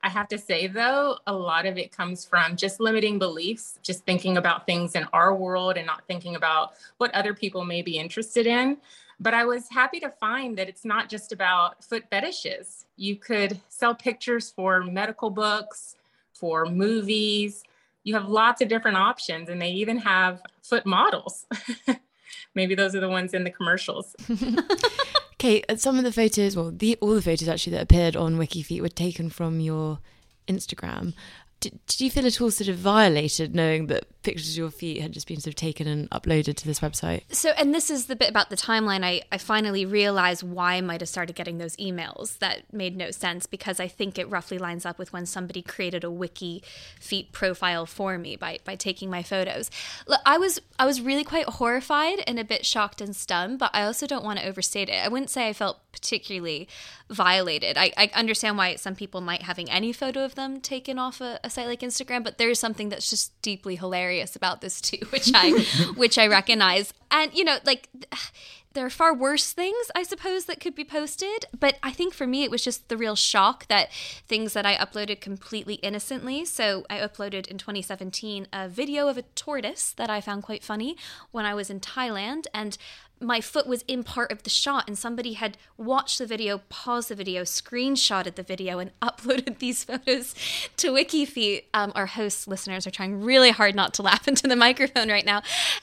I 0.02 0.08
have 0.08 0.28
to 0.28 0.38
say, 0.38 0.66
though, 0.66 1.18
a 1.26 1.32
lot 1.32 1.66
of 1.66 1.76
it 1.76 1.92
comes 1.92 2.24
from 2.24 2.56
just 2.56 2.80
limiting 2.80 3.18
beliefs, 3.18 3.78
just 3.82 4.04
thinking 4.06 4.38
about 4.38 4.64
things 4.64 4.94
in 4.94 5.04
our 5.12 5.34
world 5.34 5.76
and 5.76 5.86
not 5.86 6.04
thinking 6.06 6.36
about 6.36 6.72
what 6.98 7.14
other 7.14 7.34
people 7.34 7.64
may 7.64 7.82
be 7.82 7.98
interested 7.98 8.46
in. 8.46 8.78
But 9.18 9.34
I 9.34 9.44
was 9.44 9.68
happy 9.68 10.00
to 10.00 10.08
find 10.08 10.56
that 10.56 10.68
it's 10.68 10.84
not 10.84 11.10
just 11.10 11.32
about 11.32 11.84
foot 11.84 12.04
fetishes. 12.08 12.86
You 12.96 13.16
could 13.16 13.60
sell 13.68 13.94
pictures 13.94 14.50
for 14.50 14.82
medical 14.82 15.28
books, 15.28 15.96
for 16.32 16.64
movies. 16.64 17.64
You 18.04 18.14
have 18.14 18.28
lots 18.28 18.62
of 18.62 18.68
different 18.68 18.96
options, 18.96 19.50
and 19.50 19.60
they 19.60 19.72
even 19.72 19.98
have 19.98 20.40
foot 20.62 20.86
models. 20.86 21.46
Maybe 22.54 22.74
those 22.74 22.94
are 22.94 23.00
the 23.00 23.08
ones 23.10 23.34
in 23.34 23.44
the 23.44 23.50
commercials. 23.50 24.16
Kate, 25.40 25.64
uh, 25.70 25.76
some 25.76 25.96
of 25.96 26.04
the 26.04 26.12
photos, 26.12 26.54
well, 26.54 26.70
the, 26.70 26.98
all 27.00 27.14
the 27.14 27.22
photos 27.22 27.48
actually 27.48 27.72
that 27.72 27.84
appeared 27.84 28.14
on 28.14 28.36
WikiFeet 28.36 28.82
were 28.82 28.90
taken 28.90 29.30
from 29.30 29.58
your 29.58 29.98
Instagram. 30.46 31.14
Did, 31.60 31.80
did 31.86 31.98
you 32.02 32.10
feel 32.10 32.26
at 32.26 32.38
all 32.42 32.50
sort 32.50 32.68
of 32.68 32.76
violated 32.76 33.54
knowing 33.54 33.86
that 33.86 34.19
pictures 34.22 34.50
of 34.50 34.56
your 34.56 34.70
feet 34.70 35.00
had 35.00 35.12
just 35.12 35.26
been 35.26 35.40
sort 35.40 35.52
of 35.52 35.56
taken 35.56 35.86
and 35.86 36.10
uploaded 36.10 36.56
to 36.56 36.66
this 36.66 36.80
website? 36.80 37.22
So, 37.30 37.50
and 37.50 37.74
this 37.74 37.90
is 37.90 38.06
the 38.06 38.16
bit 38.16 38.30
about 38.30 38.50
the 38.50 38.56
timeline. 38.56 39.04
I, 39.04 39.22
I 39.32 39.38
finally 39.38 39.86
realized 39.86 40.42
why 40.42 40.74
I 40.74 40.80
might 40.80 41.00
have 41.00 41.08
started 41.08 41.36
getting 41.36 41.58
those 41.58 41.76
emails 41.76 42.38
that 42.38 42.72
made 42.72 42.96
no 42.96 43.10
sense 43.10 43.46
because 43.46 43.80
I 43.80 43.88
think 43.88 44.18
it 44.18 44.28
roughly 44.28 44.58
lines 44.58 44.84
up 44.84 44.98
with 44.98 45.12
when 45.12 45.26
somebody 45.26 45.62
created 45.62 46.04
a 46.04 46.10
wiki 46.10 46.62
feet 47.00 47.32
profile 47.32 47.86
for 47.86 48.18
me 48.18 48.36
by, 48.36 48.58
by 48.64 48.76
taking 48.76 49.10
my 49.10 49.22
photos. 49.22 49.70
Look, 50.06 50.20
I 50.26 50.38
was 50.38 50.60
I 50.78 50.86
was 50.86 51.00
really 51.00 51.24
quite 51.24 51.46
horrified 51.46 52.22
and 52.26 52.38
a 52.38 52.44
bit 52.44 52.64
shocked 52.64 53.00
and 53.00 53.14
stunned, 53.14 53.58
but 53.58 53.70
I 53.74 53.84
also 53.84 54.06
don't 54.06 54.24
want 54.24 54.38
to 54.38 54.46
overstate 54.46 54.88
it. 54.88 55.04
I 55.04 55.08
wouldn't 55.08 55.30
say 55.30 55.48
I 55.48 55.52
felt 55.52 55.78
particularly 55.92 56.68
violated. 57.08 57.76
I, 57.76 57.92
I 57.96 58.10
understand 58.14 58.56
why 58.56 58.76
some 58.76 58.94
people 58.94 59.20
might 59.20 59.42
having 59.42 59.70
any 59.70 59.92
photo 59.92 60.24
of 60.24 60.36
them 60.36 60.60
taken 60.60 60.98
off 60.98 61.20
a, 61.20 61.40
a 61.42 61.50
site 61.50 61.66
like 61.66 61.80
Instagram, 61.80 62.24
but 62.24 62.38
there's 62.38 62.58
something 62.58 62.88
that's 62.88 63.10
just 63.10 63.40
deeply 63.42 63.76
hilarious 63.76 64.09
about 64.18 64.60
this 64.60 64.80
too, 64.80 64.98
which 65.10 65.30
I 65.34 65.52
which 65.96 66.18
I 66.18 66.26
recognize. 66.26 66.92
And 67.10 67.32
you 67.32 67.44
know, 67.44 67.58
like 67.64 67.88
there 68.72 68.86
are 68.86 68.90
far 68.90 69.12
worse 69.12 69.52
things, 69.52 69.90
I 69.96 70.04
suppose, 70.04 70.44
that 70.44 70.60
could 70.60 70.76
be 70.76 70.84
posted. 70.84 71.44
But 71.58 71.76
I 71.82 71.90
think 71.90 72.14
for 72.14 72.26
me, 72.26 72.44
it 72.44 72.50
was 72.50 72.62
just 72.62 72.88
the 72.88 72.96
real 72.96 73.16
shock 73.16 73.66
that 73.66 73.92
things 74.28 74.52
that 74.52 74.64
I 74.64 74.76
uploaded 74.76 75.20
completely 75.20 75.74
innocently. 75.74 76.44
So 76.44 76.84
I 76.88 76.98
uploaded 76.98 77.48
in 77.48 77.58
2017 77.58 78.46
a 78.52 78.68
video 78.68 79.08
of 79.08 79.18
a 79.18 79.22
tortoise 79.22 79.92
that 79.96 80.08
I 80.08 80.20
found 80.20 80.44
quite 80.44 80.62
funny 80.62 80.96
when 81.32 81.44
I 81.44 81.54
was 81.54 81.68
in 81.68 81.80
Thailand. 81.80 82.44
And 82.54 82.78
my 83.20 83.40
foot 83.40 83.66
was 83.66 83.82
in 83.86 84.02
part 84.02 84.32
of 84.32 84.42
the 84.42 84.50
shot 84.50 84.84
and 84.86 84.98
somebody 84.98 85.34
had 85.34 85.58
watched 85.76 86.18
the 86.18 86.26
video, 86.26 86.58
paused 86.68 87.10
the 87.10 87.14
video, 87.14 87.42
screenshotted 87.42 88.34
the 88.34 88.42
video, 88.42 88.78
and 88.78 88.92
uploaded 89.02 89.58
these 89.58 89.84
photos 89.84 90.34
to 90.78 90.90
WikiFeet. 90.90 91.64
Um, 91.74 91.92
our 91.94 92.06
host 92.06 92.48
listeners 92.48 92.86
are 92.86 92.90
trying 92.90 93.22
really 93.22 93.50
hard 93.50 93.74
not 93.74 93.94
to 93.94 94.02
laugh 94.02 94.26
into 94.28 94.48
the 94.48 94.56
microphone 94.56 95.08
right 95.08 95.26
now. 95.26 95.42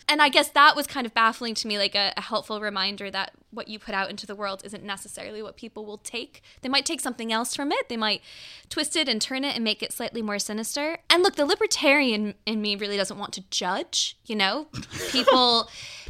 And 0.10 0.22
I 0.22 0.30
guess 0.30 0.50
that 0.50 0.76
was 0.76 0.88
kind 0.88 1.06
of 1.06 1.14
baffling 1.14 1.54
to 1.56 1.68
me, 1.68 1.78
like 1.78 1.96
a, 1.96 2.14
a 2.18 2.22
helpful 2.22 2.60
reminder 2.60 3.12
that 3.12 3.34
what 3.52 3.68
you 3.68 3.80
put 3.80 3.96
out 3.96 4.10
into 4.10 4.26
the 4.28 4.36
world 4.36 4.62
isn't 4.66 4.84
necessarily 4.84 5.42
what 5.42 5.56
people 5.56 5.86
will 5.86 5.98
take. 5.98 6.42
They 6.62 6.70
might 6.70 6.86
take 6.86 7.02
something 7.02 7.32
else 7.32 7.56
from 7.56 7.72
it. 7.72 7.88
They 7.88 7.98
might 7.98 8.22
twist 8.70 8.96
it 8.96 9.08
and 9.08 9.22
turn 9.22 9.44
it 9.44 9.56
and 9.56 9.64
make 9.64 9.82
it 9.82 9.94
slightly 9.94 10.22
more 10.22 10.40
sinister. 10.40 11.00
And 11.10 11.24
look, 11.24 11.36
the 11.36 11.46
libertarian 11.46 12.36
in 12.46 12.62
me 12.62 12.76
really 12.76 12.98
doesn't 12.98 13.18
want 13.18 13.34
to 13.34 13.44
judge, 13.50 14.18
you 14.26 14.36
know? 14.36 14.68
People 15.12 15.70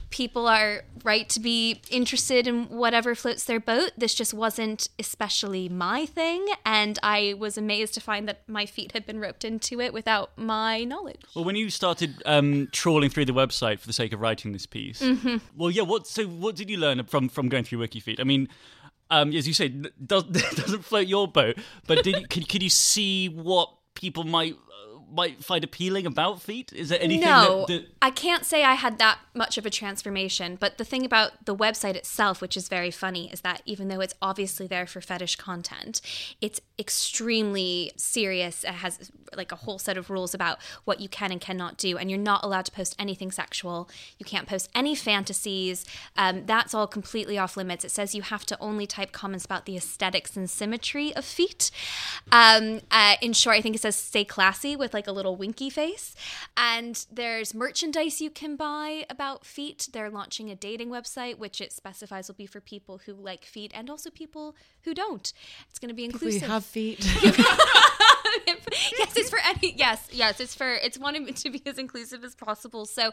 people 0.09 0.47
are 0.47 0.83
right 1.03 1.27
to 1.29 1.39
be 1.39 1.81
interested 1.89 2.47
in 2.47 2.65
whatever 2.65 3.15
floats 3.15 3.43
their 3.43 3.59
boat. 3.59 3.91
This 3.97 4.13
just 4.13 4.33
wasn't 4.33 4.89
especially 4.99 5.69
my 5.69 6.05
thing, 6.05 6.45
and 6.65 6.97
I 7.03 7.35
was 7.37 7.57
amazed 7.57 7.93
to 7.95 8.01
find 8.01 8.27
that 8.27 8.47
my 8.47 8.65
feet 8.65 8.93
had 8.93 9.05
been 9.05 9.19
roped 9.19 9.43
into 9.43 9.81
it 9.81 9.93
without 9.93 10.37
my 10.37 10.83
knowledge. 10.83 11.21
Well, 11.35 11.45
when 11.45 11.55
you 11.55 11.69
started 11.69 12.21
um, 12.25 12.69
trawling 12.71 13.09
through 13.09 13.25
the 13.25 13.33
website 13.33 13.79
for 13.79 13.87
the 13.87 13.93
sake 13.93 14.13
of 14.13 14.21
writing 14.21 14.53
this 14.53 14.65
piece, 14.65 15.01
mm-hmm. 15.01 15.37
well, 15.55 15.69
yeah, 15.69 15.83
what 15.83 16.07
so 16.07 16.25
what 16.25 16.55
did 16.55 16.69
you 16.69 16.77
learn 16.77 17.03
from 17.05 17.29
from 17.29 17.49
going 17.49 17.63
through 17.63 17.79
WikiFeet? 17.79 18.19
I 18.19 18.23
mean. 18.23 18.47
Um, 19.09 19.31
as 19.31 19.47
you 19.47 19.53
say, 19.53 19.69
does, 20.05 20.23
doesn't 20.23 20.83
float 20.83 21.07
your 21.07 21.29
boat, 21.29 21.57
but 21.87 22.03
did 22.03 22.29
could, 22.29 22.49
could 22.49 22.61
you 22.61 22.69
see 22.69 23.29
what 23.29 23.71
people 23.95 24.25
might 24.25 24.57
might 25.11 25.43
find 25.43 25.63
appealing 25.63 26.05
about 26.05 26.41
feet? 26.41 26.73
Is 26.73 26.89
there 26.89 26.99
anything? 27.01 27.29
No, 27.29 27.65
that, 27.67 27.73
that... 27.73 27.87
I 28.01 28.11
can't 28.11 28.45
say 28.45 28.63
I 28.63 28.73
had 28.73 28.97
that 28.99 29.19
much 29.33 29.57
of 29.57 29.65
a 29.65 29.69
transformation. 29.69 30.57
But 30.59 30.77
the 30.77 30.85
thing 30.85 31.05
about 31.05 31.45
the 31.45 31.55
website 31.55 31.95
itself, 31.95 32.41
which 32.41 32.57
is 32.57 32.67
very 32.67 32.91
funny, 32.91 33.31
is 33.31 33.41
that 33.41 33.61
even 33.65 33.87
though 33.87 34.01
it's 34.01 34.15
obviously 34.21 34.67
there 34.67 34.85
for 34.85 35.01
fetish 35.01 35.37
content, 35.37 36.01
it's 36.41 36.59
extremely 36.79 37.91
serious. 37.95 38.63
It 38.63 38.71
has 38.71 39.11
like 39.35 39.51
a 39.51 39.55
whole 39.55 39.79
set 39.79 39.97
of 39.97 40.09
rules 40.09 40.33
about 40.33 40.59
what 40.85 40.99
you 40.99 41.07
can 41.09 41.31
and 41.31 41.39
cannot 41.39 41.77
do, 41.77 41.97
and 41.97 42.09
you're 42.09 42.19
not 42.19 42.43
allowed 42.43 42.65
to 42.65 42.71
post 42.71 42.95
anything 42.99 43.31
sexual. 43.31 43.89
You 44.17 44.25
can't 44.25 44.47
post 44.47 44.69
any 44.75 44.95
fantasies. 44.95 45.85
Um, 46.17 46.45
that's 46.45 46.73
all 46.73 46.87
completely 46.87 47.37
off 47.37 47.55
limits. 47.55 47.85
It 47.85 47.91
says 47.91 48.15
you 48.15 48.23
have 48.23 48.45
to 48.47 48.57
only 48.59 48.87
type 48.87 49.11
comments 49.11 49.45
about 49.45 49.65
the 49.65 49.77
aesthetics 49.77 50.35
and 50.35 50.49
symmetry 50.49 51.15
of 51.15 51.23
feet. 51.23 51.71
Um, 52.31 52.81
uh, 52.91 53.15
in 53.21 53.33
short, 53.33 53.55
I 53.55 53.61
think 53.61 53.75
it 53.75 53.81
says 53.81 53.95
stay 53.95 54.25
classy 54.25 54.75
with 54.75 54.93
like 54.93 54.96
a 55.05 55.11
little 55.11 55.35
winky 55.35 55.69
face. 55.69 56.15
And 56.55 57.05
there's 57.11 57.53
merchandise 57.53 58.19
you 58.21 58.31
can 58.31 58.55
buy 58.55 59.05
about 59.09 59.45
feet. 59.45 59.89
They're 59.93 60.09
launching 60.09 60.49
a 60.49 60.55
dating 60.55 60.89
website, 60.89 61.37
which 61.37 61.61
it 61.61 61.71
specifies 61.71 62.27
will 62.27 62.35
be 62.35 62.47
for 62.47 62.61
people 62.61 63.01
who 63.05 63.13
like 63.13 63.45
feet 63.45 63.71
and 63.75 63.89
also 63.89 64.09
people 64.09 64.55
who 64.83 64.95
don't. 64.95 65.31
It's 65.69 65.77
going 65.77 65.89
to 65.89 65.95
be 65.95 66.05
inclusive. 66.05 66.41
We 66.41 66.47
have 66.47 66.65
feet. 66.65 67.05
yes, 69.53 69.57
any. 69.63 69.73
Yes, 69.77 70.09
yes, 70.11 70.39
it's 70.39 70.55
for. 70.55 70.69
It's 70.69 70.97
wanting 70.97 71.33
to 71.33 71.49
be 71.49 71.61
as 71.65 71.77
inclusive 71.77 72.23
as 72.23 72.35
possible. 72.35 72.85
So, 72.85 73.11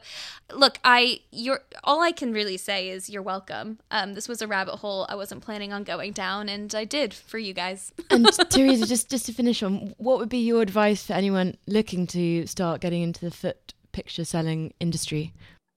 look, 0.52 0.78
I 0.84 1.20
you're 1.30 1.60
all 1.82 2.00
I 2.00 2.12
can 2.12 2.32
really 2.32 2.56
say 2.56 2.88
is 2.88 3.08
you're 3.08 3.22
welcome. 3.22 3.78
Um, 3.90 4.14
this 4.14 4.28
was 4.28 4.42
a 4.42 4.46
rabbit 4.46 4.76
hole 4.76 5.06
I 5.08 5.14
wasn't 5.14 5.42
planning 5.42 5.72
on 5.72 5.84
going 5.84 6.12
down, 6.12 6.48
and 6.48 6.74
I 6.74 6.84
did 6.84 7.14
for 7.14 7.38
you 7.38 7.54
guys. 7.54 7.92
and 8.10 8.26
Teresa, 8.50 8.86
just 8.86 9.10
just 9.10 9.26
to 9.26 9.32
finish 9.32 9.62
on, 9.62 9.94
what 9.98 10.18
would 10.18 10.28
be 10.28 10.38
your 10.38 10.62
advice 10.62 11.06
for 11.06 11.12
anyone 11.12 11.56
looking 11.66 12.06
to 12.08 12.46
start 12.46 12.80
getting 12.80 13.02
into 13.02 13.24
the 13.24 13.30
foot 13.30 13.74
picture 13.92 14.24
selling 14.24 14.74
industry? 14.80 15.32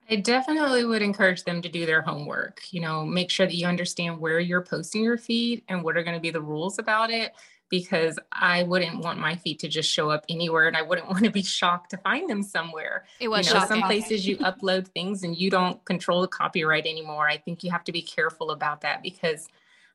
I 0.09 0.15
definitely 0.15 0.85
would 0.85 1.01
encourage 1.01 1.43
them 1.43 1.61
to 1.61 1.69
do 1.69 1.85
their 1.85 2.01
homework. 2.01 2.61
You 2.71 2.79
know, 2.81 3.05
make 3.05 3.29
sure 3.29 3.45
that 3.45 3.55
you 3.55 3.67
understand 3.67 4.19
where 4.19 4.39
you're 4.39 4.63
posting 4.63 5.03
your 5.03 5.17
feed 5.17 5.63
and 5.67 5.83
what 5.83 5.97
are 5.97 6.03
going 6.03 6.15
to 6.15 6.21
be 6.21 6.31
the 6.31 6.41
rules 6.41 6.79
about 6.79 7.09
it. 7.09 7.33
Because 7.69 8.17
I 8.31 8.63
wouldn't 8.63 8.99
want 8.99 9.19
my 9.19 9.35
feet 9.35 9.59
to 9.59 9.67
just 9.67 9.91
show 9.91 10.09
up 10.09 10.25
anywhere, 10.29 10.67
and 10.67 10.77
I 10.77 10.81
wouldn't 10.81 11.07
want 11.11 11.23
to 11.25 11.31
be 11.31 11.43
shocked 11.43 11.91
to 11.91 11.97
find 11.97 12.29
them 12.29 12.43
somewhere. 12.43 13.05
It 13.19 13.27
was 13.27 13.47
you 13.47 13.53
know, 13.53 13.59
shocking. 13.59 13.77
some 13.77 13.87
places 13.87 14.27
you 14.27 14.37
upload 14.37 14.87
things 14.87 15.23
and 15.23 15.37
you 15.37 15.49
don't 15.49 15.83
control 15.85 16.21
the 16.21 16.27
copyright 16.27 16.85
anymore. 16.85 17.27
I 17.27 17.37
think 17.37 17.63
you 17.63 17.71
have 17.71 17.83
to 17.85 17.91
be 17.91 18.01
careful 18.01 18.51
about 18.51 18.81
that 18.81 19.03
because 19.03 19.47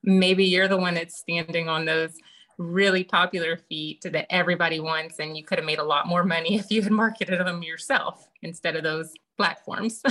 maybe 0.02 0.44
you're 0.44 0.68
the 0.68 0.76
one 0.76 0.94
that's 0.94 1.16
standing 1.16 1.68
on 1.68 1.84
those 1.84 2.18
really 2.58 3.04
popular 3.04 3.56
feet 3.56 4.02
that 4.02 4.26
everybody 4.30 4.80
wants, 4.80 5.18
and 5.18 5.36
you 5.36 5.44
could 5.44 5.58
have 5.58 5.66
made 5.66 5.78
a 5.78 5.84
lot 5.84 6.06
more 6.06 6.24
money 6.24 6.54
if 6.58 6.70
you 6.70 6.82
had 6.82 6.92
marketed 6.92 7.40
them 7.40 7.62
yourself 7.62 8.28
instead 8.42 8.76
of 8.76 8.82
those 8.82 9.12
platforms. 9.36 10.02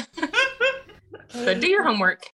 so 1.30 1.60
do 1.60 1.68
your 1.68 1.84
homework. 1.84 2.30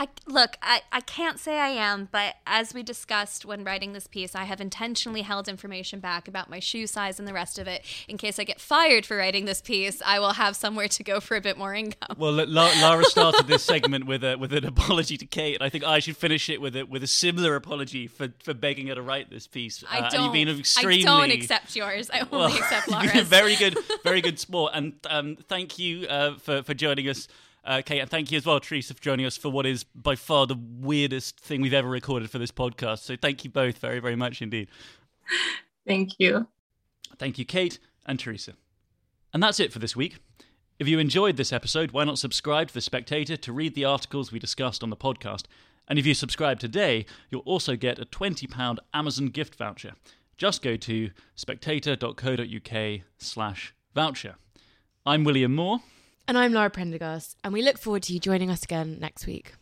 I 0.00 0.06
look, 0.28 0.56
I, 0.62 0.82
I 0.92 1.00
can't 1.00 1.40
say 1.40 1.58
I 1.58 1.70
am, 1.70 2.08
but 2.12 2.36
as 2.46 2.72
we 2.72 2.84
discussed 2.84 3.44
when 3.44 3.64
writing 3.64 3.94
this 3.94 4.06
piece, 4.06 4.36
I 4.36 4.44
have 4.44 4.60
intentionally 4.60 5.22
held 5.22 5.48
information 5.48 5.98
back 5.98 6.28
about 6.28 6.48
my 6.48 6.60
shoe 6.60 6.86
size 6.86 7.18
and 7.18 7.26
the 7.26 7.32
rest 7.32 7.58
of 7.58 7.66
it. 7.66 7.84
In 8.06 8.16
case 8.16 8.38
I 8.38 8.44
get 8.44 8.60
fired 8.60 9.04
for 9.04 9.16
writing 9.16 9.44
this 9.44 9.60
piece, 9.60 10.00
I 10.06 10.20
will 10.20 10.34
have 10.34 10.54
somewhere 10.54 10.86
to 10.86 11.02
go 11.02 11.18
for 11.18 11.36
a 11.36 11.40
bit 11.40 11.58
more 11.58 11.74
income. 11.74 12.16
Well, 12.16 12.30
La- 12.32 12.70
Lara 12.80 13.02
started 13.06 13.48
this 13.48 13.64
segment 13.64 14.06
with 14.06 14.22
a 14.22 14.36
with 14.36 14.52
an 14.52 14.64
apology 14.64 15.16
to 15.16 15.26
Kate, 15.26 15.56
and 15.56 15.64
I 15.64 15.68
think 15.68 15.82
I 15.82 15.98
should 15.98 16.16
finish 16.16 16.48
it 16.48 16.60
with 16.60 16.76
a 16.76 16.84
with 16.84 17.02
a 17.02 17.08
similar 17.08 17.56
apology 17.56 18.06
for, 18.06 18.28
for 18.44 18.54
begging 18.54 18.86
her 18.86 18.94
to 18.94 19.02
write 19.02 19.30
this 19.30 19.48
piece. 19.48 19.82
I 19.90 19.98
Uh, 19.98 20.10
don't. 20.10 20.14
and 20.14 20.24
you've 20.24 20.32
been 20.32 20.60
extremely. 20.60 21.02
I 21.06 21.06
don't 21.26 21.30
accept 21.32 21.74
yours. 21.74 22.08
I 22.14 22.20
only 22.20 22.30
Well, 22.30 22.56
accept 22.56 22.88
been 23.14 23.24
very 23.24 23.56
good, 23.56 23.76
very 24.04 24.20
good 24.20 24.38
sport, 24.46 24.74
and 24.76 24.92
um, 25.10 25.34
thank 25.48 25.76
you 25.80 26.06
uh, 26.06 26.36
for 26.38 26.62
for 26.62 26.72
joining 26.74 27.08
us. 27.08 27.26
Uh, 27.68 27.82
Kate, 27.82 28.00
and 28.00 28.08
thank 28.08 28.32
you 28.32 28.38
as 28.38 28.46
well, 28.46 28.58
Teresa, 28.60 28.94
for 28.94 29.02
joining 29.02 29.26
us 29.26 29.36
for 29.36 29.50
what 29.50 29.66
is 29.66 29.84
by 29.84 30.16
far 30.16 30.46
the 30.46 30.56
weirdest 30.58 31.38
thing 31.38 31.60
we've 31.60 31.74
ever 31.74 31.86
recorded 31.86 32.30
for 32.30 32.38
this 32.38 32.50
podcast. 32.50 33.00
So 33.00 33.14
thank 33.14 33.44
you 33.44 33.50
both 33.50 33.76
very, 33.76 34.00
very 34.00 34.16
much 34.16 34.40
indeed. 34.40 34.68
Thank 35.86 36.12
you. 36.18 36.48
Thank 37.18 37.38
you, 37.38 37.44
Kate 37.44 37.78
and 38.06 38.18
Teresa. 38.18 38.54
And 39.34 39.42
that's 39.42 39.60
it 39.60 39.70
for 39.70 39.80
this 39.80 39.94
week. 39.94 40.16
If 40.78 40.88
you 40.88 40.98
enjoyed 40.98 41.36
this 41.36 41.52
episode, 41.52 41.90
why 41.90 42.04
not 42.04 42.18
subscribe 42.18 42.68
to 42.68 42.74
The 42.74 42.80
Spectator 42.80 43.36
to 43.36 43.52
read 43.52 43.74
the 43.74 43.84
articles 43.84 44.32
we 44.32 44.38
discussed 44.38 44.82
on 44.82 44.88
the 44.88 44.96
podcast? 44.96 45.42
And 45.86 45.98
if 45.98 46.06
you 46.06 46.14
subscribe 46.14 46.60
today, 46.60 47.04
you'll 47.28 47.42
also 47.42 47.76
get 47.76 47.98
a 47.98 48.06
£20 48.06 48.78
Amazon 48.94 49.26
gift 49.26 49.56
voucher. 49.56 49.92
Just 50.38 50.62
go 50.62 50.76
to 50.76 51.10
spectator.co.uk 51.34 53.00
slash 53.18 53.74
voucher. 53.94 54.36
I'm 55.04 55.24
William 55.24 55.54
Moore. 55.54 55.80
And 56.28 56.36
I'm 56.36 56.52
Lara 56.52 56.68
Prendergast, 56.68 57.38
and 57.42 57.54
we 57.54 57.62
look 57.62 57.78
forward 57.78 58.02
to 58.02 58.12
you 58.12 58.20
joining 58.20 58.50
us 58.50 58.62
again 58.62 58.98
next 59.00 59.26
week. 59.26 59.54